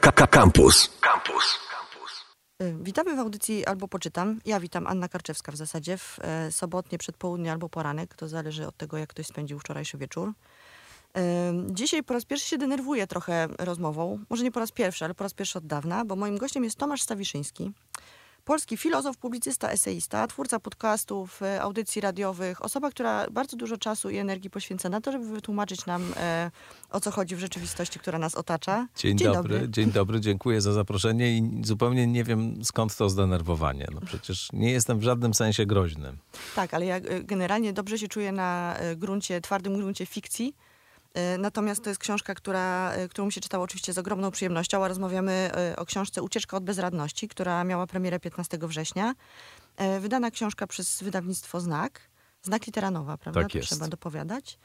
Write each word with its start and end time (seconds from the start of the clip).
Campus. 0.00 0.90
Campus. 1.00 1.58
Y, 2.62 2.76
Witamy 2.80 3.16
w 3.16 3.18
audycji 3.18 3.66
Albo 3.66 3.88
Poczytam. 3.88 4.40
Ja 4.44 4.60
witam, 4.60 4.86
Anna 4.86 5.08
Karczewska 5.08 5.52
w 5.52 5.56
zasadzie, 5.56 5.98
w 5.98 6.18
e, 6.22 6.52
sobotnie 6.52 6.98
przedpołudnie 6.98 7.52
albo 7.52 7.68
poranek. 7.68 8.14
To 8.14 8.28
zależy 8.28 8.66
od 8.66 8.76
tego, 8.76 8.98
jak 8.98 9.08
ktoś 9.08 9.26
spędził 9.26 9.58
wczorajszy 9.58 9.98
wieczór. 9.98 10.28
Y, 10.28 11.20
Dzisiaj 11.70 12.02
po 12.02 12.14
raz 12.14 12.24
pierwszy 12.24 12.48
się 12.48 12.58
denerwuję 12.58 13.06
trochę 13.06 13.48
rozmową. 13.58 14.18
Może 14.30 14.44
nie 14.44 14.52
po 14.52 14.60
raz 14.60 14.72
pierwszy, 14.72 15.04
ale 15.04 15.14
po 15.14 15.24
raz 15.24 15.34
pierwszy 15.34 15.58
od 15.58 15.66
dawna, 15.66 16.04
bo 16.04 16.16
moim 16.16 16.38
gościem 16.38 16.64
jest 16.64 16.78
Tomasz 16.78 17.02
Stawiszyński. 17.02 17.72
Polski 18.44 18.76
filozof, 18.76 19.16
publicysta, 19.16 19.70
eseista, 19.70 20.26
twórca 20.26 20.60
podcastów, 20.60 21.42
e, 21.42 21.62
audycji 21.62 22.00
radiowych. 22.00 22.64
Osoba, 22.64 22.90
która 22.90 23.30
bardzo 23.30 23.56
dużo 23.56 23.76
czasu 23.76 24.10
i 24.10 24.16
energii 24.16 24.50
poświęca 24.50 24.88
na 24.88 25.00
to, 25.00 25.12
żeby 25.12 25.26
wytłumaczyć 25.26 25.86
nam, 25.86 26.12
e, 26.16 26.50
o 26.90 27.00
co 27.00 27.10
chodzi 27.10 27.36
w 27.36 27.38
rzeczywistości, 27.38 27.98
która 27.98 28.18
nas 28.18 28.34
otacza. 28.34 28.86
Dzień, 28.96 29.18
dobry, 29.18 29.68
dzień 29.68 29.92
dobry, 29.92 30.20
dziękuję 30.20 30.60
za 30.60 30.72
zaproszenie 30.72 31.38
i 31.38 31.60
zupełnie 31.64 32.06
nie 32.06 32.24
wiem 32.24 32.64
skąd 32.64 32.96
to 32.96 33.08
zdenerwowanie. 33.08 33.86
No 33.94 34.00
przecież 34.06 34.48
nie 34.52 34.72
jestem 34.72 34.98
w 34.98 35.02
żadnym 35.02 35.34
sensie 35.34 35.66
groźny. 35.66 36.12
Tak, 36.54 36.74
ale 36.74 36.86
ja 36.86 36.96
e, 36.96 37.22
generalnie 37.22 37.72
dobrze 37.72 37.98
się 37.98 38.08
czuję 38.08 38.32
na 38.32 38.76
e, 38.76 38.96
gruncie, 38.96 39.40
twardym 39.40 39.76
gruncie 39.76 40.06
fikcji. 40.06 40.54
E, 41.14 41.38
Natomiast 41.38 41.84
to 41.84 41.90
jest 41.90 42.00
książka, 42.00 42.34
która, 42.34 42.92
e, 42.92 43.08
którą 43.08 43.30
się 43.30 43.40
czytało 43.40 43.64
oczywiście 43.64 43.92
z 43.92 43.98
ogromną 43.98 44.30
przyjemnością, 44.30 44.84
a 44.84 44.88
rozmawiamy 44.88 45.50
e, 45.72 45.76
o 45.76 45.86
książce 45.86 46.22
Ucieczka 46.22 46.56
od 46.56 46.64
bezradności, 46.64 47.28
która 47.28 47.64
miała 47.64 47.86
premierę 47.86 48.20
15 48.20 48.58
września. 48.68 49.14
Wydana 50.00 50.30
książka 50.30 50.66
przez 50.66 51.02
wydawnictwo 51.02 51.60
Znak. 51.60 52.00
Znak 52.42 52.66
literanowa, 52.66 53.18
prawda? 53.18 53.40
Tak 53.42 53.52
To 53.52 53.58
jest. 53.58 53.70
Trzeba 53.70 53.88
dopowiadać. 53.88 54.58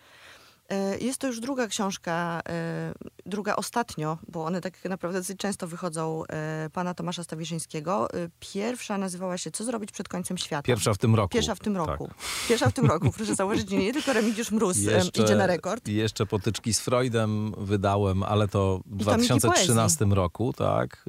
E, 0.70 0.98
Jest 0.98 1.20
to 1.22 1.28
już 1.28 1.40
druga 1.40 1.68
książka, 1.68 2.42
e, 2.50 2.94
druga 3.26 3.56
ostatnio, 3.56 4.18
bo 4.28 4.46
one 4.46 4.62
tak 4.62 4.86
naprawdę 4.86 5.20
dosyć 5.20 5.38
często 5.40 5.68
wychodzą, 5.68 6.24
e, 6.30 6.70
pana 6.74 6.94
Tomasza 6.94 7.24
Stawiszyńskiego. 7.24 8.08
Pierwsza 8.40 8.98
nazywała 8.98 9.38
się 9.38 9.52
Co 9.52 9.64
zrobić 9.64 9.92
przed 9.92 10.08
końcem 10.10 10.38
świata. 10.38 10.64
Pierwsza 10.64 10.94
w 10.94 10.98
tym 10.98 11.16
roku. 11.16 11.30
Pierwsza 11.34 11.56
w 11.56 11.60
tym 11.60 11.74
Tak. 11.76 11.88
roku. 11.88 12.10
Pierwsza 12.50 12.70
w 12.70 12.74
tym 12.74 12.86
roku. 12.86 13.12
Proszę 13.18 13.36
założyć, 13.36 13.70
nie 13.72 13.94
tylko 13.94 14.14
Remigiusz 14.14 14.52
Mróz 14.52 14.78
em, 14.88 15.08
idzie 15.26 15.36
na 15.36 15.48
rekord. 15.48 15.88
Jeszcze 15.88 16.26
potyczki 16.26 16.74
z 16.74 16.80
Freudem 16.80 17.52
wydałem, 17.58 18.24
ale 18.24 18.48
to 18.48 18.82
w 18.86 19.02
I 19.02 19.06
tomiki 19.06 19.28
2013 19.28 20.06
roku, 20.06 20.54
tak. 20.54 21.06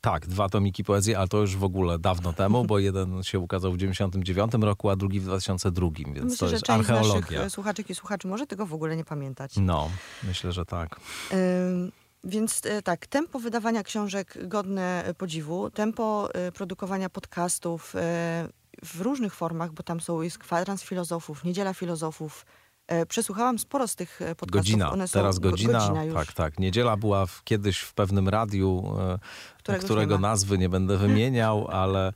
Tak, 0.00 0.26
dwa 0.26 0.48
tomiki 0.48 0.84
poezji, 0.84 1.14
ale 1.14 1.28
to 1.28 1.38
już 1.38 1.56
w 1.56 1.64
ogóle 1.64 1.98
dawno 1.98 2.32
temu, 2.32 2.64
bo 2.64 2.78
jeden 2.78 3.22
się 3.22 3.38
ukazał 3.38 3.72
w 3.72 3.76
99 3.76 4.52
roku, 4.60 4.90
a 4.90 4.96
drugi 4.96 5.20
w 5.20 5.24
2002, 5.24 5.88
więc 5.96 6.24
Myślę, 6.24 6.36
to 6.38 6.46
że 6.48 6.52
jest 6.54 6.64
część 6.64 6.86
z 6.86 6.88
naszych 6.88 7.06
archeologia. 7.06 7.42
e, 7.42 7.50
słuchaczek 7.50 7.90
i 7.90 7.94
słuchaczy 7.94 8.28
może 8.28 8.46
tego 8.46 8.66
w 8.66 8.74
ogóle 8.74 8.95
nie 8.96 9.04
pamiętać. 9.04 9.52
No, 9.56 9.90
myślę, 10.22 10.52
że 10.52 10.64
tak. 10.64 11.00
Więc 12.24 12.60
e, 12.66 12.82
tak, 12.82 13.06
tempo 13.06 13.38
wydawania 13.38 13.82
książek 13.82 14.48
godne 14.48 15.04
e, 15.04 15.14
podziwu, 15.14 15.70
tempo 15.70 16.28
e, 16.34 16.52
produkowania 16.52 17.08
podcastów 17.10 17.94
w 18.84 19.00
różnych 19.00 19.34
formach, 19.34 19.72
bo 19.72 19.82
tam 19.82 20.00
są 20.00 20.22
jest 20.22 20.38
kwadrans 20.38 20.82
filozofów, 20.82 21.44
niedziela 21.44 21.74
filozofów. 21.74 22.46
Przesłuchałam 23.08 23.58
sporo 23.58 23.88
z 23.88 23.96
tych 23.96 24.18
podcastów. 24.36 24.50
Godzina, 24.50 24.92
teraz 25.12 25.38
go- 25.38 25.50
godzina. 25.50 25.88
godzina 25.88 26.14
tak, 26.14 26.32
tak. 26.32 26.58
Niedziela 26.58 26.96
była 26.96 27.26
w, 27.26 27.44
kiedyś 27.44 27.78
w 27.78 27.94
pewnym 27.94 28.28
radiu, 28.28 28.94
Którego 29.66 29.84
którego, 29.84 30.18
nazwy 30.18 30.58
nie 30.58 30.68
będę 30.68 30.96
wymieniał, 30.96 31.68
ale 31.68 32.12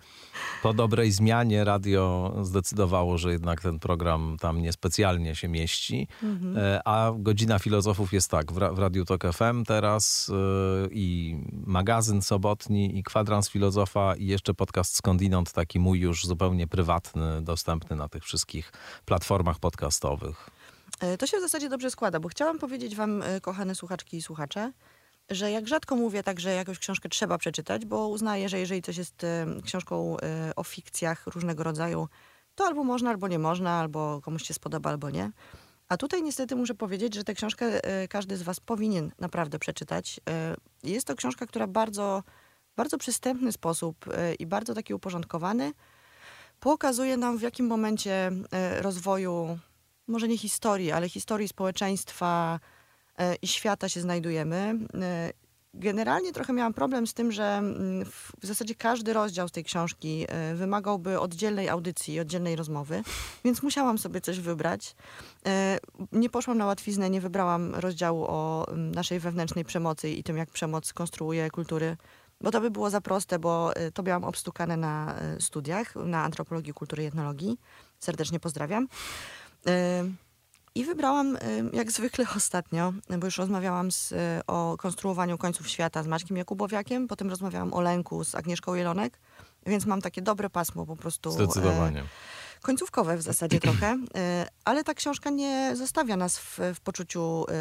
po 0.63 0.75
dobrej 0.75 1.13
zmianie 1.13 1.65
radio 1.65 2.35
zdecydowało, 2.43 3.19
że 3.19 3.33
jednak 3.33 3.61
ten 3.61 3.79
program 3.79 4.37
tam 4.41 4.63
niespecjalnie 4.63 5.35
się 5.35 5.49
mieści. 5.49 6.09
Mhm. 6.23 6.59
E, 6.59 6.81
A 6.85 7.13
godzina 7.19 7.59
filozofów 7.59 8.13
jest 8.13 8.31
tak, 8.31 8.53
w, 8.53 8.57
ra- 8.59 8.73
w 8.73 8.79
Radiu 8.79 9.05
Tok 9.05 9.23
FM 9.33 9.65
teraz 9.65 10.31
e, 10.85 10.89
i 10.91 11.37
magazyn 11.67 12.23
sobotni 12.23 12.99
i 12.99 13.03
kwadrans 13.03 13.49
filozofa 13.49 14.17
i 14.17 14.27
jeszcze 14.27 14.55
podcast 14.55 14.97
skądinąd, 14.97 15.53
taki 15.53 15.79
mój 15.81 16.01
już 16.01 16.27
zupełnie 16.27 16.67
prywatny, 16.67 17.43
dostępny 17.43 17.97
na 17.97 18.09
tych 18.09 18.25
wszystkich 18.25 18.73
platformach 19.05 19.59
podcastowych. 19.59 20.51
E, 21.01 21.19
To 21.19 21.27
się 21.27 21.37
w 21.39 21.41
zasadzie 21.41 21.69
dobrze 21.69 21.91
składa, 21.91 22.21
bo 22.21 22.29
chciałam 22.29 22.59
powiedzieć 22.59 22.97
wam, 22.97 23.23
kochane 23.43 23.75
słuchaczki 23.75 24.17
i 24.17 24.23
słuchacze, 24.23 24.73
że 25.31 25.51
jak 25.51 25.69
rzadko 25.69 25.97
mówię 25.97 26.23
tak, 26.23 26.41
że 26.41 26.55
jakąś 26.55 26.79
książkę 26.79 27.09
trzeba 27.09 27.39
przeczytać, 27.39 27.87
bo 27.87 28.09
uznaję, 28.09 28.49
że 28.49 28.59
jeżeli 28.59 28.83
coś 28.83 28.97
jest 28.97 29.27
książką 29.65 30.17
e, 30.23 30.53
o 30.57 30.65
fikcjach 30.65 31.27
różnego 31.27 31.63
rodzaju, 31.63 32.09
to 32.55 32.65
albo 32.65 32.85
można, 32.85 33.11
albo 33.11 33.29
nie 33.29 33.39
można, 33.39 33.71
albo 33.71 34.21
komuś 34.21 34.43
się 34.43 34.55
spodoba, 34.55 34.91
albo 34.91 35.11
nie. 35.11 35.31
A 35.89 35.97
tutaj 35.97 36.23
niestety 36.23 36.57
muszę 36.57 36.75
powiedzieć, 36.75 37.15
że 37.15 37.25
tę 37.25 37.35
książkę 37.35 37.85
e, 37.85 38.09
każdy 38.09 38.37
z 38.37 38.43
was 38.43 38.61
powinien 38.61 39.13
naprawdę 39.19 39.59
przeczytać. 39.59 40.21
E, 40.31 40.57
Jest 40.83 41.07
to 41.07 41.15
książka, 41.15 41.47
która 41.47 41.67
bardzo, 41.67 42.23
bardzo 42.77 42.99
przystępny 42.99 43.53
sposób 43.53 44.05
i 44.39 44.47
bardzo 44.47 44.75
taki 44.75 44.95
uporządkowany 44.95 45.73
pokazuje 46.61 47.17
nam, 47.17 47.39
w 47.39 47.43
jakim 47.43 47.67
momencie 47.67 48.31
rozwoju, 48.81 49.59
może 50.07 50.29
nie 50.29 50.39
historii, 50.39 50.93
ale 50.93 51.09
historii 51.09 51.49
społeczeństwa 51.49 52.61
i 53.43 53.49
świata 53.49 53.89
się 53.89 54.01
znajdujemy. 54.01 54.79
E, 54.95 55.33
Generalnie 55.75 56.33
trochę 56.33 56.53
miałam 56.53 56.75
problem 56.75 57.07
z 57.07 57.15
tym, 57.15 57.33
że 57.33 57.45
mm, 57.45 58.05
w 58.41 58.47
zasadzie 58.47 58.75
każdy 58.75 59.13
rozdział 59.13 59.49
z 59.49 59.53
tej 59.53 59.65
książki 59.65 60.27
e, 60.29 60.55
wymagałby 60.55 61.21
oddzielnej 61.21 61.69
audycji 61.69 62.21
oddzielnej 62.21 62.57
rozmowy, 62.57 63.03
więc 63.45 63.63
musiałam 63.63 63.99
sobie 63.99 64.21
coś 64.21 64.41
wybrać. 64.41 64.97
E, 65.47 65.79
Nie 66.13 66.31
poszłam 66.31 66.59
na 66.59 66.67
łatwiznę, 66.67 67.11
nie 67.11 67.21
wybrałam 67.21 67.75
rozdziału 67.75 68.25
o 68.29 68.67
mm, 68.69 68.93
naszej 68.93 69.21
wewnętrznej 69.21 69.65
przemocy 69.65 70.11
i 70.11 70.23
tym, 70.23 70.37
jak 70.37 70.51
przemoc 70.51 70.93
konstruuje 70.93 71.51
kultury, 71.51 71.97
bo 72.41 72.51
to 72.51 72.61
by 72.61 72.71
było 72.71 72.91
za 72.91 73.01
proste, 73.01 73.39
bo 73.39 73.77
e, 73.77 73.93
to 73.93 74.03
miałam 74.03 74.25
obstukane 74.25 74.77
na 74.77 75.15
e, 75.15 75.41
studiach, 75.41 75.97
na 75.97 76.25
antropologii, 76.25 76.73
kultury 76.73 77.03
i 77.03 77.07
etnologii. 77.07 77.59
Serdecznie 78.01 78.41
pozdrawiam. 78.41 78.89
E, 79.67 80.05
I 80.75 80.85
wybrałam, 80.85 81.37
e, 81.37 81.41
jak 81.73 81.93
zwykle 81.93 82.25
ostatnio, 82.37 82.93
bo 83.19 83.27
już 83.27 83.39
rozmawiałam 83.39 83.93
z, 83.93 84.13
e, 84.13 84.41
o 84.47 84.77
konstruowaniu 84.79 85.39
końców 85.39 85.69
świata 85.69 86.03
z 86.03 86.07
Maćkiem 86.07 86.37
Jakubowiakiem, 86.37 87.09
potem 87.09 87.31
rozmawiałam 87.31 87.75
o 87.75 87.81
lęku 87.81 88.25
z 88.25 88.35
Agnieszką 88.35 88.75
Jelonek, 88.75 89.19
więc 89.67 89.87
mam 89.87 90.01
takie 90.03 90.23
dobre 90.23 90.51
pasmo 90.51 90.87
po 90.87 90.97
prostu. 90.97 91.31
e, 91.31 91.33
Zdecydowanie. 91.33 92.05
końcówkowe 92.63 93.17
w 93.17 93.23
zasadzie 93.23 93.61
trochę, 93.67 93.99
e, 94.17 94.47
ale 94.65 94.85
ta 94.85 94.95
książka 94.95 95.31
nie 95.31 95.73
zostawia 95.77 96.17
nas 96.17 96.39
w, 96.39 96.59
w 96.75 96.81
poczuciu 96.81 97.45
e, 97.49 97.55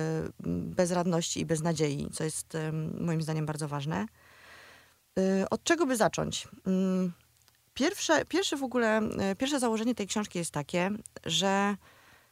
bezradności 0.49 1.39
i 1.39 1.45
beznadziei, 1.45 2.09
co 2.13 2.23
jest 2.23 2.57
moim 2.99 3.21
zdaniem 3.21 3.45
bardzo 3.45 3.67
ważne. 3.67 4.05
Od 5.49 5.63
czego 5.63 5.85
by 5.85 5.95
zacząć? 5.97 6.47
Mm, 6.67 7.11
Pierwsze, 7.73 8.25
pierwsze 8.25 8.57
w 8.57 8.63
ogóle, 8.63 9.01
pierwsze 9.37 9.59
założenie 9.59 9.95
tej 9.95 10.07
książki 10.07 10.39
jest 10.39 10.51
takie, 10.51 10.91
że 11.25 11.75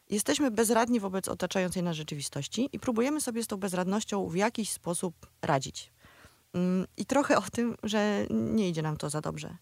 jesteśmy 0.10 0.52
bezradni 0.52 1.00
wobec 1.00 1.28
otaczającej 1.28 1.84
nas 1.84 1.96
rzeczywistości 1.96 2.70
i 2.74 2.80
próbujemy 2.80 3.22
sobie 3.22 3.44
z 3.44 3.48
tą 3.48 3.58
bezradnością 3.58 4.30
w 4.30 4.36
jakiś 4.36 4.72
sposób 4.72 5.16
radzić. 5.42 5.92
Mm, 6.54 6.88
I 6.98 7.06
trochę 7.06 7.38
o 7.38 7.44
tym, 7.52 7.76
że 7.84 8.26
nie 8.30 8.70
idzie 8.70 8.82
nam 8.82 8.98
to 8.98 9.10
za 9.10 9.22
dobrze. 9.22 9.58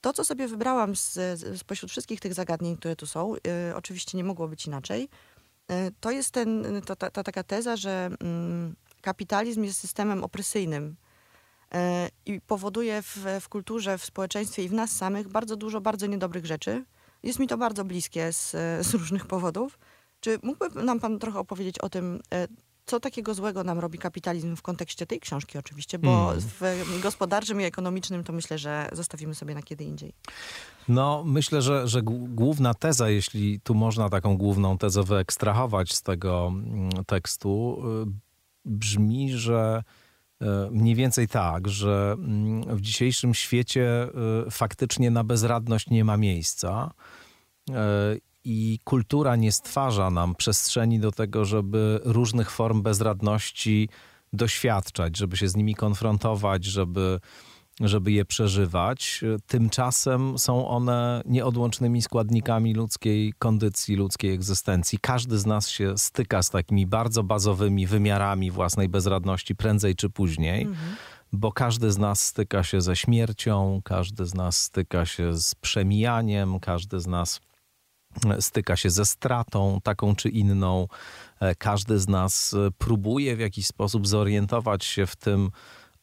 To, 0.00 0.12
co 0.12 0.24
sobie 0.24 0.48
wybrałam 0.48 0.96
z, 0.96 1.18
spośród 1.58 1.90
wszystkich 1.90 2.20
tych 2.20 2.34
zagadnień, 2.34 2.76
które 2.76 2.96
tu 2.96 3.06
są, 3.06 3.34
y, 3.34 3.76
oczywiście 3.76 4.18
nie 4.18 4.24
mogło 4.24 4.48
być 4.48 4.66
inaczej, 4.66 5.08
y, 5.70 5.74
to 6.00 6.10
jest 6.10 6.30
ten, 6.30 6.82
to, 6.86 6.96
ta, 6.96 7.10
ta 7.10 7.22
taka 7.22 7.42
teza, 7.42 7.76
że 7.76 8.10
mm, 8.20 8.76
kapitalizm 9.00 9.64
jest 9.64 9.80
systemem 9.80 10.24
opresyjnym 10.24 10.96
y, 11.74 11.78
i 12.26 12.40
powoduje 12.40 13.02
w, 13.02 13.16
w 13.40 13.48
kulturze, 13.48 13.98
w 13.98 14.04
społeczeństwie 14.04 14.64
i 14.64 14.68
w 14.68 14.72
nas 14.72 14.90
samych 14.90 15.28
bardzo 15.28 15.56
dużo 15.56 15.80
bardzo 15.80 16.06
niedobrych 16.06 16.46
rzeczy. 16.46 16.84
Jest 17.22 17.38
mi 17.38 17.46
to 17.46 17.58
bardzo 17.58 17.84
bliskie 17.84 18.32
z, 18.32 18.50
z 18.86 18.94
różnych 18.94 19.26
powodów. 19.26 19.78
Czy 20.20 20.38
mógłby 20.42 20.82
nam 20.84 21.00
pan 21.00 21.18
trochę 21.18 21.38
opowiedzieć 21.38 21.78
o 21.78 21.88
tym, 21.88 22.20
y, 22.34 22.48
co 22.86 23.00
takiego 23.00 23.34
złego 23.34 23.64
nam 23.64 23.78
robi 23.78 23.98
kapitalizm 23.98 24.56
w 24.56 24.62
kontekście 24.62 25.06
tej 25.06 25.20
książki 25.20 25.58
oczywiście, 25.58 25.98
bo 25.98 26.32
Mm. 26.32 26.40
w 26.60 27.00
gospodarczym 27.02 27.60
i 27.60 27.64
ekonomicznym 27.64 28.24
to 28.24 28.32
myślę, 28.32 28.58
że 28.58 28.88
zostawimy 28.92 29.34
sobie 29.34 29.54
na 29.54 29.62
kiedy 29.62 29.84
indziej. 29.84 30.12
No, 30.88 31.22
myślę, 31.26 31.62
że, 31.62 31.88
że 31.88 32.02
główna 32.02 32.74
teza, 32.74 33.10
jeśli 33.10 33.60
tu 33.60 33.74
można 33.74 34.08
taką 34.08 34.36
główną 34.36 34.78
tezę 34.78 35.02
wyekstrahować 35.02 35.94
z 35.94 36.02
tego 36.02 36.52
mm, 36.54 36.90
tekstu, 37.06 37.82
y, 38.06 38.12
brzmi, 38.64 39.32
że 39.32 39.82
y, 40.42 40.46
mniej 40.70 40.94
więcej 40.94 41.28
tak, 41.28 41.68
że 41.68 42.16
mm, 42.18 42.76
w 42.76 42.80
dzisiejszym 42.80 43.34
świecie 43.34 44.08
y, 44.46 44.50
faktycznie 44.50 45.10
na 45.10 45.24
bezradność 45.24 45.90
nie 45.90 46.04
ma 46.04 46.16
miejsca. 46.16 46.90
I 48.44 48.78
kultura 48.84 49.36
nie 49.36 49.52
stwarza 49.52 50.10
nam 50.10 50.34
przestrzeni 50.34 51.00
do 51.00 51.12
tego, 51.12 51.44
żeby 51.44 52.00
różnych 52.04 52.50
form 52.50 52.82
bezradności 52.82 53.88
doświadczać, 54.32 55.16
żeby 55.16 55.36
się 55.36 55.48
z 55.48 55.56
nimi 55.56 55.74
konfrontować, 55.74 56.64
żeby 56.64 57.20
żeby 57.80 58.12
je 58.12 58.24
przeżywać. 58.24 59.24
Tymczasem 59.46 60.38
są 60.38 60.68
one 60.68 61.22
nieodłącznymi 61.26 62.02
składnikami 62.02 62.74
ludzkiej 62.74 63.32
kondycji, 63.38 63.96
ludzkiej 63.96 64.32
egzystencji. 64.32 64.98
Każdy 65.02 65.38
z 65.38 65.46
nas 65.46 65.68
się 65.68 65.98
styka 65.98 66.42
z 66.42 66.50
takimi 66.50 66.86
bardzo 66.86 67.22
bazowymi 67.22 67.86
wymiarami 67.86 68.50
własnej 68.50 68.88
bezradności 68.88 69.56
prędzej 69.56 69.94
czy 69.94 70.10
później. 70.10 70.66
bo 71.32 71.52
każdy 71.52 71.92
z 71.92 71.98
nas 71.98 72.26
styka 72.26 72.62
się 72.62 72.80
ze 72.80 72.96
śmiercią, 72.96 73.80
każdy 73.84 74.26
z 74.26 74.34
nas 74.34 74.62
styka 74.62 75.06
się 75.06 75.36
z 75.36 75.54
przemijaniem, 75.54 76.60
każdy 76.60 77.00
z 77.00 77.06
nas 77.06 77.40
styka 78.40 78.76
się 78.76 78.90
ze 78.90 79.04
stratą 79.04 79.80
taką 79.82 80.14
czy 80.14 80.28
inną. 80.28 80.88
E, 81.40 81.54
każdy 81.54 81.98
z 81.98 82.08
nas 82.08 82.56
próbuje 82.78 83.36
w 83.36 83.40
jakiś 83.40 83.66
sposób 83.66 84.06
zorientować 84.06 84.84
się 84.84 85.06
w 85.06 85.16
tym, 85.16 85.50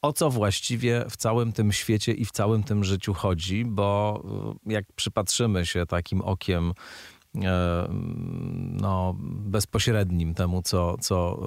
o 0.01 0.13
co 0.13 0.29
właściwie 0.29 1.06
w 1.09 1.17
całym 1.17 1.51
tym 1.51 1.71
świecie 1.71 2.12
i 2.12 2.25
w 2.25 2.31
całym 2.31 2.63
tym 2.63 2.83
życiu 2.83 3.13
chodzi, 3.13 3.65
bo 3.65 4.23
e, 4.67 4.73
jak 4.73 4.85
przypatrzymy 4.95 5.65
się 5.65 5.85
takim 5.85 6.21
okiem 6.21 6.73
e, 7.44 7.88
no, 8.81 9.15
bezpośrednim 9.19 10.33
temu, 10.33 10.62
co, 10.62 10.97
co 10.97 11.39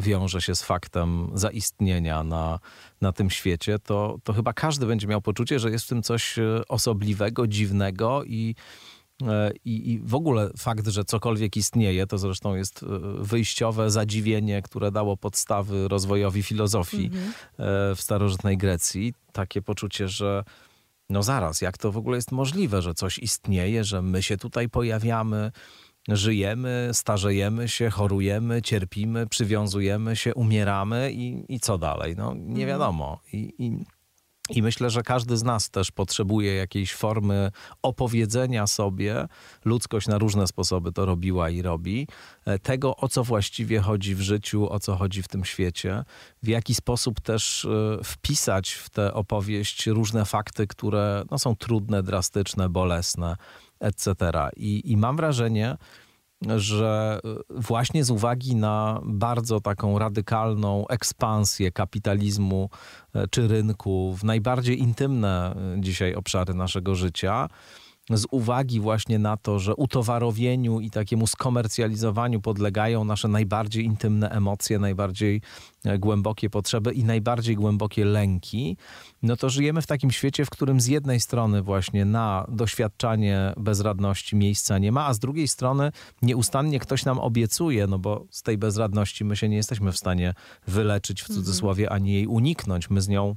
wiąże 0.00 0.40
się 0.40 0.54
z 0.54 0.62
faktem 0.62 1.30
zaistnienia 1.34 2.24
na, 2.24 2.58
na 3.00 3.12
tym 3.12 3.30
świecie, 3.30 3.78
to, 3.78 4.18
to 4.24 4.32
chyba 4.32 4.52
każdy 4.52 4.86
będzie 4.86 5.06
miał 5.06 5.20
poczucie, 5.20 5.58
że 5.58 5.70
jest 5.70 5.84
w 5.84 5.88
tym 5.88 6.02
coś 6.02 6.36
osobliwego, 6.68 7.46
dziwnego 7.46 8.24
i 8.24 8.54
E, 8.54 8.87
I, 9.64 9.92
I, 9.92 9.98
w 9.98 10.14
ogóle 10.14 10.50
fakt, 10.56 10.88
że 10.88 11.04
cokolwiek 11.04 11.56
istnieje, 11.56 12.06
to 12.06 12.18
zresztą 12.18 12.54
jest 12.54 12.82
e, 12.82 12.86
wyjściowe 13.24 13.90
zadziwienie, 13.90 14.62
które 14.62 14.90
dało 14.90 15.16
podstawy 15.16 15.88
rozwojowi 15.88 16.42
filozofii 16.42 17.04
mhm. 17.06 17.32
E, 17.58 17.94
w 17.94 18.00
starożytnej 18.00 18.56
Grecji. 18.56 19.14
Takie 19.32 19.62
poczucie, 19.62 20.08
że 20.08 20.44
no 21.10 21.22
zaraz, 21.22 21.60
jak 21.60 21.78
to 21.78 21.92
w 21.92 21.96
ogóle 21.96 22.16
jest 22.16 22.32
możliwe, 22.32 22.82
że 22.82 22.94
coś 22.94 23.18
istnieje, 23.18 23.84
że 23.84 24.02
my 24.02 24.22
się 24.22 24.36
tutaj 24.36 24.68
pojawiamy, 24.68 25.52
żyjemy, 26.08 26.90
starzejemy 26.92 27.68
się, 27.68 27.90
chorujemy, 27.90 28.62
cierpimy, 28.62 29.26
przywiązujemy 29.26 30.16
się, 30.16 30.34
umieramy 30.34 31.12
i, 31.12 31.54
i 31.54 31.60
co 31.60 31.78
dalej? 31.78 32.14
No 32.16 32.34
nie 32.34 32.40
mhm. 32.40 32.68
wiadomo. 32.68 33.20
I, 33.32 33.54
i 33.58 33.84
i 34.50 34.62
myślę, 34.62 34.90
że 34.90 35.02
każdy 35.02 35.36
z 35.36 35.42
nas 35.42 35.70
też 35.70 35.90
potrzebuje 35.90 36.54
jakiejś 36.54 36.94
formy 36.94 37.50
opowiedzenia 37.82 38.66
sobie. 38.66 39.28
Ludzkość 39.64 40.06
na 40.06 40.18
różne 40.18 40.46
sposoby 40.46 40.92
to 40.92 41.06
robiła 41.06 41.50
i 41.50 41.62
robi. 41.62 42.08
E, 42.44 42.58
tego, 42.58 42.96
o 42.96 43.08
co 43.08 43.24
właściwie 43.24 43.80
chodzi 43.80 44.14
w 44.14 44.20
życiu, 44.20 44.72
o 44.72 44.80
co 44.80 44.96
chodzi 44.96 45.22
w 45.22 45.28
tym 45.28 45.44
świecie. 45.44 46.04
W 46.42 46.48
jaki 46.48 46.74
sposób 46.74 47.20
też 47.20 47.64
e, 47.64 48.04
wpisać 48.04 48.72
w 48.72 48.90
tę 48.90 49.14
opowieść 49.14 49.86
różne 49.86 50.24
fakty, 50.24 50.66
które 50.66 51.24
no, 51.30 51.38
są 51.38 51.56
trudne, 51.56 52.02
drastyczne, 52.02 52.68
bolesne, 52.68 53.36
etc. 53.80 54.14
I, 54.56 54.92
i 54.92 54.96
mam 54.96 55.16
wrażenie, 55.16 55.76
że 56.56 57.20
y, 57.50 57.60
właśnie 57.60 58.04
z 58.04 58.10
uwagi 58.10 58.56
na 58.56 59.00
bardzo 59.04 59.60
taką 59.60 59.98
radykalną 59.98 60.88
ekspansję 60.88 61.72
kapitalizmu 61.72 62.70
y, 63.16 63.28
czy 63.30 63.48
rynku 63.48 64.16
w 64.18 64.24
najbardziej 64.24 64.80
intymne 64.80 65.56
y, 65.76 65.80
dzisiaj 65.80 66.14
obszary 66.14 66.54
naszego 66.54 66.94
życia, 66.94 67.48
z 68.10 68.26
uwagi 68.30 68.80
właśnie 68.80 69.18
na 69.18 69.36
to, 69.36 69.58
że 69.58 69.76
utowarowieniu 69.76 70.80
i 70.80 70.90
takiemu 70.90 71.26
skomercjalizowaniu 71.26 72.40
podlegają 72.40 73.04
nasze 73.04 73.28
najbardziej 73.28 73.84
intymne 73.84 74.30
emocje, 74.30 74.78
najbardziej 74.78 75.42
e, 75.84 75.98
głębokie 75.98 76.50
potrzeby 76.50 76.92
i 76.92 77.04
najbardziej 77.04 77.56
głębokie 77.56 78.04
lęki, 78.04 78.76
no 79.22 79.36
to 79.36 79.50
żyjemy 79.50 79.82
w 79.82 79.86
takim 79.86 80.10
świecie, 80.10 80.44
w 80.44 80.50
którym 80.50 80.80
z 80.80 80.86
jednej 80.86 81.20
strony 81.20 81.62
właśnie 81.62 82.04
na 82.04 82.46
doświadczanie 82.48 83.52
bezradności 83.56 84.36
miejsca 84.36 84.78
nie 84.78 84.92
ma, 84.92 85.06
a 85.06 85.14
z 85.14 85.18
drugiej 85.18 85.48
strony 85.48 85.92
nieustannie 86.22 86.80
ktoś 86.80 87.04
nam 87.04 87.18
obiecuje, 87.18 87.86
no 87.86 87.98
bo 87.98 88.24
z 88.30 88.42
tej 88.42 88.58
bezradności 88.58 89.24
my 89.24 89.36
się 89.36 89.48
nie 89.48 89.56
jesteśmy 89.56 89.92
w 89.92 89.96
stanie 89.96 90.34
wyleczyć 90.66 91.22
w 91.22 91.26
cudzysłowie, 91.26 91.92
ani 91.92 92.12
jej 92.12 92.26
uniknąć. 92.26 92.90
My 92.90 93.00
z 93.00 93.08
nią 93.08 93.36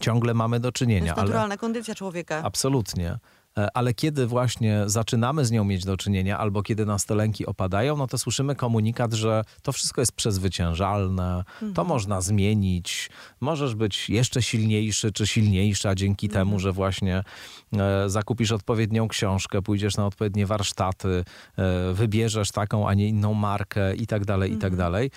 ciągle 0.00 0.34
mamy 0.34 0.60
do 0.60 0.72
czynienia. 0.72 1.00
To 1.00 1.06
jest 1.06 1.16
naturalna 1.16 1.52
ale... 1.52 1.58
kondycja 1.58 1.94
człowieka. 1.94 2.40
Absolutnie. 2.44 3.18
E, 3.58 3.76
ale 3.76 3.94
kiedy 3.94 4.26
właśnie 4.26 4.82
zaczynamy 4.86 5.44
z 5.44 5.50
nią 5.50 5.64
mieć 5.64 5.84
do 5.84 5.96
czynienia, 5.96 6.38
albo 6.38 6.62
kiedy 6.62 6.86
nas 6.86 7.06
te 7.06 7.14
lęki 7.14 7.46
opadają, 7.46 7.96
no 7.96 8.06
to 8.06 8.18
słyszymy 8.18 8.54
komunikat, 8.54 9.12
że 9.12 9.44
to 9.62 9.72
wszystko 9.72 10.00
jest 10.00 10.12
przezwyciężalne, 10.12 11.36
mhm. 11.38 11.74
to 11.74 11.84
można 11.84 12.20
zmienić, 12.20 13.10
możesz 13.40 13.74
być 13.74 14.10
jeszcze 14.10 14.42
silniejszy 14.42 15.12
czy 15.12 15.26
silniejsza 15.26 15.94
dzięki 15.94 16.26
mhm. 16.26 16.46
temu, 16.46 16.58
że 16.58 16.72
właśnie 16.72 17.24
e, 17.72 18.10
zakupisz 18.10 18.52
odpowiednią 18.52 19.08
książkę, 19.08 19.62
pójdziesz 19.62 19.96
na 19.96 20.06
odpowiednie 20.06 20.46
warsztaty, 20.46 21.24
e, 21.58 21.92
wybierzesz 21.92 22.50
taką, 22.50 22.88
a 22.88 22.94
nie 22.94 23.08
inną 23.08 23.34
markę 23.34 23.94
i 23.94 24.06
tak 24.06 24.24
dalej, 24.24 24.52
i 24.52 24.56
tak 24.56 24.72
mhm. 24.72 24.78
dalej. 24.78 25.10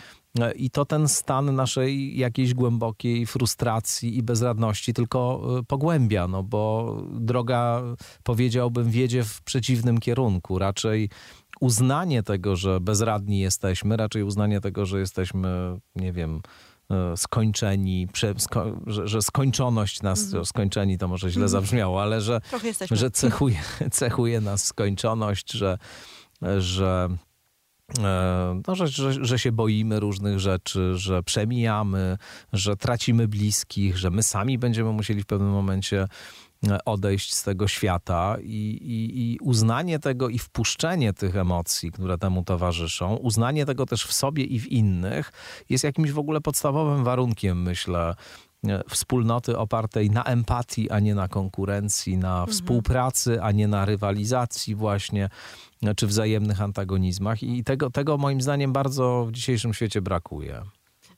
I 0.56 0.70
to 0.70 0.86
ten 0.86 1.08
stan 1.08 1.56
naszej 1.56 2.18
jakiejś 2.18 2.54
głębokiej 2.54 3.26
frustracji 3.26 4.18
i 4.18 4.24
bezradności 4.24 4.94
tylko 4.94 5.42
y, 5.60 5.64
pogłębia, 5.64 6.28
no 6.28 6.44
bo 6.44 6.96
droga, 7.12 7.82
powiedziałbym, 8.24 8.92
wiedzie 8.92 9.24
w 9.24 9.42
przeciwnym 9.42 10.00
kierunku. 10.00 10.60
Raczej 10.60 11.10
uznanie 11.60 12.24
tego, 12.24 12.56
że 12.56 12.80
bezradni 12.80 13.40
jesteśmy, 13.40 13.98
raczej 13.98 14.24
uznanie 14.24 14.62
tego, 14.62 14.86
że 14.86 15.00
jesteśmy, 15.00 15.80
nie 15.96 16.14
wiem, 16.14 16.42
y, 17.14 17.18
skończeni, 17.18 18.08
sko 18.38 18.66
że, 18.88 19.08
że, 19.08 19.22
skończoność 19.22 20.02
nas, 20.02 20.24
mhm. 20.24 20.46
skończeni 20.46 20.98
to 20.98 21.08
może 21.08 21.30
źle 21.30 21.44
mhm. 21.46 21.50
zabrzmiało, 21.50 22.02
ale 22.02 22.22
że, 22.22 22.42
że 22.92 23.12
cechuje, 23.12 23.60
cechuje 23.92 24.42
nas 24.42 24.66
skończoność, 24.66 25.52
że, 25.52 25.78
że 26.58 27.10
no, 28.68 28.76
że, 28.76 28.88
że, 28.88 29.26
że, 29.26 29.40
się 29.40 29.52
boimy 29.52 30.00
różnych 30.00 30.40
rzeczy, 30.40 30.98
że 30.98 31.24
przemijamy, 31.24 32.18
że 32.54 32.76
tracimy 32.76 33.28
bliskich, 33.28 33.98
że 33.98 34.10
my 34.10 34.24
sami 34.24 34.58
będziemy 34.58 34.92
musieli 34.92 35.24
w 35.24 35.26
pewnym 35.26 35.50
momencie 35.50 36.08
e, 36.68 36.78
odejść 36.86 37.34
z 37.34 37.44
tego 37.44 37.68
świata 37.68 38.38
i, 38.42 38.80
i, 38.82 39.34
i, 39.34 39.40
uznanie 39.40 40.00
tego 40.00 40.30
i 40.30 40.40
wpuszczenie 40.40 41.14
tych 41.14 41.36
emocji, 41.36 41.92
które 41.92 42.18
temu 42.18 42.44
towarzyszą, 42.44 43.16
uznanie 43.16 43.66
tego 43.66 43.86
też 43.86 44.06
w 44.06 44.14
sobie 44.14 44.44
i 44.44 44.60
w 44.60 44.68
innych 44.68 45.32
jest 45.70 45.84
jakimś 45.84 46.12
w 46.12 46.20
ogóle 46.20 46.42
podstawowym 46.42 47.04
warunkiem, 47.04 47.62
myślę, 47.62 48.16
e, 48.68 48.82
wspólnoty 48.90 49.58
opartej 49.58 50.12
na 50.12 50.24
empatii, 50.24 50.90
a 50.90 51.00
nie 51.00 51.16
na 51.16 51.28
konkurencji, 51.28 52.18
na 52.18 52.40
mhm. 52.40 52.48
współpracy, 52.48 53.42
a 53.42 53.52
nie 53.52 53.68
na 53.68 53.86
rywalizacji 53.86 54.76
właśnie 54.76 55.30
czy 55.96 56.08
wzajemnych 56.08 56.62
antagonizmach 56.62 57.44
i 57.44 57.64
tego, 57.64 57.90
tego 57.90 58.18
moim 58.18 58.42
zdaniem 58.42 58.74
bardzo 58.74 59.26
w 59.26 59.32
dzisiejszym 59.32 59.74
świecie 59.74 60.02
brakuje. 60.02 60.64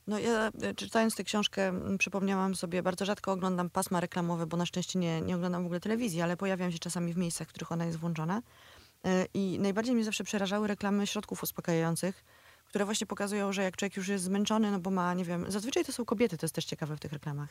No 0.08 0.20
ja 0.20 0.52
e, 0.62 0.74
czytając 0.74 1.16
tę 1.16 1.24
książkę 1.24 1.74
przypomniałam 1.98 2.56
sobie, 2.56 2.84
bardzo 2.84 3.06
rzadko 3.06 3.32
oglądam 3.32 3.70
pasma 3.70 4.00
reklamowe, 4.00 4.48
bo 4.48 4.58
na 4.58 4.66
szczęście 4.66 5.00
nie, 5.00 5.22
nie 5.22 5.36
oglądam 5.36 5.64
w 5.64 5.66
ogóle 5.66 5.80
telewizji, 5.80 6.22
ale 6.22 6.38
pojawiam 6.38 6.72
się 6.72 6.80
czasami 6.80 7.14
w 7.14 7.18
miejscach, 7.18 7.48
w 7.48 7.50
których 7.50 7.72
ona 7.72 7.86
jest 7.86 7.98
włączona. 7.98 8.42
E, 9.06 9.26
I 9.34 9.60
najbardziej 9.60 9.96
mnie 9.96 10.04
zawsze 10.04 10.24
przerażały 10.24 10.68
reklamy 10.68 11.08
środków 11.08 11.44
uspokajających, 11.44 12.24
które 12.70 12.86
właśnie 12.86 13.08
pokazują, 13.08 13.54
że 13.54 13.64
jak 13.64 13.78
człowiek 13.78 13.98
już 13.98 14.08
jest 14.08 14.24
zmęczony, 14.24 14.72
no 14.72 14.80
bo 14.80 14.92
ma, 14.92 15.14
nie 15.14 15.26
wiem, 15.26 15.52
zazwyczaj 15.52 15.86
to 15.86 15.92
są 15.92 16.06
kobiety, 16.06 16.38
to 16.38 16.46
jest 16.46 16.56
też 16.56 16.66
ciekawe 16.66 16.96
w 16.96 17.00
tych 17.00 17.14
reklamach 17.14 17.50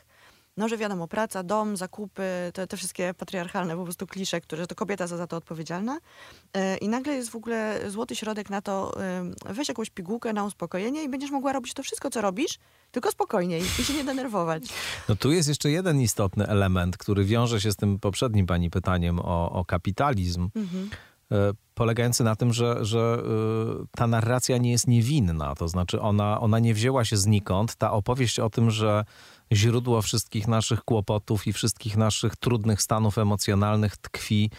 no, 0.59 0.69
że 0.69 0.77
wiadomo, 0.77 1.07
praca, 1.07 1.43
dom, 1.43 1.77
zakupy, 1.77 2.23
te, 2.53 2.67
te 2.67 2.77
wszystkie 2.77 3.13
patriarchalne 3.13 3.75
po 3.75 3.83
prostu 3.83 4.07
klisze, 4.07 4.41
które, 4.41 4.61
że 4.61 4.67
to 4.67 4.75
kobieta 4.75 5.07
za, 5.07 5.17
za 5.17 5.27
to 5.27 5.37
odpowiedzialna. 5.37 5.99
E, 6.53 6.77
I 6.77 6.89
nagle 6.89 7.13
jest 7.13 7.29
w 7.29 7.35
ogóle 7.35 7.79
złoty 7.87 8.15
środek 8.15 8.49
na 8.49 8.61
to, 8.61 8.97
weź 9.45 9.67
jakąś 9.67 9.89
pigułkę 9.89 10.33
na 10.33 10.43
uspokojenie 10.43 11.03
i 11.03 11.09
będziesz 11.09 11.31
mogła 11.31 11.53
robić 11.53 11.73
to 11.73 11.83
wszystko, 11.83 12.09
co 12.09 12.21
robisz, 12.21 12.59
tylko 12.91 13.11
spokojniej 13.11 13.61
i 13.79 13.83
się 13.83 13.93
nie 13.93 14.03
denerwować. 14.03 14.63
No 15.09 15.15
tu 15.15 15.31
jest 15.31 15.49
jeszcze 15.49 15.71
jeden 15.71 16.01
istotny 16.01 16.47
element, 16.47 16.97
który 16.97 17.25
wiąże 17.25 17.61
się 17.61 17.71
z 17.71 17.75
tym 17.75 17.99
poprzednim 17.99 18.45
pani 18.45 18.69
pytaniem 18.69 19.19
o, 19.19 19.51
o 19.51 19.65
kapitalizm. 19.65 20.49
Mhm 20.55 20.89
e, 20.93 21.08
polegający 21.73 22.23
na 22.23 22.35
tym, 22.35 22.53
że, 22.53 22.85
że 22.85 23.23
e, 23.81 23.85
ta 23.91 24.07
narracja 24.07 24.57
nie 24.57 24.71
jest 24.71 24.87
niewinna. 24.87 25.55
To 25.55 25.67
znaczy, 25.67 26.01
ona, 26.01 26.39
ona 26.39 26.59
nie 26.59 26.73
wzięła 26.73 27.05
się 27.05 27.17
znikąd. 27.17 27.75
Ta 27.75 27.91
opowieść 27.91 28.39
o 28.39 28.49
tym, 28.49 28.71
że 28.71 29.05
źródło 29.53 30.01
wszystkich 30.01 30.47
naszych 30.47 30.83
kłopotów 30.83 31.47
i 31.47 31.53
wszystkich 31.53 31.97
naszych 31.97 32.35
trudnych 32.35 32.81
stanów 32.81 33.17
emocjonalnych 33.17 33.97
tkwi 33.97 34.49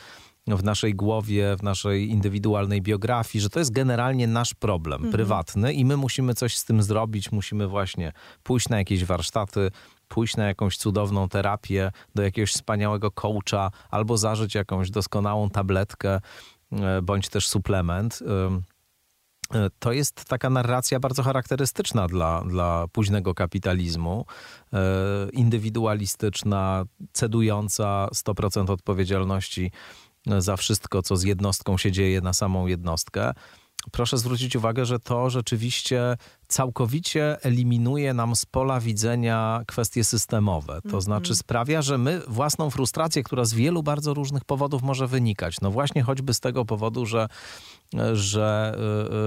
w 0.46 0.64
naszej 0.64 0.94
głowie, 0.94 1.56
w 1.56 1.62
naszej 1.62 2.10
indywidualnej 2.10 2.82
biografii, 2.82 3.42
że 3.42 3.50
to 3.50 3.58
jest 3.58 3.72
generalnie 3.72 4.26
nasz 4.26 4.54
problem 4.54 4.94
mhm. 4.94 5.12
prywatny 5.12 5.72
i 5.72 5.84
my 5.84 5.96
musimy 5.96 6.34
coś 6.34 6.56
z 6.56 6.64
tym 6.64 6.82
zrobić, 6.82 7.32
musimy 7.32 7.66
właśnie 7.66 8.12
pójść 8.42 8.68
na 8.68 8.78
jakieś 8.78 9.04
warsztaty, 9.04 9.70
pójść 10.08 10.36
na 10.36 10.46
jakąś 10.46 10.76
cudowną 10.76 11.28
terapię, 11.28 11.92
do 12.14 12.22
jakiegoś 12.22 12.52
wspaniałego 12.52 13.10
coacha 13.10 13.70
albo 13.90 14.16
zażyć 14.16 14.54
jakąś 14.54 14.90
doskonałą 14.90 15.50
tabletkę 15.50 16.14
e, 16.14 16.20
bądź 17.02 17.28
też 17.28 17.48
suplement. 17.48 18.22
E, 19.54 19.70
to 19.78 19.92
jest 19.92 20.24
taka 20.24 20.50
narracja 20.50 21.00
bardzo 21.00 21.22
charakterystyczna 21.22 22.06
dla, 22.06 22.44
dla 22.44 22.86
późnego 22.92 23.34
kapitalizmu, 23.34 24.26
e, 24.72 24.78
indywidualistyczna, 25.32 26.84
cedująca 27.12 28.08
100% 28.14 28.70
odpowiedzialności 28.70 29.70
za 30.38 30.56
wszystko, 30.56 31.02
co 31.02 31.16
z 31.16 31.22
jednostką 31.22 31.78
się 31.78 31.92
dzieje 31.92 32.20
na 32.20 32.32
samą 32.32 32.66
jednostkę. 32.66 33.32
Proszę 33.92 34.18
zwrócić 34.18 34.56
uwagę, 34.56 34.86
że 34.86 34.98
to 34.98 35.30
rzeczywiście 35.30 36.16
całkowicie 36.48 37.42
eliminuje 37.42 38.14
nam 38.14 38.36
z 38.36 38.46
pola 38.46 38.80
widzenia 38.80 39.62
kwestie 39.66 40.04
systemowe. 40.04 40.80
To 40.90 41.00
znaczy 41.00 41.36
sprawia, 41.36 41.82
że 41.82 41.98
my 41.98 42.20
własną 42.28 42.70
frustrację, 42.70 43.22
która 43.22 43.44
z 43.44 43.54
wielu 43.54 43.82
bardzo 43.82 44.14
różnych 44.14 44.44
powodów 44.44 44.82
może 44.82 45.06
wynikać, 45.06 45.60
no 45.60 45.70
właśnie 45.70 46.02
choćby 46.02 46.34
z 46.34 46.40
tego 46.40 46.64
powodu, 46.64 47.06
że 47.06 47.28
że 48.12 48.76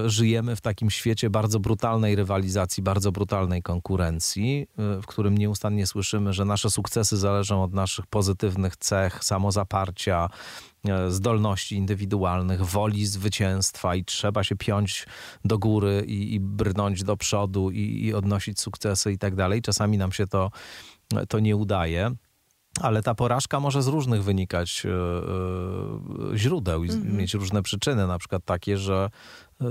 y, 0.04 0.06
y, 0.06 0.10
żyjemy 0.10 0.56
w 0.56 0.62
takim 0.62 0.90
świecie 0.90 1.30
bardzo 1.30 1.60
brutalnej 1.60 2.16
rywalizacji, 2.16 2.84
bardzo 2.84 3.12
brutalnej 3.12 3.62
konkurencji, 3.62 4.68
y, 4.98 5.02
w 5.02 5.06
którym 5.06 5.38
nieustannie 5.38 5.88
słyszymy, 5.88 6.34
że 6.34 6.46
nasze 6.46 6.70
sukcesy 6.70 7.18
zależą 7.18 7.64
od 7.64 7.74
naszych 7.74 8.08
pozytywnych 8.08 8.78
cech, 8.78 9.24
samozaparcia, 9.24 10.30
zdolności 11.08 11.76
indywidualnych, 11.76 12.66
woli 12.66 13.06
zwycięstwa 13.06 13.96
i 13.96 14.06
trzeba 14.06 14.44
się 14.44 14.56
piąć 14.56 15.06
do 15.46 15.60
góry 15.60 16.04
i, 16.08 16.34
i 16.34 16.40
brnąć 16.40 17.04
do 17.04 17.18
przodu 17.18 17.72
i, 17.72 18.06
i 18.06 18.14
odnosić 18.14 18.60
sukcesy 18.60 19.12
i 19.12 19.18
tak 19.18 19.36
dalej. 19.36 19.62
Czasami 19.62 19.98
nam 19.98 20.12
się 20.12 20.28
to, 20.28 20.52
to 21.30 21.40
nie 21.40 21.56
udaje. 21.56 22.12
Ale 22.82 23.04
ta 23.04 23.16
porażka 23.16 23.60
może 23.60 23.84
z 23.84 23.88
różnych 23.88 24.24
wynikać 24.24 24.84
e, 24.86 24.90
e, 24.90 26.38
źródeł 26.38 26.84
i 26.84 26.90
Mhm. 26.90 27.18
mieć 27.18 27.34
różne 27.34 27.64
przyczyny, 27.64 28.08
na 28.08 28.20
przykład 28.20 28.46
takie, 28.46 28.78
że 28.78 29.10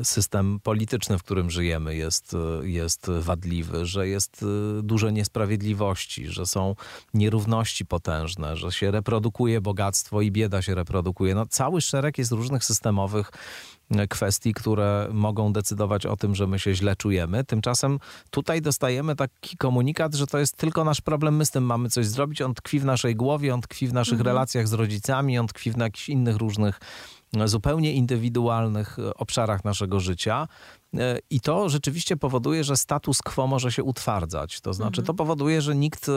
system 0.03 0.61
polityczny, 0.63 1.19
w 1.19 1.23
którym 1.23 1.51
żyjemy, 1.51 1.97
jest, 1.97 2.37
jest 2.63 3.11
wadliwy, 3.21 3.87
że 3.87 4.09
jest 4.09 4.43
e, 4.79 4.83
dużo 4.83 5.11
niesprawiedliwości, 5.11 6.27
że 6.27 6.47
są 6.47 6.75
nierówności 7.15 7.87
potężne, 7.87 8.57
że 8.57 8.73
się 8.73 8.91
reprodukuje 8.91 9.61
bogactwo 9.61 10.21
i 10.21 10.31
bieda 10.31 10.63
się 10.63 10.75
reprodukuje. 10.75 11.35
No, 11.35 11.47
cały 11.47 11.81
szereg 11.81 12.19
jest 12.19 12.33
różnych 12.33 12.65
systemowych 12.65 13.31
e, 13.91 14.09
kwestii, 14.09 14.55
które 14.55 15.09
mogą 15.13 15.53
decydować 15.53 16.07
o 16.07 16.17
tym, 16.17 16.35
że 16.35 16.47
my 16.47 16.59
się 16.59 16.75
źle 16.75 16.97
czujemy. 16.97 17.45
Tymczasem 17.45 17.99
tutaj 18.31 18.63
dostajemy 18.63 19.17
taki 19.17 19.57
komunikat, 19.57 20.15
że 20.15 20.27
to 20.27 20.39
jest 20.39 20.57
tylko 20.57 20.85
nasz 20.85 21.01
problem, 21.01 21.37
my 21.37 21.47
z 21.47 21.51
tym 21.51 21.65
mamy 21.65 21.91
coś 21.91 22.07
zrobić. 22.07 22.43
On 22.43 22.55
tkwi 22.55 22.81
w 22.81 22.85
naszej 22.85 23.17
głowie, 23.17 23.55
on 23.55 23.61
tkwi 23.61 23.89
w 23.89 23.93
naszych 23.93 24.21
relacjach 24.21 24.69
z 24.69 24.73
rodzicami, 24.73 25.39
on 25.39 25.47
tkwi 25.47 25.71
w 25.71 25.79
jakichś 25.79 26.09
innych 26.09 26.37
różnych 26.37 26.81
zupełnie 27.45 27.93
indywidualnych 27.93 28.99
e, 28.99 29.15
obszarach 29.15 29.65
naszego 29.65 30.01
życia. 30.01 30.49
E, 30.99 31.19
I 31.31 31.41
to 31.41 31.69
rzeczywiście 31.69 32.17
powoduje, 32.17 32.65
że 32.65 32.77
status 32.77 33.23
quo 33.23 33.47
może 33.47 33.73
się 33.73 33.85
utwardzać. 33.85 34.61
To 34.61 34.73
znaczy, 34.73 35.03
to 35.03 35.15
powoduje, 35.15 35.63
że 35.63 35.75
nikt 35.75 36.09
e, 36.09 36.13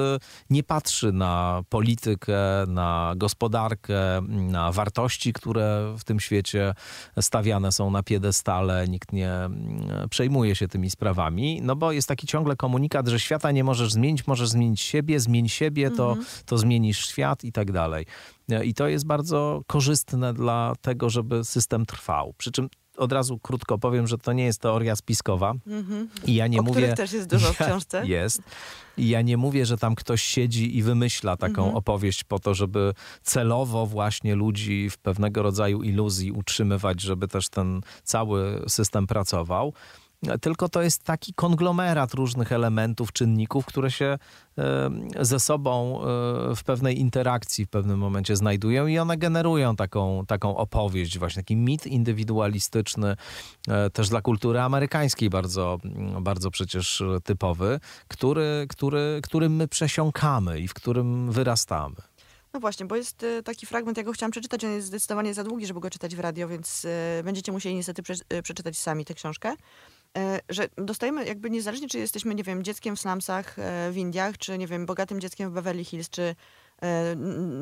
nie 0.49 0.63
patrzy 0.63 1.11
na 1.11 1.63
politykę, 1.69 2.37
na 2.67 3.13
gospodarkę, 3.17 4.21
na 4.27 4.71
wartości, 4.71 5.33
które 5.33 5.95
w 5.97 6.03
tym 6.03 6.19
świecie 6.19 6.73
stawiane 7.21 7.71
są 7.71 7.91
na 7.91 8.03
piedestale. 8.03 8.87
Nikt 8.87 9.13
nie 9.13 9.31
mm, 9.31 10.09
przejmuje 10.09 10.55
się 10.55 10.67
tymi 10.67 10.89
sprawami, 10.89 11.61
no 11.61 11.75
bo 11.75 11.91
jest 11.91 12.07
taki 12.07 12.27
ciągle 12.27 12.55
komunikat, 12.55 13.07
że 13.07 13.19
świata 13.19 13.51
nie 13.51 13.63
możesz 13.63 13.91
zmienić, 13.91 14.27
możesz 14.27 14.49
zmienić 14.49 14.81
siebie, 14.81 15.19
zmień 15.19 15.49
siebie, 15.49 15.91
to, 15.91 16.17
to 16.45 16.57
zmienisz 16.57 17.07
świat 17.07 17.43
i 17.43 17.51
tak 17.51 17.71
dalej. 17.71 18.05
E, 18.49 18.65
I 18.65 18.73
to 18.73 18.87
jest 18.87 19.05
bardzo 19.05 19.61
korzystne 19.67 20.33
dla 20.33 20.73
tego, 20.81 21.09
żeby 21.09 21.43
system 21.43 21.85
trwał. 21.85 22.33
Przy 22.37 22.51
czym 22.51 22.69
od 22.97 23.11
razu 23.11 23.39
krótko 23.39 23.77
powiem, 23.77 24.07
że 24.07 24.17
to 24.17 24.33
nie 24.33 24.43
jest 24.45 24.61
teoria 24.61 24.95
spiskowa. 24.95 25.53
I 26.25 26.35
ja 26.35 26.47
nie 26.47 26.59
o 26.59 26.63
mówię. 26.63 26.93
też 26.93 27.11
jest 27.13 27.29
dużo 27.29 27.53
w 27.53 27.59
Ja- 27.59 27.65
książce. 27.65 28.07
Jest. 28.07 28.41
I 28.97 29.09
ja 29.09 29.21
nie 29.21 29.37
mówię, 29.37 29.65
że 29.65 29.77
tam 29.77 29.95
ktoś 29.95 30.21
siedzi 30.21 30.77
i 30.77 30.83
wymyśla 30.83 31.37
taką 31.37 31.61
Mhm. 31.61 31.75
opowieść 31.75 32.23
po 32.23 32.39
to, 32.39 32.53
żeby 32.53 32.93
celowo 33.23 33.85
właśnie 33.85 34.35
ludzi 34.35 34.89
w 34.89 34.97
pewnego 34.97 35.41
rodzaju 35.43 35.83
iluzji 35.83 36.31
utrzymywać, 36.31 37.01
żeby 37.01 37.27
też 37.27 37.49
ten 37.49 37.81
cały 38.03 38.63
system 38.67 39.07
pracował. 39.07 39.73
Tylko 40.41 40.69
to 40.69 40.81
jest 40.81 41.03
taki 41.03 41.33
konglomerat 41.33 42.13
różnych 42.13 42.51
elementów, 42.51 43.13
czynników, 43.13 43.65
które 43.65 43.91
się 43.91 44.17
ze 45.21 45.39
sobą 45.39 46.01
e, 46.01 46.55
w 46.55 46.63
pewnej 46.65 46.99
interakcji 46.99 47.65
w 47.65 47.69
pewnym 47.69 47.99
momencie 47.99 48.35
znajdują 48.35 48.87
i 48.87 48.97
one 48.97 49.17
generują 49.17 49.75
taką, 49.75 50.25
taką 50.25 50.57
opowieść, 50.57 51.19
właśnie 51.19 51.43
taki 51.43 51.55
mit 51.55 51.87
indywidualistyczny, 51.87 53.15
e, 53.67 53.89
też 53.89 54.09
dla 54.09 54.21
kultury 54.21 54.59
amerykańskiej 54.59 55.29
bardzo, 55.29 55.79
bardzo 56.21 56.51
przecież 56.51 57.03
typowy, 57.23 57.79
który, 58.07 58.65
który, 58.69 59.19
którym 59.23 59.55
my 59.55 59.67
przesiąkamy 59.67 60.59
i 60.59 60.67
w 60.67 60.73
którym 60.73 61.31
wyrastamy. 61.31 61.95
No 62.53 62.59
właśnie, 62.59 62.85
bo 62.85 62.95
jest 62.95 63.23
e, 63.23 63.43
taki 63.43 63.65
fragment, 63.65 63.97
ja 63.97 64.03
go 64.03 64.11
chciałam 64.11 64.31
przeczytać, 64.31 64.63
on 64.63 64.71
jest 64.71 64.87
zdecydowanie 64.87 65.33
za 65.33 65.43
długi, 65.43 65.65
żeby 65.65 65.79
go 65.79 65.89
czytać 65.89 66.15
w 66.15 66.19
radio, 66.19 66.47
więc 66.47 66.87
będziecie 67.23 67.51
musieli 67.51 67.75
niestety 67.75 68.03
prze, 68.03 68.13
przeczytać 68.43 68.77
sami 68.77 69.05
tę 69.05 69.13
książkę. 69.13 69.53
E, 70.17 70.39
że 70.49 70.67
dostajemy 70.77 71.25
jakby 71.25 71.49
niezależnie, 71.49 71.87
czy 71.87 71.99
jesteśmy, 71.99 72.35
nie 72.35 72.43
wiem, 72.43 72.63
dzieckiem 72.63 72.95
w 72.95 72.99
slumsach 72.99 73.59
e, 73.59 73.91
w 73.91 73.97
Indiach, 73.97 74.37
czy, 74.37 74.57
nie 74.57 74.67
wiem, 74.67 74.85
bogatym 74.85 75.21
dzieckiem 75.21 75.49
w 75.49 75.53
Beverly 75.53 75.83
Hills, 75.83 76.09
czy 76.09 76.35
e, 76.81 77.15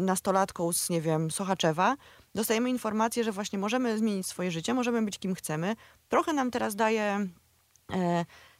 nastolatką 0.05 0.74
z, 0.74 0.89
nie 0.89 1.01
wiem, 1.01 1.31
Sochaczewa, 1.31 1.95
dostajemy 2.36 2.69
informację, 2.69 3.24
że 3.24 3.31
właśnie 3.31 3.60
możemy 3.60 3.98
zmienić 3.98 4.27
swoje 4.27 4.51
życie, 4.51 4.74
możemy 4.74 5.01
być 5.01 5.19
kim 5.19 5.36
chcemy. 5.36 5.75
Trochę 6.10 6.33
nam 6.33 6.51
teraz 6.51 6.75
daje 6.75 7.27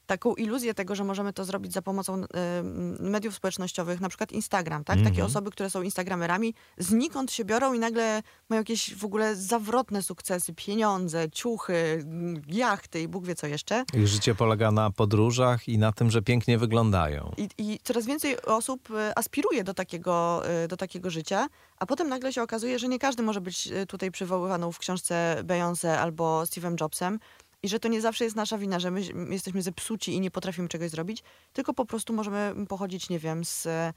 taką 0.05 0.36
iluzję 0.36 0.74
tego, 0.74 0.95
że 0.95 1.03
możemy 1.03 1.33
to 1.33 1.45
zrobić 1.45 1.74
za 1.74 1.81
pomocą 1.81 2.13
m, 2.13 2.98
mediów 3.00 3.36
społecznościowych, 3.36 4.01
na 4.01 4.10
przykład 4.10 4.31
Instagram, 4.31 4.83
tak? 4.83 5.00
Takie 5.03 5.25
osoby, 5.25 5.51
które 5.51 5.69
są 5.69 5.81
Instagramerami, 5.81 6.53
znikąd 6.77 7.31
się 7.31 7.45
biorą 7.45 7.74
i 7.74 7.79
nagle 7.79 8.24
mają 8.50 8.62
jakieś 8.62 8.95
w 8.95 9.05
ogóle 9.05 9.36
zawrotne 9.36 10.03
sukcesy, 10.03 10.53
pieniądze, 10.53 11.29
ciuchy, 11.31 11.74
m, 11.74 12.41
jachty 12.48 13.01
i 13.01 13.07
Bóg 13.07 13.25
wie 13.25 13.36
co 13.36 13.48
jeszcze. 13.48 13.83
Ich 13.93 14.07
życie 14.07 14.36
polega 14.36 14.72
na 14.72 14.91
podróżach 14.91 15.67
i 15.67 15.77
na 15.77 15.91
tym, 15.91 16.12
że 16.12 16.22
pięknie 16.22 16.57
wyglądają. 16.57 17.31
I, 17.38 17.50
I 17.57 17.79
coraz 17.83 18.05
więcej 18.05 18.41
osób 18.41 18.89
e, 18.91 19.17
aspiruje 19.17 19.63
do 19.63 19.74
takiego, 19.74 20.41
e, 20.50 20.67
do 20.67 20.77
takiego 20.77 21.10
życia, 21.10 21.48
a 21.77 21.86
potem 21.86 22.10
nagle 22.10 22.33
się 22.33 22.41
okazuje, 22.41 22.79
że 22.79 22.88
nie 22.88 23.00
każdy 23.00 23.24
może 23.24 23.41
być 23.41 23.67
e, 23.67 23.86
tutaj 23.86 24.12
przywoływaną 24.12 24.72
w 24.72 24.79
książce 24.79 25.41
Beyoncé 25.43 25.88
albo 25.88 26.43
Steve'em 26.43 26.75
Jobsem 26.81 27.19
i 27.63 27.70
że 27.70 27.79
to 27.79 27.88
nie 27.88 28.01
zawsze 28.01 28.24
jest 28.24 28.36
nasza 28.36 28.58
wina, 28.58 28.79
że 28.79 28.91
my 28.91 29.01
my 29.13 29.34
jesteśmy 29.34 29.62
zepsuci 29.62 30.13
i 30.13 30.20
nie 30.20 30.32
potrafimy 30.32 30.67
czegoś 30.67 30.89
zrobić, 30.89 31.24
tylko 31.53 31.74
po 31.74 31.86
prostu 31.86 32.13
możemy 32.13 32.65
pochodzić, 32.67 33.10
nie 33.10 33.20
wiem, 33.20 33.46
z 33.46 33.65
e, 33.65 33.93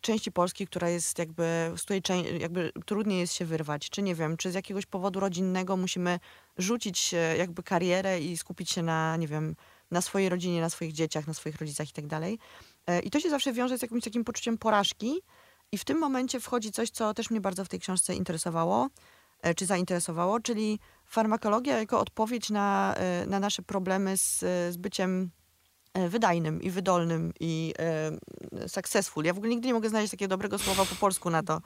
części 0.00 0.32
Polski, 0.32 0.66
która 0.66 0.88
jest 0.88 1.18
jakby, 1.18 1.72
z 1.76 1.82
której 1.82 2.02
jakby 2.40 2.72
trudniej 2.86 3.20
jest 3.20 3.34
się 3.34 3.44
wyrwać, 3.44 3.90
czy 3.90 4.02
nie 4.02 4.14
wiem, 4.14 4.36
czy 4.36 4.50
z 4.50 4.54
jakiegoś 4.54 4.86
powodu 4.86 5.20
rodzinnego 5.20 5.76
musimy 5.76 6.20
rzucić 6.58 7.14
jakby 7.38 7.62
karierę 7.62 8.20
i 8.20 8.36
skupić 8.36 8.70
się 8.70 8.82
na, 8.82 9.16
nie 9.16 9.28
wiem, 9.28 9.56
na 9.90 10.00
swojej 10.00 10.28
rodzinie, 10.28 10.60
na 10.60 10.70
swoich 10.70 10.92
dzieciach, 10.92 11.26
na 11.26 11.34
swoich 11.34 11.56
rodzicach 11.56 11.90
i 11.90 11.92
tak 11.92 12.06
dalej. 12.06 12.38
E, 12.86 13.00
I 13.00 13.10
to 13.10 13.20
się 13.20 13.30
zawsze 13.30 13.52
wiąże 13.52 13.78
z 13.78 13.82
jakimś 13.82 14.04
takim 14.04 14.24
poczuciem 14.24 14.58
porażki. 14.58 15.22
I 15.72 15.78
w 15.78 15.84
tym 15.84 15.98
momencie 15.98 16.40
wchodzi 16.40 16.72
coś, 16.72 16.90
co 16.90 17.14
też 17.14 17.30
mnie 17.30 17.40
bardzo 17.40 17.64
w 17.64 17.68
tej 17.68 17.80
książce 17.80 18.14
interesowało, 18.14 18.88
e, 19.42 19.54
czy 19.54 19.66
zainteresowało, 19.66 20.40
czyli 20.40 20.78
farmakologia 21.10 21.78
jako 21.78 22.00
odpowiedź 22.00 22.50
na, 22.50 22.94
e, 22.96 23.26
na 23.26 23.40
nasze 23.40 23.62
problemy 23.62 24.16
z, 24.16 24.38
z 24.72 24.76
byciem 24.76 25.30
e, 25.94 26.08
wydajnym 26.08 26.62
i 26.62 26.70
wydolnym 26.70 27.32
i 27.40 27.74
e, 27.78 28.68
successful. 28.68 29.24
Ja 29.24 29.34
w 29.34 29.36
ogóle 29.36 29.50
nigdy 29.50 29.68
nie 29.68 29.74
mogę 29.74 29.88
znaleźć 29.88 30.10
takiego 30.10 30.28
dobrego 30.28 30.58
słowa 30.58 30.84
po 30.84 30.94
polsku 30.94 31.30
na 31.30 31.42
to, 31.42 31.60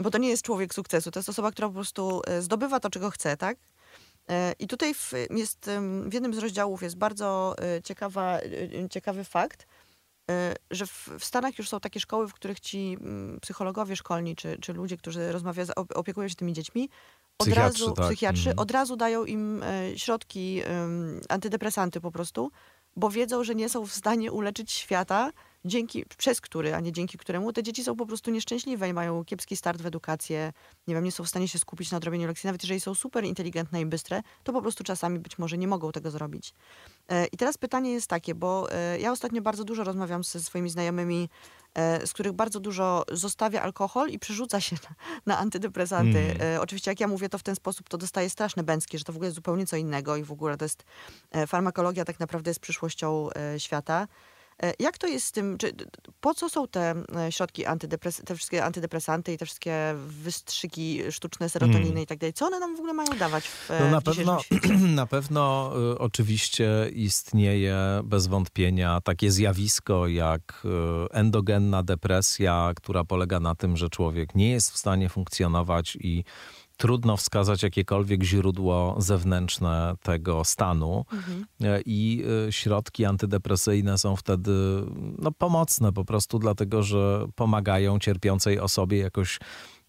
bo 0.00 0.10
to 0.10 0.18
nie 0.18 0.28
jest 0.28 0.42
człowiek 0.42 0.74
sukcesu, 0.74 1.10
to 1.10 1.18
jest 1.18 1.28
osoba, 1.28 1.50
która 1.50 1.68
po 1.68 1.74
prostu 1.74 2.22
e, 2.26 2.42
zdobywa 2.42 2.80
to, 2.80 2.90
czego 2.90 3.10
chce, 3.10 3.36
tak? 3.36 3.56
E, 4.30 4.54
I 4.58 4.66
tutaj 4.66 4.94
w, 4.94 5.12
jest, 5.30 5.70
w 6.06 6.12
jednym 6.12 6.34
z 6.34 6.38
rozdziałów 6.38 6.82
jest 6.82 6.96
bardzo 6.96 7.54
e, 7.58 7.82
ciekawa, 7.82 8.38
e, 8.38 8.88
ciekawy 8.88 9.24
fakt, 9.24 9.66
e, 10.30 10.54
że 10.70 10.86
w, 10.86 11.08
w 11.18 11.24
Stanach 11.24 11.58
już 11.58 11.68
są 11.68 11.80
takie 11.80 12.00
szkoły, 12.00 12.28
w 12.28 12.34
których 12.34 12.60
ci 12.60 12.98
psychologowie 13.40 13.96
szkolni, 13.96 14.36
czy, 14.36 14.58
czy 14.60 14.72
ludzie, 14.72 14.96
którzy 14.96 15.32
rozmawia, 15.32 15.64
opiekują 15.94 16.28
się 16.28 16.34
tymi 16.34 16.52
dziećmi, 16.52 16.88
od 17.38 17.46
Psychiatrzy, 17.46 17.82
razu, 17.82 17.94
tak. 17.94 18.06
psychiatrzy, 18.06 18.50
Mhm. 18.50 18.58
od 18.58 18.70
razu 18.70 18.96
dają 18.96 19.24
im 19.24 19.62
e, 19.62 19.98
środki, 19.98 20.62
antydepresanty 21.28 22.00
po 22.00 22.10
prostu, 22.10 22.50
bo 22.96 23.10
wiedzą, 23.10 23.44
że 23.44 23.54
nie 23.54 23.68
są 23.68 23.86
w 23.86 23.92
stanie 23.92 24.32
uleczyć 24.32 24.72
świata, 24.72 25.30
dzięki, 25.64 26.04
przez 26.18 26.40
który, 26.40 26.74
a 26.74 26.80
nie 26.80 26.92
dzięki 26.92 27.18
któremu 27.18 27.52
te 27.52 27.62
dzieci 27.62 27.84
są 27.84 27.96
po 27.96 28.06
prostu 28.06 28.30
nieszczęśliwe 28.30 28.88
i 28.88 28.92
mają 28.92 29.24
kiepski 29.24 29.56
start 29.56 29.82
w 29.82 29.86
edukację, 29.86 30.52
nie 30.86 30.94
wiem, 30.94 31.04
nie 31.04 31.12
są 31.12 31.24
w 31.24 31.28
stanie 31.28 31.48
się 31.48 31.58
skupić 31.58 31.90
na 31.90 31.96
odrobieniu 31.96 32.26
lekcji, 32.26 32.46
nawet 32.46 32.62
jeżeli 32.62 32.80
są 32.80 32.94
super 32.94 33.24
inteligentne 33.24 33.80
i 33.80 33.86
bystre, 33.86 34.22
to 34.42 34.52
po 34.52 34.62
prostu 34.62 34.84
czasami 34.84 35.18
być 35.18 35.38
może 35.38 35.58
nie 35.58 35.68
mogą 35.68 35.92
tego 35.92 36.10
zrobić. 36.10 36.54
E, 37.08 37.26
I 37.26 37.36
teraz 37.36 37.58
pytanie 37.58 37.92
jest 37.92 38.06
takie, 38.06 38.34
bo 38.34 38.72
e, 38.72 39.00
ja 39.00 39.12
ostatnio 39.12 39.42
bardzo 39.42 39.64
dużo 39.64 39.84
rozmawiam 39.84 40.24
ze 40.24 40.40
swoimi 40.40 40.70
znajomymi, 40.70 41.28
z 42.04 42.12
których 42.12 42.32
bardzo 42.32 42.60
dużo 42.60 43.04
zostawia 43.12 43.62
alkohol 43.62 44.08
i 44.10 44.18
przerzuca 44.18 44.60
się 44.60 44.76
na, 44.76 44.94
na 45.26 45.38
antydepresanty. 45.38 46.18
Mm. 46.18 46.36
E, 46.56 46.60
Oczywiście 46.60 46.90
jak 46.90 47.00
ja 47.00 47.08
mówię 47.08 47.28
to 47.28 47.38
w 47.38 47.42
ten 47.42 47.56
sposób, 47.56 47.88
to 47.88 47.98
dostaję 47.98 48.30
straszne 48.30 48.62
bęcki, 48.62 48.98
że 48.98 49.04
to 49.04 49.12
w 49.12 49.16
ogóle 49.16 49.26
jest 49.26 49.34
zupełnie 49.34 49.66
co 49.66 49.76
innego 49.76 50.16
i 50.16 50.24
w 50.24 50.32
ogóle 50.32 50.56
to 50.56 50.64
jest 50.64 50.84
e, 51.30 51.46
farmakologia 51.46 52.04
tak 52.04 52.20
naprawdę 52.20 52.50
jest 52.50 52.60
przyszłością 52.60 53.28
e, 53.30 53.60
świata. 53.60 54.08
E, 54.62 54.72
Jak 54.78 54.98
to 54.98 55.06
jest 55.06 55.26
z 55.26 55.32
tym, 55.32 55.58
czy, 55.58 55.72
po 56.20 56.34
co 56.34 56.48
są 56.48 56.68
te 56.68 56.94
e, 57.16 57.32
środki 57.32 57.66
antydepres, 57.66 58.22
te 58.26 58.36
wszystkie 58.36 58.64
antydepresanty 58.64 59.32
i 59.32 59.38
te 59.38 59.46
wszystkie 59.46 59.94
wystrzyki 59.96 61.02
sztuczne 61.10 61.48
serotoniny 61.48 62.02
i 62.02 62.06
tak 62.06 62.18
dalej? 62.18 62.32
Co 62.32 62.46
one 62.46 62.60
nam 62.60 62.76
w 62.76 62.78
ogóle 62.78 62.94
mają 62.94 63.10
dawać 63.18 63.48
w, 63.48 63.70
e, 63.70 63.80
No 63.80 63.90
na 63.90 64.00
w 64.00 64.04
pewno, 64.04 64.40
na 65.02 65.06
pewno 65.06 65.72
y, 65.92 65.98
oczywiście 65.98 66.90
istnieje 66.94 67.76
bez 68.04 68.26
wątpienia 68.26 69.00
takie 69.04 69.30
zjawisko 69.30 70.08
jak 70.08 70.62
y, 70.64 70.68
endogenna 71.12 71.82
depresja, 71.82 72.72
która 72.76 73.04
polega 73.04 73.40
na 73.40 73.54
tym, 73.54 73.76
że 73.76 73.88
człowiek 73.88 74.34
nie 74.34 74.50
jest 74.50 74.70
w 74.70 74.76
stanie 74.76 75.08
funkcjonować 75.08 75.96
i 76.00 76.24
trudno 76.76 77.16
wskazać 77.16 77.62
jakiekolwiek 77.62 78.22
źródło 78.22 78.96
zewnętrzne 78.98 79.94
tego 80.02 80.44
stanu. 80.44 81.04
E, 81.62 81.80
i 81.86 82.24
y, 82.48 82.52
środki 82.52 83.04
antydepresyjne 83.04 83.98
są 83.98 84.16
wtedy 84.16 84.52
no, 85.18 85.32
pomocne 85.32 85.92
po 85.92 86.04
prostu 86.04 86.38
dlatego, 86.38 86.82
że 86.82 87.26
pomagają 87.34 87.98
cierpiącej 87.98 88.60
osobie 88.60 88.98
jakoś 88.98 89.38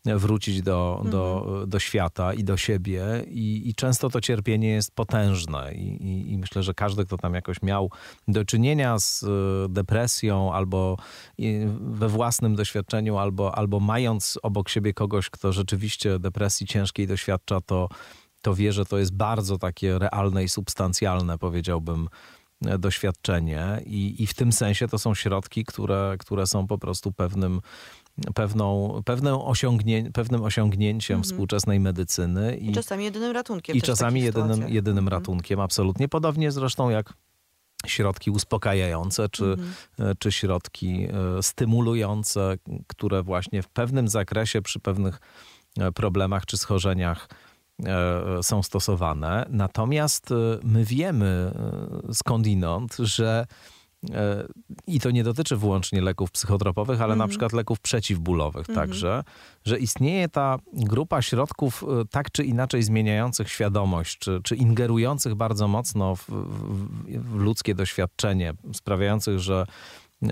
wrócić 0.05 0.61
do, 0.61 1.03
do, 1.05 1.63
do 1.67 1.79
świata 1.79 2.33
i 2.33 2.43
do 2.43 2.57
siebie. 2.57 3.03
I, 3.27 3.69
i 3.69 3.75
często 3.75 4.09
to 4.09 4.21
cierpienie 4.21 4.69
jest 4.69 4.95
potężne. 4.95 5.73
I, 5.73 6.03
i, 6.03 6.31
i 6.31 6.37
myślę, 6.37 6.63
że 6.63 6.73
każdy, 6.73 7.05
kto 7.05 7.17
tam 7.17 7.33
jakoś 7.33 7.61
miał 7.61 7.91
do 8.27 8.45
czynienia 8.45 8.99
z 8.99 9.23
y, 9.23 9.27
depresją 9.69 10.53
albo 10.53 10.97
we 11.79 12.07
własnym 12.07 12.55
doświadczeniu, 12.55 13.17
albo, 13.17 13.55
albo 13.55 13.79
mając 13.79 14.39
obok 14.43 14.69
siebie 14.69 14.93
kogoś, 14.93 15.29
kto 15.29 15.53
rzeczywiście 15.53 16.19
depresji 16.19 16.67
ciężkiej 16.67 17.07
doświadcza, 17.07 17.61
to, 17.61 17.89
to 18.41 18.55
wie, 18.55 18.73
że 18.73 18.85
to 18.85 18.97
jest 18.97 19.13
bardzo 19.13 19.57
takie 19.57 19.99
realne 19.99 20.43
i 20.43 20.49
substancjalne, 20.49 21.37
powiedziałbym, 21.37 22.09
e, 22.65 22.77
doświadczenie. 22.77 23.81
I, 23.85 24.23
i 24.23 24.27
w 24.27 24.33
tym 24.33 24.51
sensie 24.51 24.87
to 24.87 24.99
są 24.99 25.15
środki, 25.15 25.65
które, 25.65 26.15
które 26.19 26.47
są 26.47 26.67
po 26.67 26.77
prostu 26.77 27.11
pewnym, 27.11 27.61
pewną, 28.35 29.01
pewną 29.05 29.45
osiągnię, 29.45 30.11
pewnym 30.13 30.43
osiągnięciem 30.43 31.23
współczesnej 31.23 31.79
medycyny 31.79 32.57
I 32.57 32.71
czasami 32.71 33.03
jedynym 33.03 33.31
ratunkiem 33.31 33.75
i 33.75 33.81
czasami 33.81 34.21
jedynym, 34.21 34.69
jedynym 34.69 35.03
Mhm. 35.03 35.21
ratunkiem, 35.21 35.59
absolutnie. 35.59 36.07
Podobnie 36.07 36.51
zresztą 36.51 36.89
jak 36.89 37.13
środki 37.85 38.31
uspokajające, 38.31 39.29
czy, 39.29 39.43
Mhm. 39.45 39.73
e, 39.99 40.15
czy 40.19 40.31
środki 40.31 41.07
e, 41.37 41.43
stymulujące, 41.43 42.57
które 42.87 43.23
właśnie 43.23 43.61
w 43.63 43.67
pewnym 43.67 44.07
zakresie 44.07 44.61
przy 44.61 44.79
pewnych 44.79 45.19
e, 45.79 45.91
problemach 45.91 46.45
czy 46.45 46.57
schorzeniach 46.57 47.29
e, 47.85 48.43
są 48.43 48.63
stosowane. 48.63 49.45
Natomiast 49.49 50.29
my 50.63 50.85
wiemy 50.85 51.51
skądinąd, 52.13 52.95
że 52.99 53.45
i 54.87 54.99
to 54.99 55.11
nie 55.11 55.23
dotyczy 55.23 55.57
wyłącznie 55.57 56.01
leków 56.01 56.31
psychotropowych, 56.31 57.01
ale 57.01 57.15
na 57.15 57.27
przykład 57.27 57.53
leków 57.53 57.79
przeciwbólowych 57.79 58.67
także, 58.67 59.23
że 59.65 59.79
istnieje 59.79 60.29
ta 60.29 60.57
grupa 60.73 61.21
środków 61.21 61.83
e, 61.83 62.05
tak 62.11 62.31
czy 62.31 62.43
inaczej 62.43 62.83
zmieniających 62.83 63.49
świadomość, 63.49 64.17
czy, 64.17 64.39
czy 64.43 64.55
ingerujących 64.55 65.35
bardzo 65.35 65.67
mocno 65.67 66.15
w, 66.15 66.29
w, 66.29 66.87
w 67.19 67.35
ludzkie 67.35 67.75
doświadczenie, 67.75 68.53
sprawiających, 68.73 69.39
że 69.39 69.65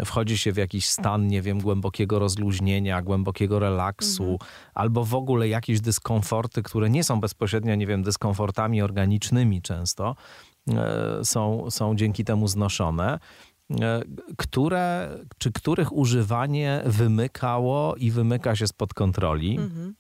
wchodzi 0.06 0.38
się 0.38 0.52
w 0.52 0.58
jakiś 0.58 0.86
stan, 0.86 1.28
nie 1.28 1.42
wiem, 1.42 1.60
głębokiego 1.60 2.20
rozluźnienia, 2.20 3.02
głębokiego 3.02 3.60
relaksu, 3.60 4.40
albo 4.74 5.06
w 5.06 5.16
ogóle 5.16 5.48
jakieś 5.48 5.82
dyskomforty, 5.82 6.64
które 6.64 6.90
nie 6.90 7.04
są 7.04 7.22
bezpośrednio, 7.22 7.76
nie 7.76 7.88
wiem, 7.88 8.04
dyskomfortami 8.04 8.82
organicznymi 8.82 9.62
często, 9.62 10.16
e, 10.70 11.20
są, 11.24 11.72
są 11.72 11.96
dzięki 11.96 12.26
temu 12.26 12.48
znoszone, 12.48 13.14
e, 13.14 13.20
które, 14.38 15.18
czy 15.38 15.52
których 15.52 15.94
używanie 15.94 16.82
wymykało 16.86 17.96
i 17.96 18.12
wymyka 18.12 18.56
się 18.56 18.68
spod 18.68 18.94
kontroli. 18.94 19.58
Mhm. 19.58 19.96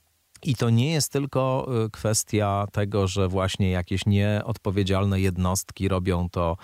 I 0.45 0.55
to 0.55 0.69
nie 0.69 0.91
jest 0.91 1.11
tylko 1.11 1.69
y, 1.85 1.89
kwestia 1.89 2.67
tego, 2.71 3.07
że 3.07 3.27
właśnie 3.27 3.71
jakieś 3.71 4.05
nieodpowiedzialne 4.05 5.19
jednostki 5.19 5.87
robią 5.87 6.29
to 6.29 6.57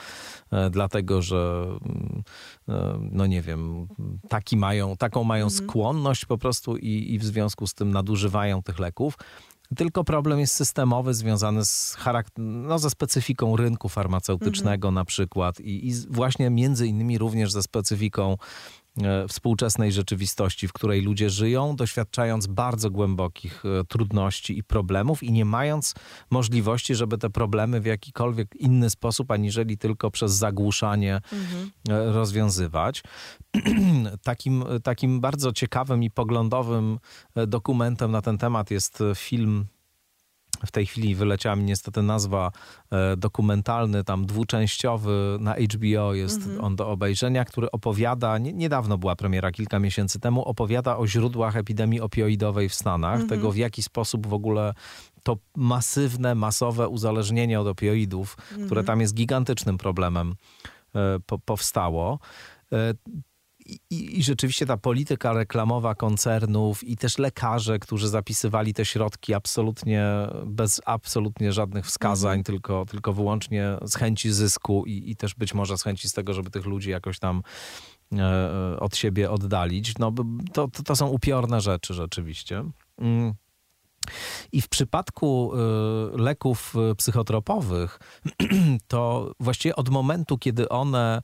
e, 0.52 0.70
dlatego, 0.70 1.22
że 1.22 1.66
mm, 1.86 2.24
e, 2.70 3.00
no 3.12 3.26
nie 3.26 3.42
wiem, 3.42 3.88
taki 4.30 4.58
mają, 4.58 4.98
taką 4.98 5.24
mają 5.24 5.50
skłonność 5.50 6.26
po 6.26 6.38
prostu 6.38 6.78
i, 6.78 7.14
i 7.14 7.20
w 7.20 7.26
związku 7.26 7.68
z 7.68 7.74
tym 7.74 7.92
nadużywają 7.92 8.64
tych 8.64 8.80
leków. 8.80 9.18
Tylko 9.76 10.04
problem 10.04 10.40
jest 10.40 10.54
systemowy, 10.54 11.14
związany 11.14 11.66
z 11.66 11.98
no, 12.38 12.80
ze 12.80 12.90
specyfiką 12.90 13.56
rynku 13.56 13.90
farmaceutycznego 13.90 14.92
na 14.92 15.06
przykład 15.06 15.60
i, 15.60 15.88
i 15.88 15.94
właśnie 16.10 16.50
między 16.50 16.88
innymi 16.88 17.18
również 17.18 17.52
ze 17.52 17.64
specyfiką 17.64 18.38
współczesnej 19.28 19.92
rzeczywistości, 19.92 20.68
w 20.68 20.74
której 20.74 21.02
ludzie 21.02 21.30
żyją, 21.30 21.76
doświadczając 21.76 22.48
bardzo 22.48 22.90
głębokich 22.90 23.64
e, 23.66 23.84
trudności 23.84 24.58
i 24.58 24.64
problemów 24.64 25.24
i 25.24 25.32
nie 25.32 25.46
mając 25.46 25.96
możliwości, 26.32 26.96
żeby 26.96 27.18
te 27.18 27.30
problemy 27.30 27.82
w 27.82 27.86
jakikolwiek 27.86 28.56
inny 28.56 28.90
sposób, 28.90 29.32
aniżeli 29.32 29.78
tylko 29.78 30.12
przez 30.12 30.32
zagłuszanie 30.34 31.22
e, 31.90 32.12
rozwiązywać. 32.12 33.04
takim, 34.24 34.64
takim 34.84 35.22
bardzo 35.22 35.54
ciekawym 35.54 36.04
i 36.04 36.12
poglądowym 36.12 37.00
e, 37.36 37.48
dokumentem 37.48 38.12
na 38.12 38.22
ten 38.22 38.38
temat 38.38 38.72
jest 38.72 39.02
e, 39.02 39.16
film 39.16 39.66
w 40.66 40.72
tej 40.72 40.86
chwili 40.86 41.16
wyleciała 41.16 41.56
mi 41.56 41.64
niestety 41.64 42.02
nazwa 42.02 42.52
e, 42.92 43.18
dokumentalny, 43.18 44.04
tam 44.04 44.26
dwuczęściowy 44.26 45.38
na 45.40 45.56
HBO 45.56 46.14
jest 46.14 46.42
on 46.62 46.76
do 46.76 46.90
obejrzenia, 46.90 47.46
który 47.46 47.72
opowiada, 47.72 48.38
nie, 48.38 48.54
niedawno 48.54 48.98
była 48.98 49.16
premiera, 49.16 49.52
kilka 49.52 49.80
miesięcy 49.80 50.20
temu, 50.20 50.46
opowiada 50.46 50.98
o 50.98 51.08
źródłach 51.08 51.56
epidemii 51.56 52.02
opioidowej 52.02 52.70
w 52.70 52.74
Stanach, 52.74 53.24
tego 53.30 53.52
w 53.52 53.58
jaki 53.58 53.84
sposób 53.84 54.28
w 54.28 54.34
ogóle 54.34 54.74
to 55.24 55.38
masywne, 55.56 56.36
masowe 56.36 56.88
uzależnienie 56.88 57.60
od 57.60 57.68
opioidów, 57.68 58.38
które 58.66 58.84
tam 58.84 59.02
jest 59.02 59.14
gigantycznym 59.14 59.78
problemem, 59.78 60.36
e, 60.96 61.20
po, 61.26 61.40
powstało. 61.40 62.20
E, 63.70 63.76
i, 63.90 64.20
I 64.20 64.24
rzeczywiście 64.24 64.66
ta 64.66 64.78
polityka 64.78 65.34
reklamowa 65.34 65.96
koncernów 65.96 66.84
i 66.84 66.98
też 66.98 67.18
lekarze, 67.18 67.80
którzy 67.80 68.10
zapisywali 68.10 68.74
te 68.74 68.86
środki 68.86 69.34
absolutnie 69.34 70.06
bez 70.46 70.82
absolutnie 70.86 71.52
żadnych 71.52 71.86
wskazań, 71.86 72.44
tylko, 72.44 72.86
tylko 72.86 73.14
wyłącznie 73.14 73.78
z 73.82 73.96
chęci 73.96 74.32
zysku 74.32 74.84
i, 74.86 75.12
i 75.12 75.16
też 75.16 75.36
być 75.36 75.54
może 75.54 75.78
z 75.78 75.84
chęci 75.84 76.10
z 76.10 76.14
tego, 76.14 76.34
żeby 76.34 76.50
tych 76.50 76.66
ludzi 76.66 76.90
jakoś 76.90 77.20
tam 77.20 77.42
e, 78.14 78.80
od 78.80 78.96
siebie 78.96 79.32
oddalić. 79.32 79.94
No, 79.98 80.12
to, 80.54 80.68
to, 80.68 80.84
to 80.84 80.96
są 80.96 81.08
upiorne 81.08 81.62
rzeczy 81.62 81.94
rzeczywiście. 81.94 82.64
Mm. 82.98 83.34
I 84.52 84.62
w 84.62 84.70
przypadku 84.70 85.52
y, 85.54 86.18
leków 86.18 86.74
psychotropowych, 86.98 88.00
to 88.88 89.32
właściwie 89.40 89.76
od 89.76 89.90
momentu, 89.90 90.38
kiedy 90.38 90.70
one 90.70 91.22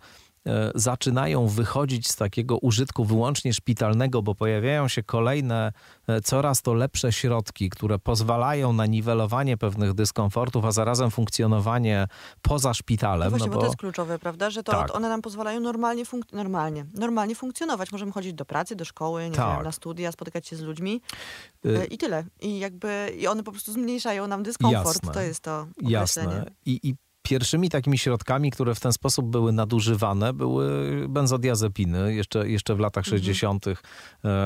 zaczynają 0.76 1.48
wychodzić 1.48 2.08
z 2.10 2.16
takiego 2.16 2.58
użytku 2.58 3.06
wyłącznie 3.06 3.54
szpitalnego, 3.54 4.22
bo 4.22 4.36
pojawiają 4.36 4.88
się 4.88 5.04
kolejne, 5.04 5.72
y, 6.10 6.22
coraz 6.22 6.62
to 6.62 6.74
lepsze 6.74 7.12
środki, 7.12 7.70
które 7.70 8.00
pozwalają 8.00 8.74
na 8.74 8.86
niwelowanie 8.86 9.58
pewnych 9.58 9.94
dyskomfortów, 9.94 10.66
a 10.66 10.72
zarazem 10.72 11.12
funkcjonowanie 11.12 12.08
poza 12.42 12.70
No 12.70 12.74
szpitalem. 12.74 13.30
właśnie, 13.30 13.48
no 13.48 13.54
bo 13.54 13.60
to 13.60 13.66
jest 13.66 13.78
kluczowe, 13.78 14.20
prawda? 14.20 14.50
Że 14.50 14.64
to 14.64 14.72
Tak. 14.72 14.96
one 14.96 15.10
nam 15.10 15.22
pozwalają 15.22 15.60
normalnie, 15.60 16.06
funk- 16.06 16.34
normalnie, 16.34 16.86
normalnie 16.94 17.36
funkcjonować. 17.36 17.92
Możemy 17.92 18.12
chodzić 18.12 18.34
do 18.34 18.46
pracy, 18.46 18.76
do 18.76 18.86
szkoły, 18.86 19.30
nie 19.30 19.36
Tak. 19.36 19.56
wiem, 19.56 19.64
na 19.64 19.72
studia, 19.72 20.12
spotykać 20.12 20.48
się 20.48 20.56
z 20.56 20.62
ludźmi 20.62 21.02
Y, 21.66 21.80
e, 21.82 21.86
i 21.86 21.98
tyle. 21.98 22.24
I 22.42 22.60
jakby 22.60 23.14
i 23.20 23.28
one 23.28 23.44
po 23.44 23.52
prostu 23.52 23.72
zmniejszają 23.74 24.28
nam 24.28 24.44
dyskomfort. 24.44 24.86
Jasne. 24.86 25.14
To 25.14 25.22
jest 25.22 25.40
to 25.44 25.68
Jasne. 25.82 26.24
określenie. 26.24 26.52
I, 26.66 26.80
I 26.90 26.96
pierwszymi 27.26 27.70
takimi 27.70 27.98
środkami, 27.98 28.52
które 28.52 28.76
w 28.76 28.80
ten 28.80 28.94
sposób 28.94 29.26
były 29.26 29.52
nadużywane, 29.52 30.34
były 30.34 30.68
benzodiazepiny. 31.10 32.16
Jeszcze, 32.16 32.50
jeszcze 32.50 32.76
w 32.76 32.80
latach 32.80 33.06
60. 33.06 33.66
e, 33.68 33.76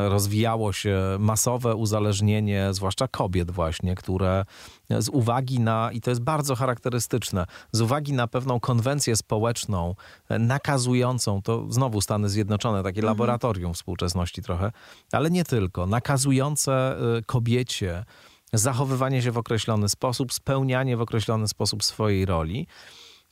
rozwijało 0.09 0.73
się 0.73 0.99
masowe 1.19 1.75
uzależnienie, 1.75 2.67
zwłaszcza 2.71 3.07
kobiet 3.07 3.51
właśnie, 3.51 3.95
które 3.95 4.45
z 4.89 5.09
uwagi 5.09 5.59
na, 5.59 5.91
i 5.91 6.01
to 6.01 6.11
jest 6.11 6.21
bardzo 6.21 6.55
charakterystyczne, 6.55 7.45
z 7.71 7.81
uwagi 7.81 8.13
na 8.13 8.27
pewną 8.27 8.59
konwencję 8.59 9.15
społeczną 9.15 9.95
e, 10.29 10.39
nakazującą, 10.39 11.41
to 11.41 11.65
znowu 11.69 12.01
Stany 12.01 12.29
Zjednoczone, 12.29 12.83
takie 12.83 13.01
laboratorium 13.01 13.73
współczesności 13.73 14.41
trochę, 14.41 14.71
ale 15.11 15.29
nie 15.29 15.43
tylko, 15.43 15.85
nakazujące 15.85 16.97
e, 17.17 17.21
kobiecie 17.25 18.05
zachowywanie 18.53 19.21
się 19.21 19.31
w 19.31 19.37
określony 19.37 19.89
sposób, 19.89 20.33
spełnianie 20.33 20.97
w 20.97 21.01
określony 21.01 21.47
sposób 21.47 21.83
swojej 21.83 22.25
roli. 22.25 22.67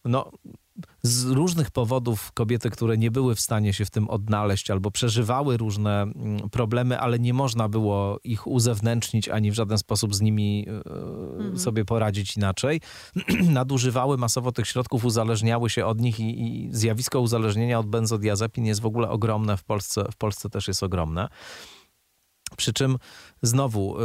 No, 0.06 0.32
z 1.02 1.26
różnych 1.26 1.72
powodów 1.72 2.32
kobiety, 2.32 2.70
które 2.70 2.98
nie 2.98 3.12
były 3.12 3.36
w 3.36 3.40
stanie 3.40 3.74
się 3.74 3.86
w 3.86 3.90
tym 3.90 4.10
odnaleźć 4.10 4.72
albo 4.72 4.92
przeżywały 4.92 5.58
różne 5.58 6.02
mm, 6.02 6.50
problemy, 6.50 7.00
ale 7.00 7.20
nie 7.20 7.34
można 7.34 7.70
było 7.70 8.20
ich 8.24 8.48
uzewnętrznić 8.48 9.30
ani 9.30 9.52
w 9.52 9.54
żaden 9.54 9.78
sposób 9.78 10.16
z 10.16 10.22
nimi 10.22 10.66
mhm. 10.68 11.60
sobie 11.60 11.86
poradzić 11.86 12.38
inaczej, 12.38 12.82
nadużywały 13.50 14.18
masowo 14.18 14.52
tych 14.52 14.68
środków, 14.68 15.06
uzależniały 15.06 15.70
się 15.70 15.86
od 15.86 16.02
nich 16.02 16.20
i, 16.20 16.42
i 16.42 16.70
zjawisko 16.72 17.20
uzależnienia 17.20 17.80
od 17.80 17.88
benzodiazepin 17.88 18.66
jest 18.66 18.82
w 18.82 18.86
ogóle 18.86 19.10
ogromne 19.10 19.58
w 19.58 19.64
Polsce, 19.64 20.06
w 20.12 20.16
Polsce 20.16 20.50
też 20.50 20.68
jest 20.68 20.84
ogromne. 20.84 21.28
Przy 22.56 22.74
czym 22.74 22.98
znowu, 23.42 23.98
y, 24.00 24.04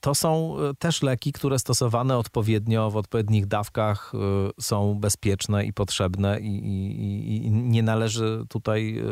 to 0.00 0.14
są 0.14 0.56
y, 0.70 0.74
też 0.74 1.02
leki, 1.02 1.32
które 1.32 1.58
stosowane 1.58 2.18
odpowiednio, 2.18 2.90
w 2.90 2.96
odpowiednich 2.96 3.46
dawkach 3.46 4.12
y, 4.14 4.62
są 4.62 4.94
bezpieczne 4.94 5.64
i 5.64 5.72
potrzebne, 5.72 6.40
i, 6.40 6.56
i, 6.56 7.46
i 7.46 7.50
nie 7.50 7.82
należy 7.82 8.44
tutaj 8.48 9.02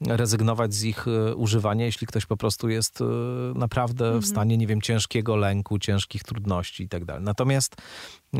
rezygnować 0.00 0.74
z 0.74 0.84
ich 0.84 1.08
e, 1.08 1.34
używania, 1.34 1.84
jeśli 1.84 2.06
ktoś 2.06 2.26
po 2.26 2.36
prostu 2.36 2.68
jest 2.68 3.00
e, 3.00 3.04
naprawdę 3.54 4.04
mhm. 4.04 4.22
w 4.22 4.26
stanie, 4.26 4.56
nie 4.56 4.66
wiem, 4.66 4.80
ciężkiego 4.80 5.36
lęku, 5.36 5.78
ciężkich 5.78 6.22
trudności 6.22 6.82
i 6.82 6.88
tak 6.88 7.04
dalej. 7.04 7.22
Natomiast 7.24 7.76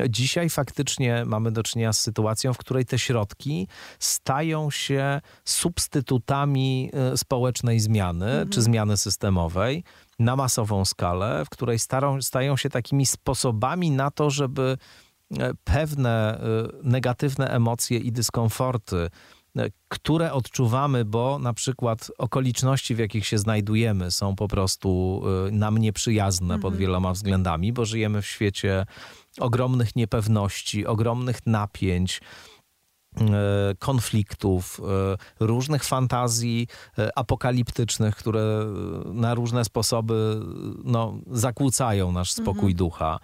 dzisiaj 0.09 0.51
faktycznie 0.51 1.25
mamy 1.27 1.53
do 1.53 1.63
czynienia 1.63 1.93
z 1.93 2.01
sytuacją, 2.01 2.53
w 2.55 2.59
której 2.59 2.85
te 2.85 2.99
środki 2.99 3.69
stają 3.99 4.71
się 4.71 5.21
substytutami 5.45 6.91
e, 6.93 7.17
społecznej 7.17 7.81
zmiany 7.81 8.27
mhm. 8.27 8.49
czy 8.49 8.63
zmiany 8.63 8.97
systemowej 8.97 9.85
na 10.19 10.37
masową 10.37 10.85
skalę, 10.85 11.45
w 11.45 11.49
której 11.49 11.79
starą, 11.79 12.23
stają 12.23 12.57
się 12.57 12.71
takimi 12.71 13.07
sposobami 13.07 13.91
na 13.91 14.11
to, 14.11 14.31
żeby 14.31 14.79
pewne 15.65 16.41
negatywne 16.83 17.51
emocje 17.51 17.99
i 17.99 18.13
dyskomforty 18.13 18.97
E, 18.97 19.11
które 19.89 20.33
odczuwamy, 20.33 21.05
bo 21.05 21.39
na 21.39 21.53
przykład 21.53 22.11
okoliczności, 22.19 22.95
w 22.95 22.99
jakich 22.99 23.27
się 23.27 23.39
znajdujemy, 23.39 24.11
są 24.11 24.37
po 24.37 24.49
prostu 24.49 25.23
e, 25.49 25.51
nam 25.51 25.79
nieprzyjazne 25.79 26.55
mhm. 26.55 26.61
pod 26.61 26.77
wieloma 26.77 27.13
względami, 27.13 27.73
bo 27.73 27.85
żyjemy 27.85 28.23
w 28.23 28.27
świecie 28.27 28.87
ogromnych 29.41 29.97
niepewności, 29.97 30.87
ogromnych 30.87 31.47
napięć 31.47 32.21
e, 33.21 33.25
konfliktów, 33.79 34.81
różnych 35.41 35.85
fantazji 35.85 36.67
apokaliptycznych, 37.17 38.17
które 38.17 38.67
na 39.05 39.35
różne 39.35 39.65
sposoby 39.65 40.41
no, 40.85 41.19
zakłócają 41.31 42.13
nasz 42.13 42.33
spokój 42.33 42.73
mhm. 42.73 42.77
ducha 42.77 43.19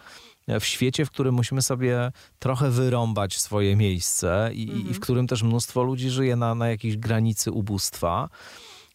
w 0.49 0.65
świecie, 0.65 1.07
w 1.07 1.11
którym 1.11 1.35
musimy 1.35 1.63
sobie 1.63 2.13
trochę 2.39 2.71
wyrąbać 2.71 3.39
swoje 3.39 3.77
miejsce 3.77 4.51
i, 4.55 4.63
mhm. 4.63 4.81
i 4.81 4.83
w 4.83 4.87
mhm. 4.87 5.01
którym 5.01 5.27
też 5.27 5.43
mnóstwo 5.43 5.83
ludzi 5.83 6.11
żyje 6.11 6.37
na, 6.37 6.55
na 6.55 6.69
jakiejś 6.69 6.97
granicy 6.97 7.51
ubóstwa, 7.51 8.29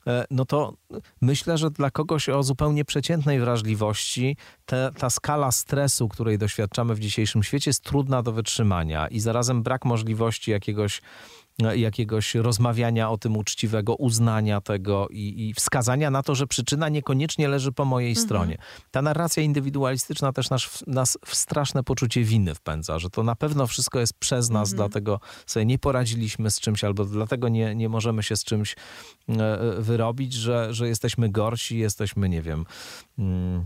e, 0.07 0.25
no 0.31 0.45
to 0.45 0.73
myślę, 1.21 1.57
że 1.57 1.71
dla 1.71 1.91
kogoś 1.91 2.29
o 2.29 2.43
zupełnie 2.43 2.85
przeciętnej 2.85 3.39
wrażliwości 3.39 4.37
te, 4.65 4.91
ta 4.97 5.09
skala 5.09 5.51
stresu, 5.51 6.09
której 6.09 6.37
doświadczamy 6.37 6.95
w 6.95 6.99
dzisiejszym 6.99 7.43
świecie, 7.43 7.69
jest 7.69 7.83
trudna 7.83 8.23
do 8.23 8.31
wytrzymania 8.31 9.07
i 9.07 9.19
zarazem 9.19 9.63
brak 9.63 9.85
możliwości 9.85 10.51
jakiegoś 10.51 11.01
jakiegoś 11.75 12.35
rozmawiania 12.35 13.09
o 13.09 13.17
tym 13.17 13.37
uczciwego, 13.37 13.95
uznania 13.95 14.61
tego 14.61 15.07
i, 15.11 15.49
i 15.49 15.53
wskazania 15.53 16.11
na 16.11 16.23
to, 16.23 16.35
że 16.35 16.47
przyczyna 16.47 16.89
niekoniecznie 16.89 17.47
leży 17.47 17.71
po 17.71 17.85
mojej 17.85 18.09
mhm. 18.09 18.25
stronie. 18.25 18.57
Ta 18.91 19.01
narracja 19.01 19.43
indywidualistyczna 19.43 20.33
też 20.33 20.49
nas, 20.49 20.83
nas 20.87 21.17
w 21.25 21.35
straszne 21.35 21.83
poczucie 21.83 22.23
winy 22.23 22.55
wpędza, 22.55 22.99
że 22.99 23.09
to 23.09 23.23
na 23.23 23.35
pewno 23.35 23.67
wszystko 23.67 23.99
jest 23.99 24.13
przez 24.13 24.49
nas, 24.49 24.71
mhm. 24.71 24.77
dlatego 24.77 25.19
sobie 25.45 25.65
nie 25.65 25.79
poradziliśmy 25.79 26.51
z 26.51 26.59
czymś 26.59 26.83
albo 26.83 27.05
dlatego 27.05 27.49
nie, 27.49 27.75
nie 27.75 27.89
możemy 27.89 28.23
się 28.23 28.35
z 28.35 28.43
czymś 28.43 28.75
e, 29.29 29.61
e, 29.61 29.81
wyrobić, 29.81 30.33
że, 30.33 30.73
że 30.73 30.87
jesteśmy 30.87 31.29
gorsi, 31.29 31.77
jesteśmy, 31.77 32.29
nie 32.29 32.41
wiem... 32.41 32.65
Mm, 33.19 33.65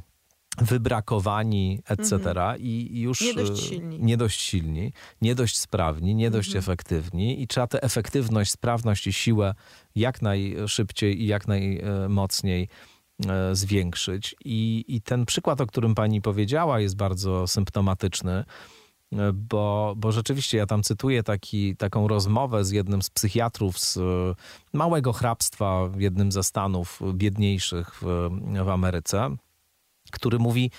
wybrakowani, 0.62 1.80
etc. 1.86 2.14
Mhm. 2.14 2.62
I 2.62 3.00
już 3.02 3.22
nie 3.22 3.34
dość 3.34 3.52
e, 3.52 3.68
silni, 3.68 4.00
nie 4.00 4.18
dość, 4.18 4.42
silni, 4.42 4.94
nie 5.22 5.36
dość 5.36 5.58
sprawni, 5.58 6.16
nie 6.16 6.32
dość 6.32 6.48
mhm. 6.48 6.64
efektywni 6.64 7.42
i 7.42 7.48
trzeba 7.48 7.68
tę 7.68 7.84
efektywność, 7.84 8.52
sprawność 8.52 9.08
i 9.08 9.14
siłę 9.14 9.56
jak 9.96 10.22
najszybciej 10.22 11.22
i 11.22 11.28
jak 11.28 11.48
najmocniej 11.48 12.70
e, 13.28 13.56
zwiększyć. 13.56 14.36
I, 14.46 14.86
I 14.88 15.02
ten 15.02 15.26
przykład, 15.26 15.62
o 15.62 15.68
którym 15.68 15.96
pani 15.96 16.22
powiedziała, 16.22 16.80
jest 16.80 16.96
bardzo 16.96 17.48
symptomatyczny, 17.48 18.32
e, 19.14 19.34
bo, 19.34 19.94
bo 19.98 20.12
rzeczywiście 20.12 20.58
ja 20.58 20.66
tam 20.66 20.84
cytuję 20.84 21.24
taki, 21.24 21.76
taką 21.76 22.08
rozmowę 22.08 22.66
z 22.66 22.72
jednym 22.72 23.02
z 23.02 23.10
psychiatrów 23.10 23.80
z 23.80 24.00
małego 24.74 25.14
hrabstwa 25.14 25.88
w 25.88 26.02
jednym 26.02 26.32
ze 26.32 26.44
stanów 26.44 27.00
biedniejszych 27.14 27.96
w, 28.02 28.30
w 28.66 28.70
Ameryce 28.70 29.38
który 30.14 30.40
mówi, 30.40 30.72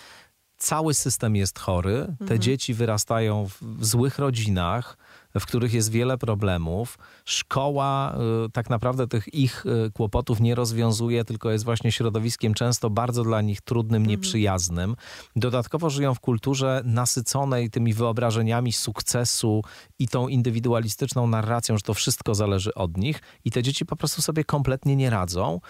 cały 0.56 0.94
system 0.94 1.36
jest 1.36 1.58
chory, 1.58 2.06
te 2.18 2.22
mhm. 2.22 2.40
dzieci 2.40 2.74
wyrastają 2.74 3.48
w 3.60 3.84
złych 3.84 4.18
rodzinach, 4.18 4.96
w 5.40 5.46
których 5.46 5.74
jest 5.74 5.90
wiele 5.90 6.18
problemów. 6.18 6.98
Szkoła 7.24 8.16
y, 8.46 8.50
tak 8.50 8.70
naprawdę 8.70 9.06
tych 9.06 9.34
ich 9.34 9.66
y, 9.66 9.90
kłopotów 9.90 10.40
nie 10.40 10.54
rozwiązuje, 10.54 11.24
tylko 11.24 11.50
jest 11.50 11.64
właśnie 11.64 11.92
środowiskiem 11.92 12.54
często 12.54 12.90
bardzo 12.90 13.24
dla 13.24 13.40
nich 13.40 13.60
trudnym, 13.60 14.02
mhm. 14.02 14.10
nieprzyjaznym. 14.10 14.96
Dodatkowo 15.36 15.90
żyją 15.90 16.14
w 16.14 16.20
kulturze 16.20 16.82
nasyconej 16.84 17.70
tymi 17.70 17.94
wyobrażeniami 17.94 18.72
sukcesu 18.72 19.62
i 19.98 20.08
tą 20.08 20.28
indywidualistyczną 20.28 21.26
narracją, 21.26 21.76
że 21.76 21.82
to 21.82 21.94
wszystko 21.94 22.34
zależy 22.34 22.74
od 22.74 22.96
nich 22.96 23.20
i 23.44 23.50
te 23.50 23.62
dzieci 23.62 23.86
po 23.86 23.96
prostu 23.96 24.22
sobie 24.22 24.44
kompletnie 24.44 24.96
nie 24.96 25.10
radzą. 25.10 25.60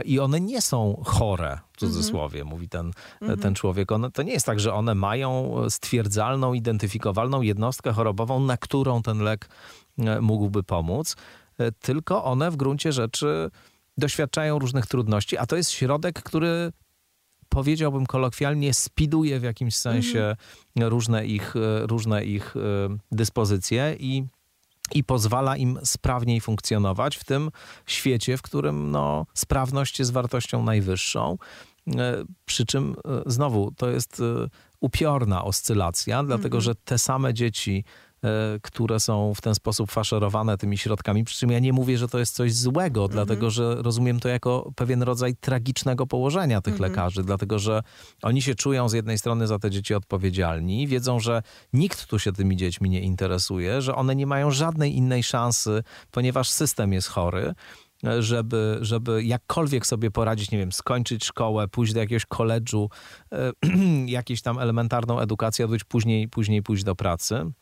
I 0.00 0.18
one 0.18 0.40
nie 0.40 0.62
są 0.62 1.02
chore, 1.04 1.58
w 1.72 1.80
cudzysłowie, 1.80 2.40
mm 2.40 2.48
-hmm. 2.48 2.50
mówi 2.50 2.68
ten, 2.68 2.92
mm 3.20 3.36
-hmm. 3.36 3.42
ten 3.42 3.54
człowiek. 3.54 3.92
One, 3.92 4.10
to 4.10 4.22
nie 4.22 4.32
jest 4.32 4.46
tak, 4.46 4.60
że 4.60 4.74
one 4.74 4.94
mają 4.94 5.56
stwierdzalną, 5.68 6.52
identyfikowalną 6.52 7.42
jednostkę 7.42 7.92
chorobową, 7.92 8.40
na 8.40 8.56
którą 8.56 9.02
ten 9.02 9.18
lek 9.18 9.48
e, 9.98 10.20
mógłby 10.20 10.62
pomóc, 10.62 11.16
e, 11.58 11.72
tylko 11.72 12.24
one 12.24 12.50
w 12.50 12.56
gruncie 12.56 12.92
rzeczy 12.92 13.50
doświadczają 13.98 14.58
różnych 14.58 14.86
trudności, 14.86 15.38
a 15.38 15.46
to 15.46 15.56
jest 15.56 15.70
środek, 15.70 16.22
który 16.22 16.72
powiedziałbym 17.48 18.06
kolokwialnie, 18.06 18.74
spiduje 18.74 19.40
w 19.40 19.42
jakimś 19.42 19.76
sensie 19.76 20.20
mm 20.20 20.36
-hmm. 20.76 20.88
różne, 20.88 21.26
ich, 21.26 21.56
e, 21.56 21.86
różne 21.86 22.24
ich 22.24 22.54
dyspozycje 23.12 23.96
i 23.98 24.24
i 24.94 25.04
pozwala 25.04 25.56
im 25.56 25.78
sprawniej 25.84 26.40
funkcjonować 26.40 27.16
w 27.16 27.24
tym 27.24 27.50
świecie, 27.86 28.36
w 28.36 28.42
którym 28.42 28.90
no, 28.90 29.26
sprawność 29.34 29.98
jest 29.98 30.12
wartością 30.12 30.62
najwyższą. 30.62 31.38
E, 31.96 32.24
przy 32.44 32.66
czym 32.66 32.94
e, 33.04 33.22
znowu 33.26 33.72
to 33.76 33.90
jest 33.90 34.20
e, 34.20 34.48
upiorna 34.80 35.44
oscylacja, 35.44 36.22
dlatego 36.22 36.58
mhm. 36.58 36.60
że 36.60 36.74
te 36.74 36.98
same 36.98 37.34
dzieci 37.34 37.84
które 38.62 39.00
są 39.00 39.34
w 39.34 39.40
ten 39.40 39.54
sposób 39.54 39.90
faszerowane 39.90 40.58
tymi 40.58 40.78
środkami. 40.78 41.24
Przy 41.24 41.38
czym 41.38 41.50
ja 41.50 41.58
nie 41.58 41.72
mówię, 41.72 41.98
że 41.98 42.08
to 42.08 42.18
jest 42.18 42.34
coś 42.34 42.54
złego, 42.54 43.00
mhm. 43.00 43.10
dlatego 43.12 43.50
że 43.50 43.74
rozumiem 43.74 44.20
to 44.20 44.28
jako 44.28 44.72
pewien 44.76 45.02
rodzaj 45.02 45.34
tragicznego 45.36 46.06
położenia 46.06 46.60
tych 46.60 46.74
mhm. 46.74 46.90
lekarzy, 46.90 47.22
dlatego 47.24 47.58
że 47.58 47.82
oni 48.22 48.42
się 48.42 48.54
czują 48.54 48.88
z 48.88 48.92
jednej 48.92 49.18
strony 49.18 49.46
za 49.46 49.58
te 49.58 49.70
dzieci 49.70 49.94
odpowiedzialni, 49.94 50.88
wiedzą, 50.88 51.20
że 51.20 51.42
nikt 51.72 52.06
tu 52.06 52.18
się 52.18 52.32
tymi 52.32 52.56
dziećmi 52.56 52.90
nie 52.90 53.00
interesuje, 53.00 53.82
że 53.82 53.94
one 53.94 54.16
nie 54.16 54.26
mają 54.26 54.50
żadnej 54.50 54.96
innej 54.96 55.22
szansy, 55.22 55.82
ponieważ 56.10 56.50
system 56.50 56.92
jest 56.92 57.08
chory 57.08 57.54
żeby, 58.18 58.78
żeby 58.80 59.24
jakkolwiek 59.24 59.86
sobie 59.86 60.10
poradzić, 60.10 60.50
nie 60.50 60.58
wiem, 60.58 60.72
skończyć 60.72 61.24
szkołę, 61.24 61.68
pójść 61.68 61.92
do 61.92 62.00
jakiegoś 62.00 62.26
koledżu, 62.26 62.90
e, 63.32 63.52
jakieś 64.06 64.42
tam 64.42 64.58
elementarną 64.58 65.20
edukację 65.20 65.64
odbyć, 65.64 65.84
później, 65.84 66.28
później 66.28 66.62
pójść 66.62 66.84
do 66.84 66.94
pracy. 66.94 67.52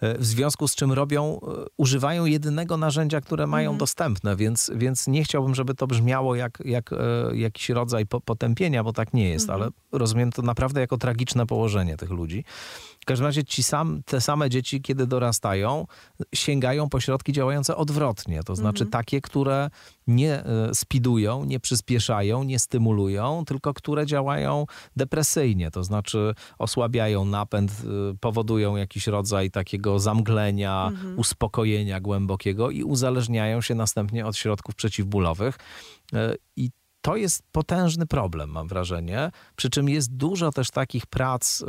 E, 0.00 0.18
w 0.18 0.26
związku 0.26 0.68
z 0.68 0.74
czym 0.74 0.92
robią, 0.92 1.40
e, 1.40 1.64
używają 1.76 2.24
jedynego 2.24 2.76
narzędzia, 2.76 3.20
które 3.20 3.46
mają 3.46 3.70
mhm. 3.70 3.78
dostępne, 3.78 4.36
więc, 4.36 4.70
więc 4.74 5.06
nie 5.06 5.24
chciałbym, 5.24 5.54
żeby 5.54 5.74
to 5.74 5.86
brzmiało 5.86 6.34
jak, 6.34 6.58
jak 6.64 6.92
e, 6.92 6.96
jakiś 7.32 7.68
rodzaj 7.68 8.06
potępienia, 8.06 8.84
bo 8.84 8.92
tak 8.92 9.14
nie 9.14 9.28
jest, 9.28 9.48
mhm. 9.48 9.62
ale 9.62 9.70
rozumiem 9.92 10.32
to 10.32 10.42
naprawdę 10.42 10.80
jako 10.80 10.98
tragiczne 10.98 11.46
położenie 11.46 11.96
tych 11.96 12.10
ludzi. 12.10 12.44
W 13.06 13.08
każdym 13.08 13.26
razie 13.26 13.44
ci 13.44 13.62
sam, 13.62 14.02
te 14.04 14.20
same 14.20 14.50
dzieci, 14.50 14.82
kiedy 14.82 15.06
dorastają, 15.06 15.86
sięgają 16.34 16.88
po 16.88 17.00
środki 17.00 17.32
działające 17.32 17.76
odwrotnie. 17.76 18.42
To 18.42 18.56
znaczy 18.56 18.84
mhm. 18.84 18.90
takie, 18.90 19.20
które 19.20 19.70
nie 20.06 20.44
e, 20.44 20.74
spidują, 20.74 21.44
nie 21.44 21.60
przyspieszają, 21.60 22.42
nie 22.42 22.58
stymulują, 22.58 23.44
tylko 23.46 23.74
które 23.74 24.06
działają 24.06 24.66
depresyjnie. 24.96 25.70
To 25.70 25.84
znaczy 25.84 26.34
osłabiają 26.58 27.24
napęd, 27.24 27.70
e, 27.70 28.16
powodują 28.20 28.76
jakiś 28.76 29.06
rodzaj 29.06 29.50
takiego 29.50 29.98
zamglenia, 29.98 30.86
mhm. 30.90 31.18
uspokojenia 31.18 32.00
głębokiego 32.00 32.70
i 32.70 32.82
uzależniają 32.82 33.60
się 33.60 33.74
następnie 33.74 34.26
od 34.26 34.36
środków 34.36 34.74
przeciwbólowych. 34.74 35.58
E, 36.12 36.34
I 36.56 36.70
to 37.00 37.16
jest 37.16 37.42
potężny 37.52 38.06
problem, 38.06 38.50
mam 38.50 38.68
wrażenie. 38.68 39.30
Przy 39.56 39.70
czym 39.70 39.88
jest 39.88 40.16
dużo 40.16 40.52
też 40.52 40.70
takich 40.70 41.06
prac 41.06 41.64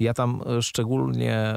Ja 0.00 0.14
tam 0.14 0.42
szczególnie 0.60 1.54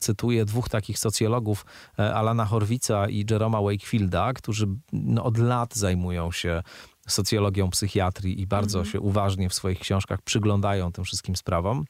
cytuję 0.00 0.44
dwóch 0.44 0.68
takich 0.68 0.98
socjologów, 0.98 1.64
Alana 1.96 2.44
Horwica 2.44 3.08
i 3.08 3.24
Jeroma 3.30 3.62
Wakefielda, 3.62 4.32
którzy 4.32 4.66
no, 4.92 5.24
od 5.24 5.38
lat 5.38 5.76
zajmują 5.76 6.32
się 6.32 6.62
socjologią 7.08 7.70
psychiatrii 7.70 8.40
i 8.40 8.46
bardzo 8.46 8.78
mhm. 8.78 8.92
się 8.92 9.00
uważnie 9.00 9.48
w 9.48 9.54
swoich 9.54 9.78
książkach 9.78 10.22
przyglądają 10.22 10.92
tym 10.92 11.04
wszystkim 11.04 11.36
sprawom. 11.36 11.84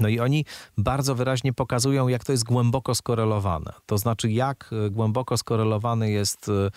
No 0.00 0.08
i 0.08 0.20
oni 0.20 0.44
bardzo 0.78 1.14
wyraźnie 1.14 1.52
pokazują, 1.52 2.08
jak 2.08 2.24
to 2.24 2.32
jest 2.32 2.44
głęboko 2.44 2.94
skorelowane. 2.94 3.72
To 3.86 3.98
znaczy, 3.98 4.30
jak 4.30 4.70
e, 4.86 4.90
głęboko 4.90 5.36
skorelowany 5.36 6.10
jest 6.10 6.48
e, 6.48 6.70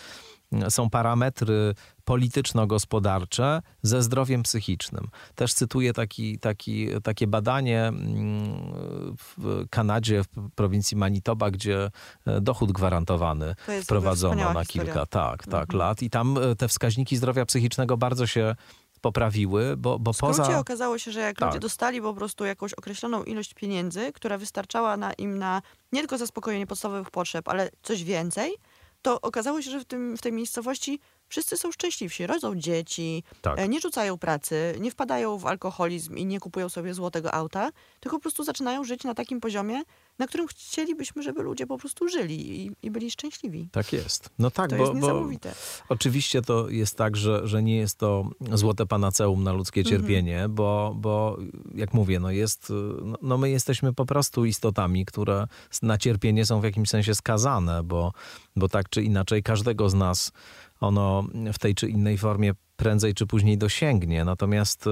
są 0.69 0.89
parametry 0.89 1.75
polityczno-gospodarcze 2.05 3.61
ze 3.81 4.03
zdrowiem 4.03 4.43
psychicznym. 4.43 5.07
Też 5.35 5.53
cytuję 5.53 5.93
taki, 5.93 6.39
taki, 6.39 6.87
takie 7.03 7.27
badanie 7.27 7.83
mm, 7.83 9.15
w 9.17 9.63
Kanadzie, 9.69 10.23
w 10.23 10.27
prowincji 10.55 10.97
Manitoba, 10.97 11.51
gdzie 11.51 11.91
e, 12.25 12.41
dochód 12.41 12.71
gwarantowany 12.71 13.55
wprowadzono 13.83 14.53
na 14.53 14.65
kilka 14.65 15.05
tak, 15.05 15.45
tak, 15.45 15.61
mhm. 15.61 15.79
lat. 15.79 16.01
I 16.01 16.09
tam 16.09 16.37
te 16.57 16.67
wskaźniki 16.67 17.17
zdrowia 17.17 17.45
psychicznego 17.45 17.97
bardzo 17.97 18.27
się 18.27 18.55
poprawiły, 19.03 19.77
bo, 19.77 19.99
bo 19.99 20.13
w 20.13 20.17
poza... 20.17 20.59
okazało 20.59 20.97
się, 20.97 21.11
że 21.11 21.19
jak 21.19 21.37
tak. 21.37 21.47
ludzie 21.47 21.59
dostali 21.59 22.01
po 22.01 22.13
prostu 22.13 22.45
jakąś 22.45 22.73
określoną 22.73 23.23
ilość 23.23 23.53
pieniędzy, 23.53 24.11
która 24.13 24.37
wystarczała 24.37 24.97
na 24.97 25.13
im 25.13 25.37
na 25.37 25.61
nie 25.91 25.99
tylko 25.99 26.17
zaspokojenie 26.17 26.67
podstawowych 26.67 27.11
potrzeb, 27.11 27.47
ale 27.47 27.69
coś 27.81 28.03
więcej, 28.03 28.57
to 29.03 29.21
okazało 29.21 29.61
się, 29.61 29.71
że 29.71 29.79
w, 29.79 29.85
tym, 29.85 30.17
w 30.17 30.21
tej 30.21 30.31
miejscowości 30.31 30.99
wszyscy 31.27 31.57
są 31.57 31.71
szczęśliwsi, 31.71 32.27
rodzą 32.27 32.55
dzieci, 32.55 33.23
tak. 33.41 33.59
E, 33.59 33.67
nie 33.67 33.79
rzucają 33.79 34.17
pracy, 34.17 34.75
nie 34.79 34.91
wpadają 34.91 35.37
w 35.37 35.45
alkoholizm 35.45 36.17
i 36.17 36.25
nie 36.25 36.39
kupują 36.39 36.69
sobie 36.69 36.93
złotego 36.93 37.33
auta, 37.33 37.71
tylko 37.99 38.17
po 38.17 38.21
prostu 38.21 38.43
zaczynają 38.43 38.83
żyć 38.83 39.03
na 39.03 39.13
takim 39.13 39.41
poziomie, 39.41 39.81
na 40.19 40.27
którym 40.27 40.47
chcielibyśmy, 40.47 41.23
żeby 41.23 41.43
ludzie 41.43 41.67
po 41.67 41.77
prostu 41.77 42.07
żyli 42.07 42.65
i, 42.65 42.71
i 42.81 42.91
byli 42.91 43.11
szczęśliwi. 43.11 43.69
Tak 43.71 43.93
jest. 43.93 44.29
No 44.39 44.51
tak, 44.51 44.69
to 44.69 44.75
bo, 44.75 44.83
jest 44.83 44.95
niesamowite. 44.95 45.49
Bo 45.89 45.95
oczywiście 45.95 46.41
to 46.41 46.69
jest 46.69 46.97
tak, 46.97 47.17
że, 47.17 47.47
że 47.47 47.63
nie 47.63 47.77
jest 47.77 47.97
to 47.97 48.29
złote 48.51 48.85
panaceum 48.85 49.43
na 49.43 49.53
ludzkie 49.53 49.81
mhm. 49.81 49.95
cierpienie, 49.95 50.39
mm 50.39 50.51
-hmm. 50.51 50.55
bo, 50.55 50.93
bo 50.95 51.37
jak 51.75 51.93
mówię, 51.93 52.19
no 52.19 52.31
jest, 52.31 52.73
no, 53.01 53.17
no 53.21 53.37
my 53.37 53.49
jesteśmy 53.49 53.93
po 53.93 54.05
prostu 54.05 54.45
istotami, 54.45 55.05
które 55.05 55.47
na 55.81 55.97
cierpienie 55.97 56.45
są 56.45 56.61
w 56.61 56.63
jakimś 56.63 56.89
sensie 56.89 57.15
skazane, 57.15 57.83
bo, 57.83 58.13
bo 58.55 58.69
tak 58.69 58.89
czy 58.89 59.03
inaczej 59.03 59.43
każdego 59.43 59.89
z 59.89 59.93
nas 59.93 60.31
ono 60.79 61.23
w 61.53 61.59
tej 61.59 61.75
czy 61.75 61.89
innej 61.89 62.17
formie 62.17 62.51
prędzej 62.75 63.13
czy 63.13 63.27
później 63.27 63.57
dosięgnie. 63.57 64.25
Natomiast 64.25 64.85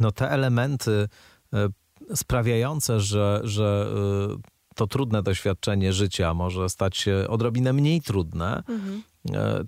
no, 0.00 0.12
te 0.12 0.30
elementy 0.30 1.08
e, 1.52 1.68
sprawiające, 2.14 3.00
że, 3.00 3.40
że 3.44 3.86
y, 4.34 4.74
to 4.74 4.86
trudne 4.86 5.22
doświadczenie 5.22 5.92
życia 5.92 6.34
może 6.34 6.68
stać 6.68 6.96
się 6.96 7.26
odrobinę 7.28 7.72
mniej 7.72 8.00
trudne. 8.00 8.62
Mhm. 8.68 9.02
E, 9.32 9.64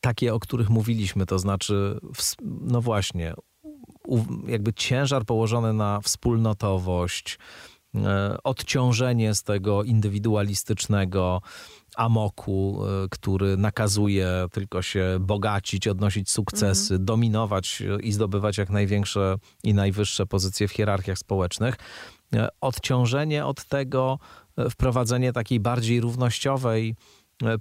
takie, 0.00 0.34
o 0.34 0.40
których 0.40 0.70
mówiliśmy, 0.70 1.26
to 1.26 1.38
znaczy, 1.38 2.00
no 2.42 2.80
właśnie, 2.80 3.34
jakby 4.46 4.72
ciężar 4.72 5.24
położony 5.24 5.72
na 5.72 6.00
wspólnotowość, 6.00 7.38
odciążenie 8.44 9.34
z 9.34 9.42
tego 9.42 9.82
indywidualistycznego 9.82 11.42
amoku, 11.96 12.82
e, 12.84 13.08
który 13.10 13.56
nakazuje 13.56 14.46
tylko 14.52 14.82
się 14.82 15.16
bogacić, 15.20 15.88
odnosić 15.88 16.30
sukcesy, 16.30 16.94
mhm. 16.94 17.04
dominować 17.04 17.82
i 18.02 18.12
zdobywać 18.12 18.58
jak 18.58 18.70
największe 18.70 19.36
i 19.62 19.74
najwyższe 19.74 20.26
pozycje 20.26 20.68
w 20.68 20.72
hierarchiach 20.72 21.18
społecznych. 21.18 21.76
E, 22.34 22.48
odciążenie 22.60 23.46
od 23.46 23.64
tego, 23.64 24.18
e, 24.56 24.70
wprowadzenie 24.70 25.32
takiej 25.32 25.60
bardziej 25.60 26.00
równościowej 26.00 26.96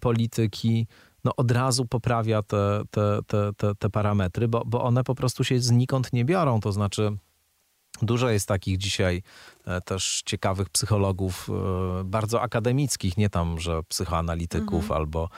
polityki, 0.01 0.87
no 1.23 1.31
od 1.37 1.51
razu 1.51 1.85
poprawia 1.85 2.41
te, 2.41 2.81
te, 2.91 3.19
te, 3.27 3.51
te, 3.57 3.75
te 3.75 3.89
parametry, 3.89 4.47
bo, 4.47 4.63
bo 4.65 4.83
one 4.83 5.03
po 5.03 5.15
prostu 5.15 5.43
się 5.43 5.59
znikąd 5.59 6.13
nie 6.13 6.25
biorą. 6.25 6.59
To 6.59 6.71
znaczy, 6.71 7.17
Dużo 8.05 8.29
jest 8.29 8.47
takich 8.47 8.77
dzisiaj 8.77 9.23
e, 9.65 9.81
też 9.81 10.21
ciekawych 10.25 10.69
psychologów, 10.69 11.49
e, 11.49 12.03
bardzo 12.03 12.41
akademickich, 12.41 13.17
nie 13.17 13.29
tam, 13.29 13.59
że 13.59 13.83
psychoanalityków 13.83 14.83
mhm. 14.83 14.97
albo, 14.97 15.29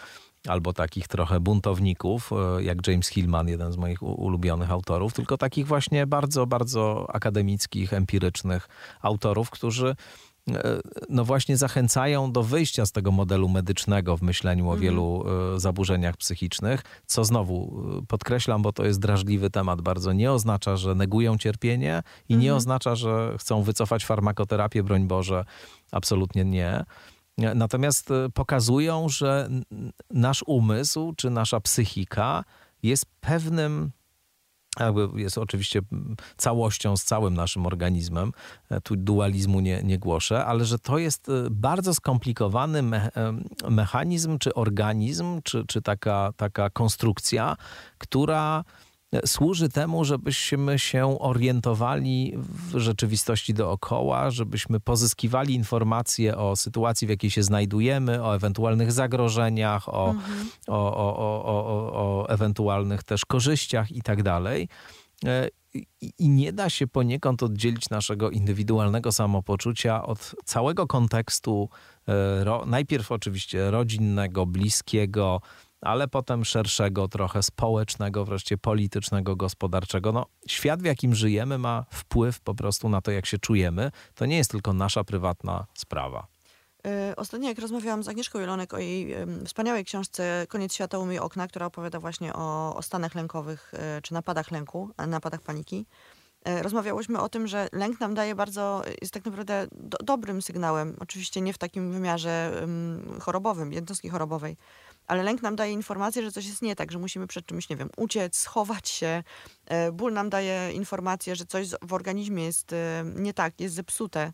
albo 0.48 0.74
takich 0.74 1.08
trochę 1.08 1.40
buntowników, 1.40 2.32
e, 2.32 2.64
jak 2.64 2.88
James 2.88 3.08
Hillman, 3.08 3.48
jeden 3.48 3.72
z 3.72 3.78
moich 3.78 4.04
ulubionych 4.04 4.72
autorów, 4.72 5.14
tylko 5.14 5.38
takich 5.38 5.68
właśnie 5.68 6.08
bardzo, 6.08 6.48
bardzo 6.48 7.08
akademickich, 7.14 7.94
empirycznych 7.94 8.68
autorów, 9.02 9.50
którzy 9.50 9.96
no 11.10 11.26
właśnie 11.26 11.58
zachęcają 11.58 12.32
do 12.32 12.44
wyjścia 12.44 12.86
z 12.86 12.92
tego 12.92 13.12
modelu 13.12 13.50
medycznego 13.50 14.18
w 14.18 14.22
myśleniu 14.22 14.70
o 14.70 14.74
mhm. 14.74 14.82
wielu 14.82 15.26
e, 15.56 15.60
zaburzeniach 15.60 16.18
psychicznych, 16.18 16.82
co 17.06 17.26
znowu 17.26 17.84
e, 18.02 18.06
podkreślam, 18.06 18.62
bo 18.62 18.74
to 18.74 18.86
jest 18.86 19.00
drażliwy 19.00 19.50
temat 19.50 19.82
bardzo, 19.82 20.14
nie 20.14 20.32
oznacza, 20.32 20.78
że 20.78 20.96
negują 20.96 21.38
cierpienie 21.38 22.04
i 22.30 22.34
nie 22.34 22.48
mhm. 22.48 22.58
oznacza, 22.58 22.96
że 22.96 23.36
chcą 23.38 23.64
wycofać 23.64 24.06
farmakoterapię, 24.06 24.84
broń 24.84 25.08
Boże, 25.08 25.46
absolutnie 25.92 26.46
nie. 26.46 26.86
Natomiast 27.38 28.10
pokazują, 28.34 29.10
że 29.10 29.50
nasz 30.12 30.44
umysł 30.48 31.14
czy 31.18 31.30
nasza 31.30 31.60
psychika 31.60 32.44
jest 32.84 33.06
pewnym 33.22 33.92
jest 35.16 35.38
oczywiście 35.38 35.82
całością 36.38 36.98
z 36.98 37.04
całym 37.04 37.34
naszym 37.34 37.66
organizmem, 37.66 38.32
e, 38.70 38.82
tu 38.82 38.96
dualizmu 38.96 39.60
nie, 39.60 39.84
nie 39.84 40.00
głoszę, 40.00 40.46
ale 40.46 40.66
że 40.66 40.80
to 40.80 40.98
jest 40.98 41.30
e, 41.30 41.32
bardzo 41.52 41.94
skomplikowany 41.94 42.82
me 42.82 43.12
e, 43.16 43.70
mechanizm, 43.70 44.38
czy 44.38 44.54
organizm, 44.54 45.42
czy, 45.44 45.66
czy 45.68 45.82
taka, 45.82 46.34
taka 46.38 46.70
konstrukcja, 46.70 47.56
która 47.98 48.64
służy 49.26 49.70
temu, 49.70 50.06
żebyśmy 50.06 50.80
się 50.80 51.20
orientowali 51.20 52.34
w 52.38 52.78
rzeczywistości 52.78 53.54
dookoła, 53.54 54.32
żebyśmy 54.32 54.80
pozyskiwali 54.80 55.54
informacje 55.54 56.38
o 56.38 56.56
sytuacji, 56.56 57.08
w 57.08 57.10
jakiej 57.10 57.32
się 57.32 57.44
znajdujemy, 57.44 58.24
o 58.24 58.36
ewentualnych 58.36 58.92
zagrożeniach, 58.92 59.90
o, 59.90 60.10
mhm. 60.10 60.50
o, 60.68 60.96
o, 60.96 61.18
o, 61.18 61.46
o, 61.46 61.94
o 61.94 62.30
ewentualnych 62.30 63.04
też 63.04 63.26
korzyściach 63.26 63.92
i 63.92 64.02
tak 64.02 64.24
dalej. 64.24 64.70
E, 65.26 65.50
I 66.20 66.30
nie 66.30 66.54
da 66.54 66.70
się 66.70 66.88
poniekąd 66.88 67.44
oddzielić 67.44 67.90
naszego 67.90 68.30
indywidualnego 68.30 69.12
samopoczucia 69.12 70.04
od 70.04 70.36
całego 70.46 70.88
kontekstu, 70.88 71.70
e, 72.08 72.66
najpierw 72.66 73.12
oczywiście 73.12 73.72
rodzinnego, 73.72 74.46
bliskiego, 74.46 75.42
ale 75.86 76.08
potem 76.08 76.46
szerszego, 76.46 77.08
trochę 77.08 77.44
społecznego, 77.44 78.26
wreszcie 78.26 78.58
politycznego, 78.58 79.36
gospodarczego. 79.36 80.12
No, 80.12 80.26
świat, 80.48 80.82
w 80.82 80.86
jakim 80.86 81.16
żyjemy, 81.16 81.58
ma 81.58 81.86
wpływ 81.90 82.40
po 82.40 82.56
prostu 82.56 82.90
na 82.90 83.02
to, 83.02 83.12
jak 83.12 83.26
się 83.26 83.38
czujemy. 83.38 83.92
To 84.16 84.26
nie 84.26 84.38
jest 84.38 84.52
tylko 84.52 84.74
nasza 84.74 85.04
prywatna 85.04 85.66
sprawa. 85.74 86.28
E, 86.86 87.16
ostatnio, 87.16 87.50
jak 87.50 87.60
rozmawiałam 87.60 88.04
z 88.04 88.08
Agnieszką 88.08 88.40
Jelonek 88.40 88.74
o 88.74 88.78
jej 88.78 89.16
wspaniałej 89.46 89.86
książce 89.86 90.46
Koniec 90.50 90.74
świata 90.74 91.00
umyj 91.00 91.20
okna, 91.20 91.48
która 91.48 91.66
opowiada 91.66 92.00
właśnie 92.00 92.34
o, 92.34 92.76
o 92.76 92.82
stanach 92.82 93.16
lękowych 93.16 93.74
e, 93.74 94.02
czy 94.02 94.14
napadach 94.14 94.52
lęku, 94.52 94.90
napadach 95.08 95.42
paniki, 95.42 95.86
rozmawiałyśmy 96.46 97.20
o 97.20 97.30
tym, 97.30 97.48
że 97.48 97.68
lęk 97.72 98.00
nam 98.00 98.14
daje 98.14 98.36
bardzo, 98.36 98.82
jest 99.02 99.14
tak 99.14 99.26
naprawdę 99.26 99.68
do, 99.72 99.98
dobrym 99.98 100.42
sygnałem. 100.42 100.96
Oczywiście 101.00 101.42
nie 101.42 101.54
w 101.54 101.58
takim 101.58 101.92
wymiarze 101.92 102.52
um, 102.62 103.20
chorobowym, 103.20 103.74
jednostki 103.74 104.10
chorobowej, 104.10 104.58
ale 105.08 105.24
lęk 105.24 105.42
nam 105.42 105.56
daje 105.56 105.74
informację, 105.74 106.22
że 106.22 106.32
coś 106.32 106.46
jest 106.46 106.62
nie 106.62 106.76
tak, 106.76 106.92
że 106.92 107.00
musimy 107.00 107.28
przed 107.28 107.46
czymś, 107.46 107.70
nie 107.70 107.76
wiem, 107.76 107.90
uciec, 107.98 108.38
schować 108.38 108.90
się. 108.90 109.24
E, 109.66 109.92
ból 109.92 110.14
nam 110.14 110.30
daje 110.30 110.72
informację, 110.72 111.36
że 111.36 111.46
coś 111.46 111.68
w 111.82 111.94
organizmie 111.94 112.46
jest 112.46 112.74
e, 112.74 113.04
nie 113.16 113.34
tak, 113.34 113.62
jest 113.62 113.76
zepsute. 113.76 114.34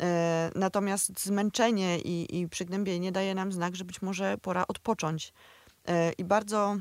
E, 0.00 0.50
natomiast 0.54 1.24
zmęczenie 1.24 1.98
i, 1.98 2.40
i 2.40 2.48
przygnębienie 2.48 3.12
daje 3.12 3.34
nam 3.34 3.52
znak, 3.52 3.76
że 3.76 3.84
być 3.84 4.02
może 4.02 4.38
pora 4.38 4.64
odpocząć. 4.68 5.32
I 6.18 6.24
bardzo 6.24 6.76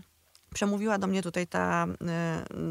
przemówiła 0.57 0.97
do 0.97 1.07
mnie 1.07 1.21
tutaj 1.21 1.47
ta, 1.47 1.87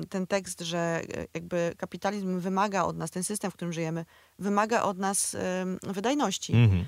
ten 0.09 0.27
tekst, 0.27 0.61
że 0.61 1.03
jakby 1.35 1.75
kapitalizm 1.77 2.40
wymaga 2.40 2.85
od 2.85 2.96
nas, 2.96 3.11
ten 3.11 3.25
system, 3.25 3.51
w 3.51 3.55
którym 3.55 3.72
żyjemy, 3.72 4.05
wymaga 4.38 4.83
od 4.83 4.99
nas 4.99 5.37
wydajności. 5.83 6.53
Mhm. 6.53 6.87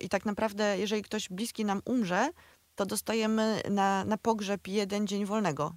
I 0.00 0.08
tak 0.08 0.24
naprawdę, 0.24 0.78
jeżeli 0.78 1.02
ktoś 1.02 1.28
bliski 1.28 1.64
nam 1.64 1.82
umrze, 1.84 2.30
to 2.74 2.86
dostajemy 2.86 3.62
na, 3.70 4.04
na 4.04 4.18
pogrzeb 4.18 4.68
jeden 4.68 5.06
dzień 5.06 5.24
wolnego 5.26 5.74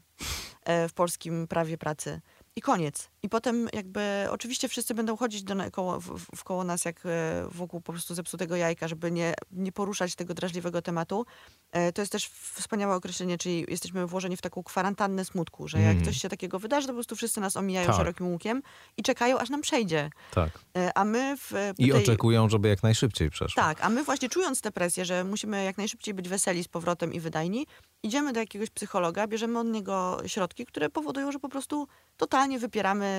e, 0.64 0.90
w 0.90 0.94
polskim 0.94 1.48
prawie 1.48 1.78
pracy. 1.78 2.22
i 2.56 2.62
koniec. 2.62 3.13
I 3.24 3.30
potem 3.30 3.70
jakby 3.74 4.28
oczywiście 4.30 4.68
wszyscy 4.68 4.94
będą 4.94 5.18
chodzić 5.18 5.44
do, 5.44 5.56
koło, 5.72 6.00
w, 6.00 6.20
w 6.36 6.44
koło 6.44 6.64
nas 6.64 6.86
jak 6.86 7.06
e, 7.06 7.46
wokół 7.52 7.82
po 7.82 7.92
prostu 7.94 8.16
zepsutego 8.16 8.56
jajka, 8.56 8.88
żeby 8.88 9.12
nie, 9.12 9.34
nie 9.52 9.72
poruszać 9.72 10.16
tego 10.16 10.34
drażliwego 10.34 10.82
tematu. 10.82 11.26
E, 11.72 11.92
to 11.94 12.02
jest 12.02 12.12
też 12.12 12.28
wspaniałe 12.28 12.96
określenie, 12.96 13.38
czyli 13.38 13.66
jesteśmy 13.68 14.08
włożeni 14.08 14.38
w 14.38 14.42
taką 14.42 14.64
kwarantannę 14.64 15.26
smutku, 15.26 15.68
że 15.68 15.82
jak 15.82 15.94
Mm. 15.94 16.06
coś 16.06 16.18
się 16.18 16.30
takiego 16.30 16.60
wydarzy, 16.60 16.88
to 16.88 16.94
po 16.94 16.98
prostu 16.98 17.16
wszyscy 17.16 17.42
nas 17.42 17.58
omijają 17.58 17.88
Tak. 17.88 17.96
szerokim 17.96 18.28
łukiem 18.28 18.62
i 18.98 19.04
czekają, 19.04 19.38
aż 19.40 19.50
nam 19.50 19.62
przejdzie. 19.62 20.10
Tak. 20.34 20.60
E, 20.78 20.98
A 20.98 21.06
my 21.06 21.38
w 21.38 21.52
I 21.78 21.90
tej... 21.92 22.04
oczekują, 22.04 22.50
żeby 22.50 22.68
jak 22.68 22.84
najszybciej 22.84 23.30
przeszło. 23.30 23.64
Tak, 23.64 23.78
a 23.82 23.90
my 23.90 24.04
właśnie 24.04 24.30
czując 24.30 24.62
tę 24.62 24.72
presję, 24.72 25.06
że 25.06 25.24
musimy 25.24 25.64
jak 25.64 25.78
najszybciej 25.78 26.14
być 26.14 26.30
weseli 26.30 26.64
z 26.64 26.68
powrotem 26.68 27.14
i 27.14 27.20
wydajni, 27.20 27.68
idziemy 28.04 28.34
do 28.34 28.40
jakiegoś 28.40 28.70
psychologa, 28.70 29.28
bierzemy 29.28 29.60
od 29.60 29.68
niego 29.68 30.18
środki, 30.26 30.66
które 30.66 30.90
powodują, 30.90 31.32
że 31.32 31.40
po 31.40 31.50
prostu 31.50 31.88
totalnie 32.18 32.60
wypieramy 32.60 33.13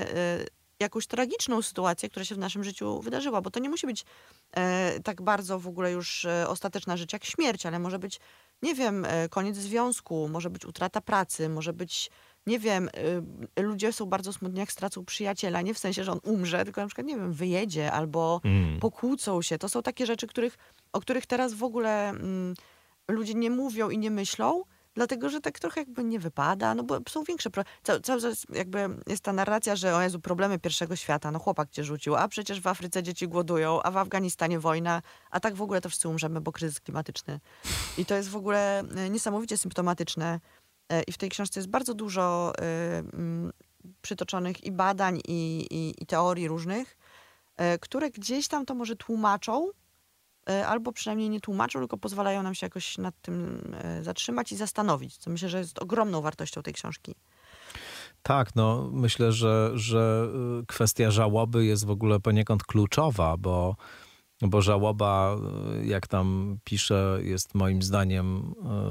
jakąś 0.80 1.06
tragiczną 1.06 1.62
sytuację, 1.62 2.08
która 2.08 2.24
się 2.24 2.34
w 2.34 2.38
naszym 2.38 2.64
życiu 2.64 3.00
wydarzyła, 3.00 3.40
bo 3.40 3.50
to 3.50 3.60
nie 3.60 3.68
musi 3.68 3.86
być 3.86 4.04
e, 4.52 5.00
tak 5.00 5.22
bardzo 5.22 5.58
w 5.58 5.66
ogóle 5.66 5.92
już 5.92 6.24
e, 6.24 6.48
ostateczna 6.48 6.96
rzecz 6.96 7.12
jak 7.12 7.24
śmierć, 7.24 7.66
ale 7.66 7.78
może 7.78 7.98
być, 7.98 8.20
nie 8.62 8.74
wiem, 8.74 9.04
e, 9.04 9.28
koniec 9.28 9.56
związku, 9.56 10.28
może 10.28 10.50
być 10.50 10.64
utrata 10.64 11.00
pracy, 11.00 11.48
może 11.48 11.72
być, 11.72 12.10
nie 12.46 12.58
wiem, 12.58 12.90
y, 13.58 13.62
ludzie 13.62 13.92
są 13.92 14.06
bardzo 14.06 14.32
smutni, 14.32 14.60
jak 14.60 14.72
stracą 14.72 15.04
przyjaciela, 15.04 15.62
nie 15.62 15.74
w 15.74 15.78
sensie, 15.78 16.04
że 16.04 16.12
on 16.12 16.20
umrze, 16.22 16.64
tylko 16.64 16.80
na 16.80 16.86
przykład, 16.86 17.06
nie 17.06 17.16
wiem, 17.16 17.32
wyjedzie 17.32 17.92
albo 17.92 18.40
Mm. 18.44 18.80
pokłócą 18.80 19.42
się. 19.42 19.58
To 19.58 19.68
są 19.68 19.82
takie 19.82 20.06
rzeczy, 20.06 20.26
których, 20.26 20.58
o 20.92 21.00
których 21.00 21.26
teraz 21.26 21.54
w 21.54 21.62
ogóle 21.62 22.08
mm, 22.08 22.54
ludzie 23.08 23.34
nie 23.34 23.50
mówią 23.50 23.90
i 23.90 23.98
nie 23.98 24.10
myślą, 24.10 24.62
dlatego 24.94 25.30
że 25.30 25.40
tak 25.40 25.58
trochę 25.58 25.80
jakby 25.80 26.04
nie 26.04 26.18
wypada, 26.18 26.74
no 26.74 26.82
bo 26.82 26.98
są 27.08 27.24
większe 27.24 27.50
problemy. 27.50 27.76
Cały, 28.02 28.20
czas 28.20 28.46
jakby 28.52 28.88
jest 29.06 29.22
ta 29.22 29.32
narracja, 29.32 29.76
że 29.76 29.96
o 29.96 30.02
Jezu, 30.02 30.20
problemy 30.20 30.58
pierwszego 30.58 30.96
świata, 30.96 31.30
no 31.30 31.38
chłopak 31.38 31.70
cię 31.70 31.84
rzucił, 31.84 32.16
a 32.16 32.28
przecież 32.28 32.60
w 32.60 32.66
Afryce 32.66 33.02
dzieci 33.02 33.28
głodują, 33.28 33.82
a 33.82 33.90
w 33.90 33.96
Afganistanie 33.96 34.58
wojna, 34.58 35.02
a 35.30 35.40
tak 35.40 35.54
w 35.54 35.62
ogóle 35.62 35.80
to 35.80 35.88
wszyscy 35.88 36.08
umrzemy, 36.08 36.40
bo 36.40 36.52
kryzys 36.52 36.80
klimatyczny. 36.80 37.40
I 37.98 38.06
to 38.06 38.14
jest 38.14 38.28
w 38.28 38.36
ogóle 38.36 38.80
e, 38.80 39.10
niesamowicie 39.10 39.58
symptomatyczne 39.58 40.40
E, 40.88 41.02
i 41.02 41.12
w 41.12 41.18
tej 41.18 41.30
książce 41.30 41.60
jest 41.60 41.70
bardzo 41.70 41.94
dużo 41.94 42.52
mm, 42.58 43.52
przytoczonych 44.02 44.64
i 44.64 44.72
badań, 44.72 45.20
i, 45.28 45.66
i, 45.70 46.02
i 46.02 46.06
teorii 46.06 46.48
różnych, 46.48 46.96
e, 47.56 47.78
które 47.78 48.10
gdzieś 48.10 48.48
tam 48.48 48.66
to 48.66 48.74
może 48.74 48.96
tłumaczą, 48.96 49.70
albo 50.66 50.92
przynajmniej 50.92 51.30
nie 51.30 51.40
tłumaczą, 51.40 51.78
tylko 51.78 51.96
pozwalają 51.98 52.42
nam 52.42 52.54
się 52.54 52.66
jakoś 52.66 52.98
nad 52.98 53.14
tym 53.22 53.60
e, 53.82 54.02
zatrzymać 54.04 54.52
i 54.52 54.56
zastanowić, 54.56 55.16
co 55.16 55.30
myślę, 55.30 55.48
że 55.48 55.58
jest 55.58 55.78
ogromną 55.82 56.20
wartością 56.20 56.62
tej 56.62 56.74
książki. 56.74 57.14
Tak, 58.22 58.54
no 58.56 58.88
myślę, 58.92 59.32
że, 59.32 59.70
że 59.74 60.28
y, 60.62 60.66
kwestia 60.66 61.10
żałoby 61.10 61.64
jest 61.64 61.86
w 61.86 61.90
ogóle 61.90 62.20
poniekąd 62.20 62.62
kluczowa, 62.64 63.36
bo, 63.36 63.76
bo 64.42 64.62
żałoba, 64.62 65.36
y, 65.82 65.86
jak 65.86 66.06
tam 66.06 66.56
pisze, 66.64 67.18
jest 67.22 67.54
moim 67.54 67.82
zdaniem 67.82 68.36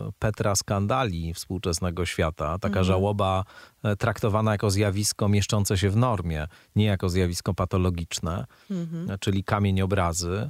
y, 0.09 0.11
Petra 0.19 0.55
skandali 0.55 1.33
współczesnego 1.33 2.05
świata. 2.05 2.53
Taka 2.59 2.67
Mhm. 2.67 2.85
żałoba 2.85 3.43
e, 3.83 3.95
traktowana 3.95 4.51
jako 4.51 4.69
zjawisko 4.71 5.29
mieszczące 5.29 5.77
się 5.77 5.89
w 5.89 5.95
normie, 5.97 6.47
nie 6.75 6.85
jako 6.85 7.09
zjawisko 7.09 7.53
patologiczne, 7.53 8.45
Mhm. 8.71 9.11
e, 9.11 9.17
czyli 9.17 9.43
kamień 9.43 9.81
obrazy. 9.81 10.49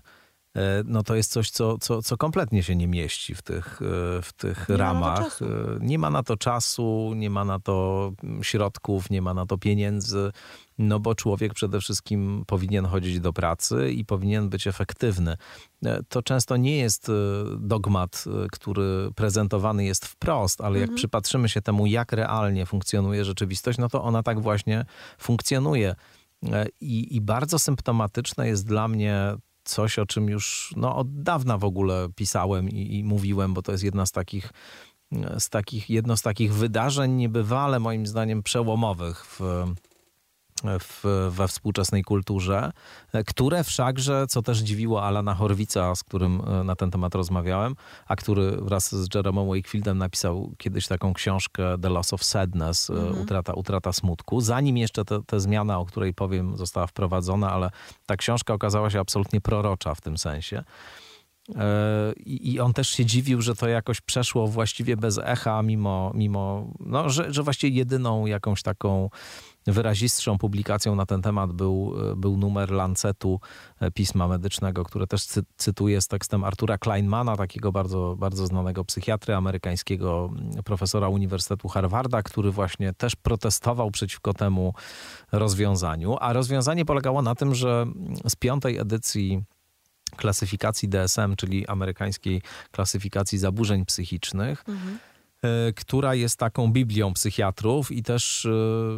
E, 0.55 0.83
No 0.85 1.03
to 1.03 1.15
jest 1.15 1.31
coś, 1.31 1.49
co, 1.49 1.77
co, 1.77 2.01
co 2.01 2.17
kompletnie 2.17 2.63
się 2.63 2.75
nie 2.75 2.87
mieści 2.87 3.35
w 3.35 3.41
tych, 3.41 3.81
e, 3.81 4.21
w 4.21 4.33
tych 4.37 4.69
Nie 4.69 4.73
ma 4.77 4.83
ramach. 4.83 5.19
czasu. 5.23 5.45
E, 5.45 5.49
Nie 5.79 5.99
ma 5.99 6.09
na 6.09 6.23
to 6.23 6.37
czasu, 6.37 7.13
nie 7.15 7.29
ma 7.29 7.45
na 7.45 7.59
to 7.59 8.11
mm, 8.23 8.43
środków, 8.43 9.09
nie 9.09 9.21
ma 9.21 9.33
na 9.33 9.45
to 9.45 9.57
pieniędzy, 9.57 10.31
no 10.77 10.99
bo 10.99 11.15
człowiek 11.15 11.53
przede 11.53 11.79
wszystkim 11.79 12.43
powinien 12.47 12.85
chodzić 12.85 13.19
do 13.19 13.33
pracy 13.33 13.91
i 13.91 14.05
powinien 14.05 14.49
być 14.49 14.67
efektywny. 14.67 15.37
To 16.09 16.21
często 16.21 16.57
nie 16.57 16.77
jest 16.77 17.11
dogmat, 17.57 18.23
który 18.51 19.09
prezentowany 19.15 19.85
jest 19.85 20.05
wprost, 20.05 20.61
ale 20.61 20.79
jak 20.79 20.93
przypatrzymy 20.95 21.49
się 21.49 21.61
temu, 21.61 21.85
jak 21.85 22.11
realnie 22.11 22.65
funkcjonuje 22.65 23.25
rzeczywistość, 23.25 23.77
no 23.79 23.89
to 23.89 24.03
ona 24.03 24.23
tak 24.23 24.41
właśnie 24.41 24.85
funkcjonuje. 25.17 25.95
I, 26.81 27.15
I 27.15 27.21
bardzo 27.21 27.59
symptomatyczne 27.59 28.47
jest 28.47 28.67
dla 28.67 28.87
mnie 28.87 29.35
coś, 29.63 29.99
o 29.99 30.05
czym 30.05 30.29
już 30.29 30.73
no, 30.77 30.95
od 30.95 31.21
dawna 31.23 31.57
w 31.57 31.63
ogóle 31.63 32.09
pisałem 32.15 32.69
i, 32.69 32.97
i 32.97 33.03
mówiłem, 33.03 33.53
bo 33.53 33.61
to 33.61 33.71
jest 33.71 33.83
jedna 33.83 34.05
z 34.05 34.11
takich, 34.11 34.53
z 35.39 35.49
takich, 35.49 35.89
jedno 35.89 36.17
z 36.17 36.21
takich 36.21 36.53
wydarzeń 36.53 37.11
niebywale 37.11 37.79
moim 37.79 38.07
zdaniem 38.07 38.43
przełomowych 38.43 39.25
w, 39.25 39.65
w, 40.79 41.03
we 41.29 41.47
współczesnej 41.47 42.03
kulturze, 42.03 42.71
które 43.27 43.63
wszakże, 43.63 44.27
co 44.27 44.41
też 44.41 44.59
dziwiło 44.59 45.03
Alana 45.03 45.33
Horwica, 45.35 45.95
z 45.95 46.03
którym 46.03 46.41
e, 46.41 46.63
na 46.63 46.75
ten 46.75 46.91
temat 46.91 47.15
rozmawiałem, 47.15 47.75
a 48.07 48.15
który 48.15 48.51
wraz 48.51 48.95
z 48.95 49.15
Jeremem 49.15 49.47
Wakefieldem 49.47 49.97
napisał 49.97 50.51
kiedyś 50.57 50.87
taką 50.87 51.13
książkę 51.13 51.77
The 51.81 51.89
Loss 51.89 52.13
of 52.13 52.23
Sadness, 52.23 52.89
e, 52.89 52.93
utrata, 52.93 53.53
utrata 53.53 53.93
smutku. 53.93 54.41
Zanim 54.41 54.77
jeszcze 54.77 55.05
te 55.05 55.39
zmiana, 55.39 55.79
o 55.79 55.85
której 55.85 56.13
powiem, 56.13 56.57
została 56.57 56.87
wprowadzona, 56.87 57.51
ale 57.51 57.69
ta 58.05 58.17
książka 58.17 58.53
okazała 58.53 58.89
się 58.89 58.99
absolutnie 58.99 59.41
prorocza 59.41 59.95
w 59.95 60.01
tym 60.01 60.17
sensie. 60.17 60.63
E, 61.49 62.13
I 62.25 62.59
on 62.59 62.73
też 62.73 62.89
się 62.89 63.05
dziwił, 63.05 63.41
że 63.41 63.55
to 63.55 63.67
jakoś 63.67 64.01
przeszło 64.01 64.47
właściwie 64.47 64.97
bez 64.97 65.19
echa, 65.23 65.63
mimo, 65.63 66.11
mimo 66.15 66.67
no, 66.79 67.09
że, 67.09 67.33
że 67.33 67.43
właściwie 67.43 67.77
jedyną 67.77 68.25
jakąś 68.25 68.61
taką 68.61 69.09
wyrazistszą 69.67 70.37
publikacją 70.37 70.95
na 70.95 71.05
ten 71.05 71.21
temat 71.21 71.51
był, 71.51 71.95
był 72.15 72.37
numer 72.37 72.71
Lancetu 72.71 73.39
e, 73.79 73.91
pisma 73.91 74.27
medycznego, 74.27 74.83
które 74.83 75.07
też 75.07 75.25
cy, 75.25 75.41
cytuję 75.57 76.01
z 76.01 76.07
tekstem 76.07 76.43
Artura 76.43 76.77
Kleinmana, 76.77 77.37
takiego 77.37 77.71
bardzo, 77.71 78.15
bardzo 78.19 78.47
znanego 78.47 78.85
psychiatry 78.85 79.35
amerykańskiego, 79.35 80.29
mm, 80.31 80.63
profesora 80.63 81.09
Uniwersytetu 81.09 81.67
Harvarda, 81.67 82.23
który 82.23 82.51
właśnie 82.51 82.93
też 82.93 83.15
protestował 83.15 83.91
przeciwko 83.91 84.33
temu 84.33 84.73
rozwiązaniu. 85.31 86.17
A 86.19 86.33
rozwiązanie 86.33 86.85
polegało 86.85 87.21
na 87.21 87.35
tym, 87.35 87.55
że 87.55 87.85
z 88.27 88.35
piątej 88.35 88.77
edycji 88.77 89.43
klasyfikacji 90.17 90.89
DSM, 90.89 91.35
czyli 91.35 91.67
amerykańskiej 91.67 92.41
klasyfikacji 92.71 93.37
zaburzeń 93.37 93.85
psychicznych, 93.85 94.63
e, 95.41 95.73
która 95.73 96.15
jest 96.15 96.39
taką 96.39 96.71
biblią 96.71 97.13
psychiatrów 97.13 97.91
i 97.91 98.03
też 98.03 98.45
e, 98.45 98.49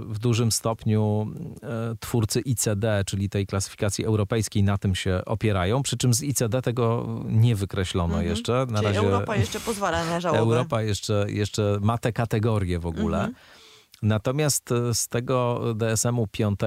w 0.06 0.19
dużym 0.19 0.51
stopniu 0.51 1.28
e, 1.63 1.95
twórcy 1.99 2.39
ICD, 2.39 3.04
czyli 3.06 3.30
tej 3.30 3.47
klasyfikacji 3.47 4.06
europejskiej, 4.06 4.63
na 4.63 4.78
tym 4.78 4.95
się 4.95 5.21
opierają. 5.25 5.84
Przy 5.84 5.97
czym 5.97 6.13
z 6.13 6.23
ICD 6.23 6.62
tego 6.62 7.06
nie 7.25 7.56
wykreślono 7.56 8.21
jeszcze. 8.21 8.51
Na 8.54 8.62
Mhm. 8.62 8.78
Czyli 8.78 8.88
razie 8.88 8.99
Europa 8.99 9.36
jeszcze 9.36 9.60
pozwala 9.60 10.06
na 10.06 10.19
żałobę. 10.19 10.39
Europa 10.39 10.82
jeszcze, 10.82 11.25
jeszcze 11.30 11.80
ma 11.82 11.97
te 11.97 12.13
kategorie 12.13 12.80
w 12.80 12.86
ogóle. 12.86 13.17
Mhm. 13.17 13.36
Natomiast 14.06 14.72
e, 14.72 14.94
z 14.94 15.08
tego 15.08 15.62
DSM-u 15.76 16.28
5 16.28 16.60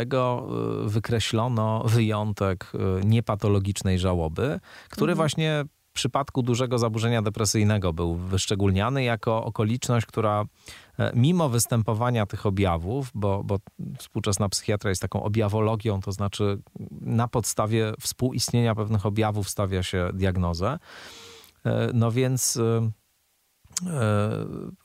wykreślono 0.84 1.84
wyjątek 1.84 2.72
e, 2.74 3.06
niepatologicznej 3.06 3.98
żałoby, 3.98 4.60
który 4.90 5.14
właśnie 5.14 5.64
w 5.90 5.92
przypadku 5.92 6.42
dużego 6.42 6.78
zaburzenia 6.78 7.22
depresyjnego 7.22 7.92
był 7.92 8.14
wyszczególniany 8.14 9.04
jako 9.04 9.44
okoliczność, 9.44 10.06
która 10.06 10.44
e, 10.98 11.12
mimo 11.14 11.48
występowania 11.48 12.26
tych 12.26 12.46
objawów, 12.46 13.10
bo, 13.14 13.44
bo 13.44 13.58
współczesna 13.98 14.48
psychiatria 14.48 14.88
jest 14.88 15.02
taką 15.02 15.22
objawologią, 15.22 16.00
to 16.00 16.12
znaczy 16.12 16.58
na 17.00 17.28
podstawie 17.28 17.92
współistnienia 18.00 18.74
pewnych 18.74 19.06
objawów 19.06 19.48
stawia 19.48 19.82
się 19.82 20.10
diagnozę. 20.14 20.78
E, 21.64 21.90
No 21.94 22.12
więc 22.12 22.56
e, 22.56 22.90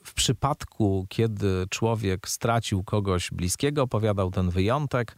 w 0.04 0.14
przypadku, 0.16 1.06
kiedy 1.10 1.66
człowiek 1.70 2.30
stracił 2.30 2.84
kogoś 2.84 3.32
bliskiego, 3.32 3.88
powiadał 3.88 4.32
ten 4.32 4.50
wyjątek, 4.50 5.16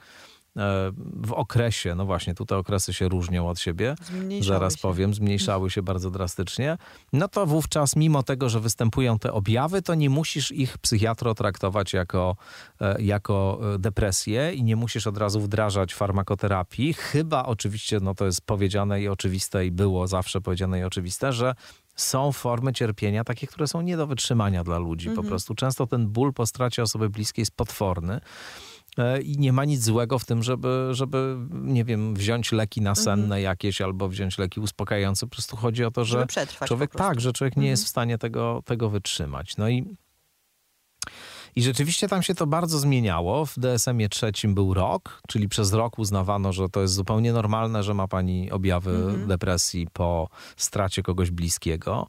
e, 0.58 0.92
w 1.24 1.34
okresie, 1.34 1.96
no 1.96 2.06
właśnie, 2.06 2.36
tutaj 2.36 2.58
okresy 2.58 2.94
się 2.94 3.10
różnią 3.10 3.50
od 3.50 3.60
siebie, 3.60 3.96
Zmniejszały 4.02 4.60
zaraz 4.60 4.74
się. 4.74 4.82
powiem, 4.82 5.14
zmniejszały 5.14 5.70
się 5.70 5.84
bardzo 5.84 6.12
drastycznie, 6.12 6.78
no 7.14 7.28
to 7.28 7.46
wówczas, 7.46 7.96
mimo 7.96 8.24
tego, 8.24 8.50
że 8.50 8.60
występują 8.60 9.20
te 9.20 9.34
objawy, 9.34 9.82
to 9.82 9.96
nie 9.96 10.10
musisz 10.10 10.52
ich 10.52 10.78
psychiatro 10.78 11.36
traktować 11.36 11.94
jako, 11.94 12.36
e, 12.82 13.02
jako 13.02 13.60
e, 13.76 13.80
depresję 13.80 14.54
i 14.54 14.64
nie 14.64 14.76
musisz 14.76 15.08
od 15.08 15.18
razu 15.18 15.40
wdrażać 15.40 15.94
farmakoterapii, 15.94 16.94
chyba 16.94 17.46
oczywiście, 17.46 18.00
no 18.02 18.16
to 18.16 18.26
jest 18.26 18.42
powiedziane 18.42 19.02
i 19.02 19.08
oczywiste 19.08 19.66
i 19.66 19.72
było 19.72 20.08
zawsze 20.08 20.42
powiedziane 20.42 20.80
i 20.80 20.84
oczywiste, 20.84 21.34
że 21.34 21.56
są 21.96 22.32
formy 22.32 22.74
cierpienia 22.74 23.24
takie, 23.24 23.48
które 23.48 23.68
są 23.68 23.82
nie 23.82 23.98
do 23.98 24.08
wytrzymania 24.08 24.64
dla 24.64 24.78
ludzi. 24.78 25.10
Po 25.10 25.24
prostu 25.24 25.56
często 25.56 25.88
ten 25.88 26.08
ból 26.08 26.34
po 26.34 26.46
stracie 26.46 26.84
osoby 26.84 27.10
bliskiej 27.10 27.42
jest 27.42 27.56
potworny. 27.56 28.20
E, 28.98 29.22
I 29.22 29.38
nie 29.38 29.54
ma 29.54 29.66
nic 29.66 29.84
złego 29.84 30.20
w 30.20 30.26
tym, 30.26 30.44
żeby, 30.44 30.88
żeby 30.92 31.38
nie 31.52 31.86
wiem, 31.86 32.16
wziąć 32.16 32.52
leki 32.52 32.82
nasenne 32.82 33.42
jakieś 33.42 33.82
albo 33.82 34.10
wziąć 34.10 34.38
leki 34.38 34.60
uspokajające. 34.60 35.26
Po 35.26 35.32
prostu 35.32 35.58
chodzi 35.58 35.86
o 35.86 35.92
to, 35.92 36.06
że 36.06 36.28
człowiek 36.66 36.92
tak, 36.96 37.22
że 37.22 37.34
człowiek 37.34 37.58
nie 37.58 37.68
jest 37.68 37.86
w 37.86 37.88
stanie 37.88 38.18
tego, 38.18 38.62
tego 38.66 38.90
wytrzymać. 38.90 39.58
No 39.58 39.70
i 39.70 39.96
I 41.56 41.62
rzeczywiście 41.64 42.08
tam 42.08 42.24
się 42.24 42.36
to 42.36 42.48
bardzo 42.48 42.80
zmieniało. 42.80 43.46
W 43.46 43.60
DSM-ie 43.60 44.10
trzecim 44.10 44.54
był 44.56 44.74
rok, 44.74 45.22
czyli 45.28 45.50
przez 45.50 45.74
rok 45.74 46.00
uznawano, 46.00 46.54
że 46.54 46.70
to 46.70 46.82
jest 46.82 46.94
zupełnie 46.94 47.34
normalne, 47.34 47.84
że 47.84 47.94
ma 47.94 48.08
pani 48.08 48.52
objawy 48.52 48.92
Mhm. 48.96 49.28
depresji 49.28 49.88
po 49.94 50.30
stracie 50.58 51.04
kogoś 51.04 51.32
bliskiego. 51.32 52.08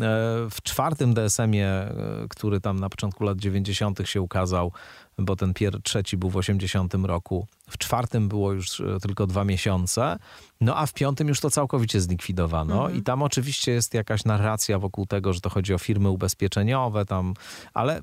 E, 0.00 0.04
W 0.50 0.56
czwartym 0.62 1.14
DSM-ie, 1.14 1.66
e, 1.68 1.94
który 2.30 2.60
tam 2.60 2.80
na 2.80 2.88
początku 2.88 3.24
lat 3.24 3.38
90. 3.38 4.00
się 4.08 4.20
ukazał, 4.20 4.72
bo 5.18 5.36
ten 5.36 5.54
pier, 5.54 5.82
trzeci 5.82 6.16
był 6.16 6.30
w 6.30 6.36
80 6.36 6.94
roku, 6.94 7.46
w 7.70 7.78
czwartym 7.78 8.28
było 8.28 8.52
już 8.52 8.80
e, 8.80 8.98
tylko 9.02 9.26
dwa 9.26 9.44
miesiące, 9.44 10.18
no 10.60 10.76
a 10.76 10.86
w 10.86 10.92
piątym 10.92 11.28
już 11.28 11.40
to 11.40 11.50
całkowicie 11.50 12.00
zlikwidowano. 12.00 12.74
Mhm. 12.74 12.96
i 12.96 13.02
tam 13.02 13.22
oczywiście 13.22 13.72
jest 13.72 13.94
jakaś 13.94 14.24
narracja 14.24 14.78
wokół 14.78 15.06
tego, 15.06 15.32
że 15.32 15.40
to 15.40 15.50
chodzi 15.50 15.74
o 15.74 15.78
firmy 15.78 16.10
ubezpieczeniowe 16.10 17.06
tam, 17.06 17.34
ale 17.74 18.00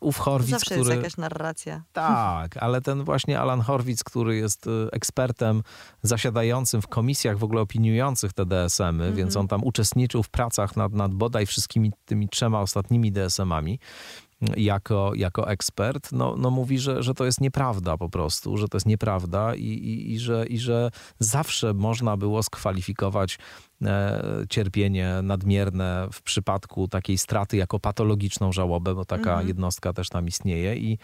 ów 0.00 0.18
Horwitz, 0.18 0.50
Zawsze 0.50 0.74
który... 0.74 0.78
jest 0.78 0.96
jakaś 0.96 1.16
narracja. 1.16 1.82
Tak, 1.92 2.56
ale 2.56 2.80
ten 2.80 3.04
właśnie 3.04 3.40
Alan 3.40 3.60
Horwitz, 3.60 4.04
który 4.04 4.36
jest 4.36 4.66
y, 4.66 4.70
ekspertem 4.92 5.62
zasiadającym 6.02 6.82
w 6.82 6.88
komisjach 6.88 7.38
w 7.38 7.44
ogóle 7.44 7.60
opiniujących 7.60 8.32
te 8.32 8.46
DSM-y, 8.46 9.12
więc 9.12 9.36
on 9.36 9.48
tam 9.48 9.64
uczestniczył 9.64 10.22
w 10.22 10.28
pracach 10.28 10.76
nad, 10.76 10.92
nad 10.92 11.14
bodaj 11.14 11.46
wszystkimi 11.46 11.92
tymi 12.04 12.28
trzema 12.28 12.60
ostatnimi 12.60 13.12
DSM-ami 13.12 13.78
jako, 14.56 15.12
jako 15.14 15.50
ekspert, 15.50 16.12
no, 16.12 16.34
no 16.38 16.50
mówi, 16.50 16.78
że, 16.78 17.02
że 17.02 17.14
to 17.14 17.24
jest 17.24 17.40
nieprawda 17.40 17.96
po 17.96 18.08
prostu, 18.08 18.56
że 18.56 18.68
to 18.68 18.76
jest 18.76 18.86
nieprawda 18.86 19.54
i, 19.54 19.64
i, 19.64 20.12
i, 20.12 20.18
że, 20.18 20.46
i 20.46 20.58
że 20.58 20.90
zawsze 21.18 21.74
można 21.74 22.16
było 22.16 22.42
skwalifikować 22.42 23.38
e, 23.82 24.22
cierpienie 24.50 25.20
nadmierne 25.22 26.08
w 26.12 26.22
przypadku 26.22 26.88
takiej 26.88 27.18
straty 27.18 27.56
jako 27.56 27.80
patologiczną 27.80 28.52
żałobę, 28.52 28.94
bo 28.94 29.04
taka 29.04 29.42
jednostka 29.42 29.92
też 29.92 30.08
tam 30.08 30.26
istnieje 30.26 30.76
i, 30.76 30.98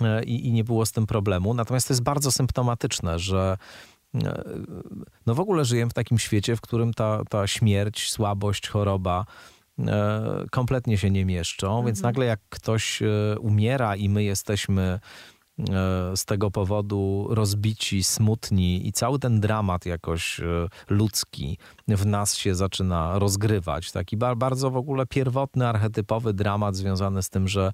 e, 0.00 0.24
i, 0.24 0.46
i 0.48 0.52
nie 0.52 0.64
było 0.64 0.86
z 0.86 0.92
tym 0.92 1.06
problemu. 1.06 1.54
Natomiast 1.54 1.88
to 1.88 1.94
jest 1.94 2.02
bardzo 2.02 2.32
symptomatyczne, 2.32 3.18
że 3.18 3.58
e, 4.14 4.44
no 5.26 5.34
w 5.34 5.40
ogóle 5.40 5.64
żyjemy 5.64 5.90
w 5.90 5.94
takim 5.94 6.18
świecie, 6.18 6.56
w 6.56 6.60
którym 6.60 6.94
ta, 6.94 7.24
ta 7.30 7.46
śmierć, 7.46 8.10
słabość, 8.10 8.68
choroba 8.68 9.24
kompletnie 10.50 10.98
się 10.98 11.10
nie 11.10 11.24
mieszczą, 11.24 11.84
więc 11.84 12.02
nagle 12.02 12.26
jak 12.26 12.40
ktoś 12.48 13.02
e, 13.02 13.38
umiera 13.40 13.96
i 13.96 14.08
my 14.08 14.24
jesteśmy 14.24 14.82
e, 14.82 15.00
z 16.16 16.24
tego 16.24 16.50
powodu 16.50 17.26
rozbici, 17.30 18.04
smutni 18.04 18.88
i 18.88 18.92
cały 18.92 19.18
ten 19.18 19.40
dramat 19.40 19.86
jakoś 19.86 20.40
e, 20.40 20.44
ludzki 20.88 21.58
w 21.88 22.06
nas 22.06 22.36
się 22.36 22.54
zaczyna 22.54 23.18
rozgrywać. 23.18 23.92
Taki 23.92 24.16
ba- 24.16 24.34
bardzo 24.34 24.70
w 24.70 24.76
ogóle 24.76 25.06
pierwotny, 25.06 25.68
archetypowy 25.68 26.32
dramat 26.32 26.76
związany 26.76 27.22
z 27.22 27.30
tym, 27.30 27.48
że 27.48 27.72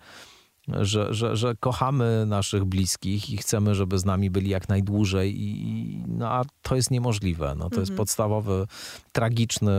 że, 0.81 1.15
że, 1.15 1.37
że 1.37 1.55
kochamy 1.61 2.25
naszych 2.27 2.65
bliskich 2.65 3.31
i 3.31 3.37
chcemy, 3.37 3.75
żeby 3.75 3.99
z 3.99 4.05
nami 4.05 4.31
byli 4.31 4.51
jak 4.51 4.69
najdłużej, 4.69 5.43
i, 5.43 6.05
no 6.09 6.29
a 6.29 6.43
to 6.63 6.77
jest 6.77 6.91
niemożliwe. 6.91 7.55
No, 7.59 7.71
to 7.71 7.81
jest 7.81 7.95
podstawowy, 7.95 8.67
tragiczny 9.13 9.73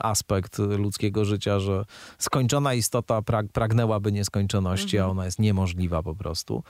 aspekt 0.00 0.58
ludzkiego 0.58 1.24
życia, 1.24 1.60
że 1.60 1.84
skończona 2.18 2.74
istota 2.74 3.22
prag, 3.22 3.46
pragnęłaby 3.52 4.12
nieskończoności, 4.12 4.98
a 4.98 5.06
ona 5.06 5.24
jest 5.24 5.38
niemożliwa 5.38 6.02
po 6.02 6.14
prostu. 6.14 6.62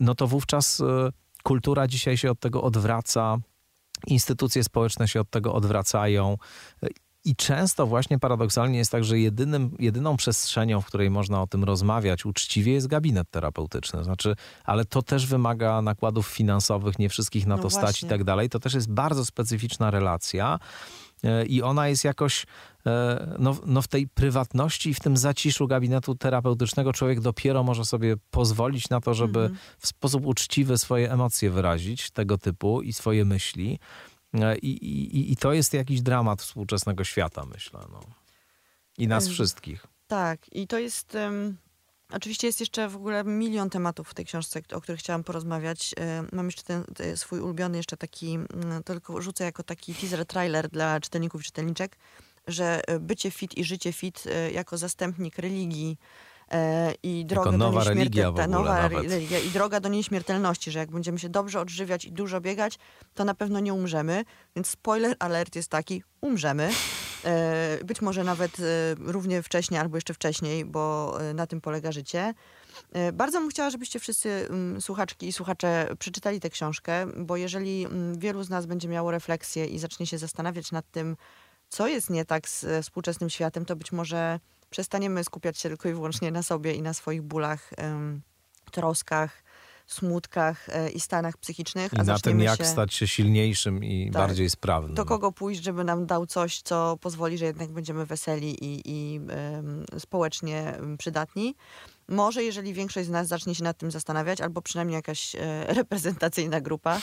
No 0.00 0.14
to 0.14 0.26
wówczas 0.26 0.80
e, 0.80 1.10
kultura 1.42 1.86
dzisiaj 1.86 2.16
się 2.16 2.30
od 2.30 2.40
tego 2.40 2.62
odwraca, 2.62 3.38
instytucje 4.06 4.64
społeczne 4.64 5.08
się 5.08 5.20
od 5.20 5.30
tego 5.30 5.54
odwracają. 5.54 6.36
I 7.26 7.36
często 7.36 7.86
właśnie 7.86 8.18
paradoksalnie 8.18 8.78
jest 8.78 8.92
tak, 8.92 9.04
że 9.04 9.18
jedynym, 9.18 9.76
jedyną 9.78 10.16
przestrzenią, 10.16 10.80
w 10.80 10.86
której 10.86 11.10
można 11.10 11.42
o 11.42 11.46
tym 11.46 11.64
rozmawiać 11.64 12.26
uczciwie 12.26 12.72
jest 12.72 12.86
gabinet 12.86 13.30
terapeutyczny. 13.30 14.04
Znaczy, 14.04 14.36
ale 14.64 14.84
to 14.84 15.02
też 15.02 15.26
wymaga 15.26 15.82
nakładów 15.82 16.26
finansowych, 16.26 16.98
nie 16.98 17.08
wszystkich 17.08 17.46
na 17.46 17.56
No 17.56 17.62
to 17.62 17.70
stać 17.70 17.82
właśnie. 17.82 18.06
i 18.06 18.10
tak 18.10 18.24
dalej. 18.24 18.48
To 18.48 18.60
też 18.60 18.74
jest 18.74 18.90
bardzo 18.90 19.24
specyficzna 19.24 19.90
relacja 19.90 20.58
e, 21.24 21.46
i 21.46 21.62
ona 21.62 21.88
jest 21.88 22.04
jakoś 22.04 22.46
e, 22.86 23.36
no, 23.38 23.56
no 23.66 23.82
w 23.82 23.88
tej 23.88 24.08
prywatności 24.08 24.90
i 24.90 24.94
w 24.94 25.00
tym 25.00 25.16
zaciszu 25.16 25.66
gabinetu 25.66 26.14
terapeutycznego 26.14 26.92
człowiek 26.92 27.20
dopiero 27.20 27.62
może 27.62 27.84
sobie 27.84 28.16
pozwolić 28.30 28.88
na 28.88 29.00
to, 29.00 29.14
żeby 29.14 29.40
Mhm. 29.40 29.58
w 29.78 29.86
sposób 29.86 30.26
uczciwy 30.26 30.78
swoje 30.78 31.12
emocje 31.12 31.50
wyrazić 31.50 32.10
tego 32.10 32.38
typu 32.38 32.82
i 32.82 32.92
swoje 32.92 33.24
myśli. 33.24 33.78
E, 34.42 34.56
I, 34.58 34.70
i, 34.70 35.32
I 35.32 35.36
to 35.36 35.52
jest 35.52 35.74
jakiś 35.74 36.02
dramat 36.02 36.42
współczesnego 36.42 37.04
świata, 37.04 37.44
myślę. 37.44 37.80
No. 37.92 38.00
I 38.98 39.08
nas 39.08 39.28
wszystkich. 39.28 39.86
Tak, 40.06 40.40
i 40.52 40.66
to 40.66 40.78
jest. 40.78 41.14
em, 41.14 41.56
oczywiście 42.12 42.46
jest 42.46 42.60
jeszcze 42.60 42.88
w 42.88 42.96
ogóle 42.96 43.24
milion 43.24 43.70
tematów 43.70 44.08
w 44.08 44.14
tej 44.14 44.24
książce, 44.24 44.60
o 44.72 44.80
których 44.80 45.00
chciałam 45.00 45.24
porozmawiać. 45.24 45.94
Em, 45.96 46.28
mam 46.32 46.46
jeszcze 46.46 46.62
ten, 46.62 46.84
ten 46.84 47.16
swój 47.16 47.40
ulubiony, 47.40 47.76
jeszcze 47.76 47.96
taki, 47.96 48.38
to 48.84 48.92
tylko 48.92 49.22
rzucę 49.22 49.44
jako 49.44 49.62
taki 49.62 49.94
teaser 49.94 50.26
trailer 50.26 50.68
dla 50.68 51.00
czytelników 51.00 51.40
i 51.40 51.44
czytelniczek, 51.44 51.96
że 52.46 52.88
e, 52.88 52.98
bycie 52.98 53.30
fit 53.30 53.58
i 53.58 53.64
życie 53.64 53.92
fit 53.92 54.24
e, 54.26 54.50
jako 54.50 54.78
zastępnik 54.78 55.38
religii 55.38 55.98
e, 55.98 56.04
i 57.02 57.24
droga 57.24 57.52
nowa 57.52 57.84
do 57.84 57.94
nieśmiertelności. 57.94 57.98
religia 57.98 58.28
ogóle 58.28 58.48
nowa 58.48 58.82
nawet. 58.82 59.10
religia 59.10 59.38
i 59.38 59.50
droga 59.50 59.80
do 59.80 59.88
nieśmiertelności, 59.88 60.70
że 60.70 60.78
jak 60.78 60.90
będziemy 60.90 61.18
się 61.18 61.28
dobrze 61.28 61.60
odżywiać 61.60 62.04
i 62.04 62.12
dużo 62.12 62.40
biegać, 62.40 62.78
to 63.14 63.24
na 63.24 63.34
pewno 63.34 63.60
nie 63.60 63.74
umrzemy. 63.74 64.24
Więc 64.56 64.68
spoiler 64.68 65.16
alert 65.18 65.56
jest 65.56 65.68
taki, 65.68 66.02
umrzemy. 66.20 66.70
E, 67.24 67.78
Być 67.84 68.02
może 68.02 68.24
nawet 68.24 68.60
e, 68.60 68.62
równie 68.98 69.42
wcześnie 69.42 69.80
albo 69.80 69.96
jeszcze 69.96 70.14
wcześniej, 70.14 70.64
bo 70.64 71.16
e, 71.20 71.34
na 71.34 71.46
tym 71.46 71.60
polega 71.60 71.92
życie. 71.92 72.34
E, 72.92 73.12
Bardzo 73.12 73.40
bym 73.40 73.48
chciała, 73.48 73.70
żebyście 73.70 73.98
wszyscy 74.00 74.46
mm, 74.50 74.80
słuchaczki 74.80 75.28
i 75.28 75.32
słuchacze 75.32 75.88
przeczytali 75.98 76.40
tę 76.40 76.50
książkę, 76.50 77.06
bo 77.16 77.36
jeżeli 77.36 77.84
mm, 77.84 78.18
wielu 78.18 78.42
z 78.42 78.50
nas 78.50 78.66
będzie 78.66 78.88
miało 78.88 79.10
refleksję 79.10 79.66
i 79.66 79.78
zacznie 79.78 80.06
się 80.06 80.18
zastanawiać 80.18 80.72
nad 80.72 80.90
tym, 80.90 81.16
co 81.68 81.88
jest 81.88 82.10
nie 82.10 82.24
tak 82.24 82.48
z 82.48 82.64
e, 82.64 82.82
współczesnym 82.82 83.30
światem, 83.30 83.64
to 83.64 83.76
być 83.76 83.92
może 83.92 84.40
przestaniemy 84.76 85.24
skupiać 85.24 85.58
się 85.58 85.68
tylko 85.68 85.88
i 85.88 85.92
wyłącznie 85.92 86.30
na 86.30 86.42
sobie 86.42 86.74
i 86.74 86.82
na 86.82 86.94
swoich 86.94 87.22
bólach, 87.22 87.70
troskach, 88.70 89.42
smutkach 89.86 90.68
e, 90.68 90.90
i 90.90 91.00
stanach 91.00 91.36
psychicznych. 91.36 91.92
I 91.92 91.98
a 91.98 92.04
na 92.04 92.18
tym, 92.18 92.40
jak 92.40 92.58
się... 92.58 92.64
stać 92.64 92.94
się 92.94 93.06
silniejszym 93.08 93.84
i 93.84 94.10
Tak. 94.12 94.22
bardziej 94.22 94.50
sprawnym. 94.50 94.94
Do 94.94 95.04
kogo 95.04 95.32
pójść, 95.32 95.62
żeby 95.62 95.84
nam 95.84 96.06
dał 96.06 96.26
coś, 96.26 96.62
co 96.62 96.96
pozwoli, 97.00 97.38
że 97.38 97.44
jednak 97.44 97.72
będziemy 97.72 98.06
weseli 98.06 98.64
i, 98.64 98.82
i 98.84 99.16
em, 99.16 99.84
społecznie 99.98 100.78
przydatni. 100.98 101.54
Może 102.08 102.42
jeżeli 102.42 102.74
większość 102.74 103.06
z 103.06 103.10
nas 103.10 103.28
zacznie 103.28 103.54
się 103.54 103.64
nad 103.64 103.78
tym 103.78 103.90
zastanawiać, 103.90 104.40
albo 104.40 104.62
przynajmniej 104.62 104.94
jakaś 104.94 105.34
e, 105.34 105.38
reprezentacyjna 105.80 106.60
grupa, 106.60 107.00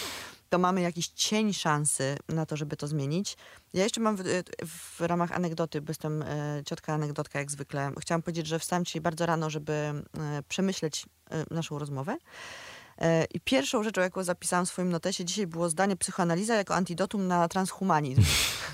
to 0.54 0.60
mamy 0.60 0.82
jakiś 0.82 1.08
cień 1.08 1.54
szansy 1.54 2.18
na 2.30 2.46
to, 2.46 2.58
żeby 2.58 2.78
to 2.78 2.88
zmienić. 2.88 3.38
Ja 3.74 3.84
jeszcze 3.84 4.02
mam 4.02 4.16
w, 4.16 4.24
w 4.66 5.02
ramach 5.02 5.32
anegdoty, 5.32 5.82
bo 5.82 5.92
jestem 5.92 6.22
e, 6.22 6.62
ciotka 6.66 6.94
anegdotka 6.94 7.40
jak 7.40 7.52
zwykle, 7.52 7.92
chciałam 8.00 8.22
powiedzieć, 8.22 8.48
że 8.48 8.60
wstałam 8.60 8.86
dzisiaj 8.86 9.02
bardzo 9.02 9.26
rano, 9.26 9.50
żeby 9.50 9.74
e, 9.74 10.04
przemyśleć 10.48 11.06
e, 11.30 11.46
naszą 11.52 11.80
rozmowę. 11.80 12.18
E, 12.98 13.26
I 13.26 13.40
pierwszą 13.40 13.84
rzeczą, 13.84 14.02
jaką 14.02 14.24
zapisałam 14.24 14.66
w 14.66 14.70
swoim 14.70 14.90
notesie 14.90 15.26
dzisiaj 15.26 15.48
było 15.48 15.70
zdanie 15.70 15.96
psychoanaliza 15.96 16.56
jako 16.56 16.76
antidotum 16.76 17.28
na 17.28 17.48
transhumanizm. 17.48 18.22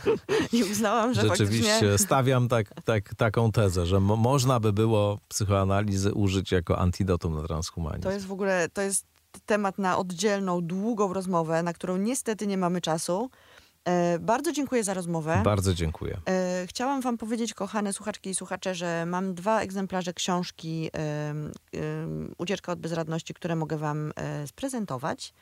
I 0.54 0.64
uznałam, 0.64 1.14
że 1.14 1.22
Rzeczywiście 1.22 1.72
faktycznie... 1.72 1.98
stawiam 1.98 2.48
tak, 2.48 2.74
tak, 2.86 3.16
taką 3.16 3.52
tezę, 3.52 3.86
że 3.86 4.00
mo 4.00 4.16
można 4.16 4.60
by 4.60 4.74
było 4.74 5.20
psychoanalizy 5.28 6.14
użyć 6.14 6.52
jako 6.52 6.80
antidotum 6.80 7.36
na 7.42 7.48
transhumanizm. 7.48 8.04
To 8.04 8.12
jest 8.12 8.26
w 8.26 8.32
ogóle, 8.32 8.70
to 8.74 8.82
jest 8.82 9.06
temat 9.46 9.78
na 9.78 9.98
oddzielną, 9.98 10.62
długą 10.62 11.14
rozmowę, 11.14 11.64
na 11.64 11.74
którą 11.74 11.98
niestety 11.98 12.48
nie 12.48 12.58
mamy 12.58 12.82
czasu. 12.82 13.30
E, 13.86 14.20
bardzo 14.20 14.52
dziękuję 14.52 14.84
za 14.84 14.94
rozmowę. 14.94 15.42
Bardzo 15.46 15.74
dziękuję. 15.74 16.18
E, 16.30 16.66
Chciałam 16.68 17.02
Wam 17.02 17.18
powiedzieć, 17.18 17.54
kochane 17.54 17.94
słuchaczki 17.94 18.30
i 18.30 18.36
słuchacze, 18.36 18.76
że 18.76 19.06
mam 19.06 19.34
dwa 19.34 19.62
egzemplarze 19.62 20.14
książki 20.14 20.90
Ucieczka 22.38 22.72
od 22.72 22.80
bezradności, 22.80 23.34
które 23.34 23.56
mogę 23.56 23.78
Wam 23.78 24.12
e, 24.16 24.48
sprezentować. 24.48 25.34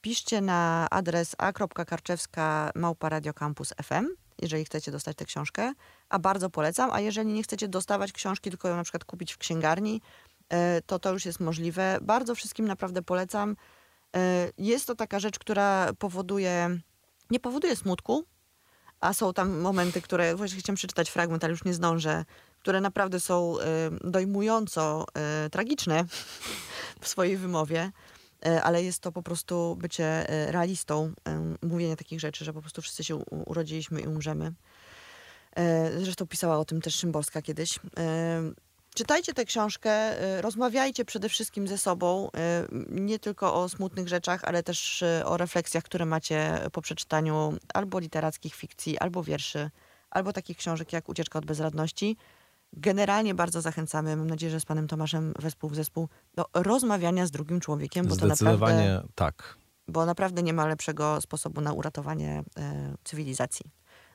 Piszcie 0.00 0.40
na 0.40 0.86
adres 0.90 1.34
a.karczewska.małparadiocampus.fm, 1.38 4.06
jeżeli 4.42 4.64
chcecie 4.64 4.92
dostać 4.92 5.16
tę 5.16 5.24
książkę, 5.24 5.72
a 6.08 6.18
bardzo 6.18 6.50
polecam. 6.50 6.90
A 6.92 7.00
jeżeli 7.00 7.32
nie 7.32 7.42
chcecie 7.42 7.68
dostawać 7.68 8.12
książki, 8.12 8.50
tylko 8.50 8.68
ją 8.68 8.76
na 8.76 8.82
przykład 8.82 9.04
kupić 9.04 9.32
w 9.32 9.38
księgarni, 9.38 10.00
to 10.86 10.98
to 10.98 11.12
już 11.12 11.24
jest 11.24 11.40
możliwe. 11.40 11.98
Bardzo 12.02 12.34
wszystkim 12.34 12.66
naprawdę 12.66 13.02
polecam. 13.02 13.56
E, 14.16 14.50
Jest 14.58 14.86
to 14.86 14.94
taka 14.94 15.20
rzecz, 15.20 15.38
która 15.38 15.92
powoduje, 15.98 16.78
nie 17.30 17.40
powoduje 17.40 17.76
smutku, 17.76 18.24
a 19.00 19.14
są 19.14 19.32
tam 19.32 19.58
momenty, 19.60 20.02
które, 20.02 20.36
właśnie 20.36 20.58
chciałam 20.58 20.76
przeczytać 20.76 21.10
fragment, 21.10 21.44
ale 21.44 21.50
już 21.50 21.64
nie 21.64 21.74
zdążę, 21.74 22.24
które 22.58 22.80
naprawdę 22.80 23.20
są 23.20 23.56
y, 23.58 23.62
dojmująco 24.10 25.06
tragiczne 25.52 26.04
w 27.00 27.08
swojej 27.08 27.36
wymowie, 27.36 27.90
ale 28.62 28.84
jest 28.84 29.00
to 29.00 29.12
po 29.12 29.22
prostu 29.22 29.76
bycie 29.76 30.26
realistą, 30.28 31.12
mówienie 31.62 31.96
takich 31.96 32.20
rzeczy, 32.20 32.44
że 32.44 32.52
po 32.52 32.60
prostu 32.60 32.82
wszyscy 32.82 33.04
się 33.04 33.16
urodziliśmy 33.46 34.00
i 34.00 34.06
umrzemy. 34.06 34.52
Zresztą 35.98 36.26
pisała 36.26 36.58
o 36.58 36.64
tym 36.64 36.80
też 36.80 36.94
Szymborska 36.94 37.42
kiedyś. 37.42 37.80
Czytajcie 38.94 39.34
tę 39.34 39.44
książkę, 39.44 40.22
y, 40.38 40.42
rozmawiajcie 40.42 41.04
przede 41.04 41.28
wszystkim 41.28 41.68
ze 41.68 41.78
sobą, 41.78 42.28
y, 42.28 42.30
nie 42.90 43.18
tylko 43.18 43.54
o 43.54 43.68
smutnych 43.68 44.08
rzeczach, 44.08 44.44
ale 44.44 44.62
też 44.62 45.02
y, 45.02 45.22
o 45.24 45.36
refleksjach, 45.36 45.84
które 45.84 46.06
macie 46.06 46.58
po 46.72 46.82
przeczytaniu 46.82 47.54
albo 47.74 47.98
literackich 47.98 48.54
fikcji, 48.54 48.98
albo 48.98 49.22
wierszy, 49.22 49.70
albo 50.10 50.32
takich 50.32 50.56
książek 50.56 50.92
jak 50.92 51.08
Ucieczka 51.08 51.38
od 51.38 51.46
bezradności. 51.46 52.16
Generalnie 52.72 53.34
bardzo 53.34 53.60
zachęcamy, 53.60 54.16
mam 54.16 54.26
nadzieję, 54.26 54.52
że 54.52 54.60
z 54.60 54.64
panem 54.64 54.88
Tomaszem 54.88 55.34
wespół 55.38 55.70
w 55.70 55.74
zespół, 55.74 56.08
do 56.34 56.44
rozmawiania 56.54 57.26
z 57.26 57.30
drugim 57.30 57.60
człowiekiem, 57.60 58.06
bo 58.06 58.16
to 58.16 58.26
naprawdę, 58.26 59.02
tak. 59.14 59.56
bo 59.88 60.06
naprawdę 60.06 60.42
nie 60.42 60.52
ma 60.52 60.66
lepszego 60.66 61.20
sposobu 61.20 61.60
na 61.60 61.72
uratowanie 61.72 62.44
cywilizacji. 63.04 63.66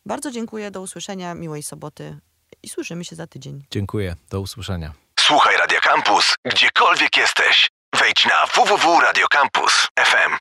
Bardzo 0.05 0.31
dziękuję, 0.31 0.71
do 0.71 0.81
usłyszenia, 0.81 1.35
miłej 1.35 1.63
soboty 1.63 2.17
i 2.63 2.69
słyszymy 2.69 3.05
się 3.05 3.15
za 3.15 3.27
tydzień. 3.27 3.63
Dziękuję. 3.71 4.15
Do 4.29 4.41
usłyszenia. 4.41 4.93
Słuchaj 5.19 5.57
Radio 5.57 5.79
Campus, 5.81 6.35
gdziekolwiek 6.45 7.17
jesteś. 7.17 7.69
Wejdź 7.99 8.25
na 8.25 8.45
www.radiocampus.fm. 8.55 10.37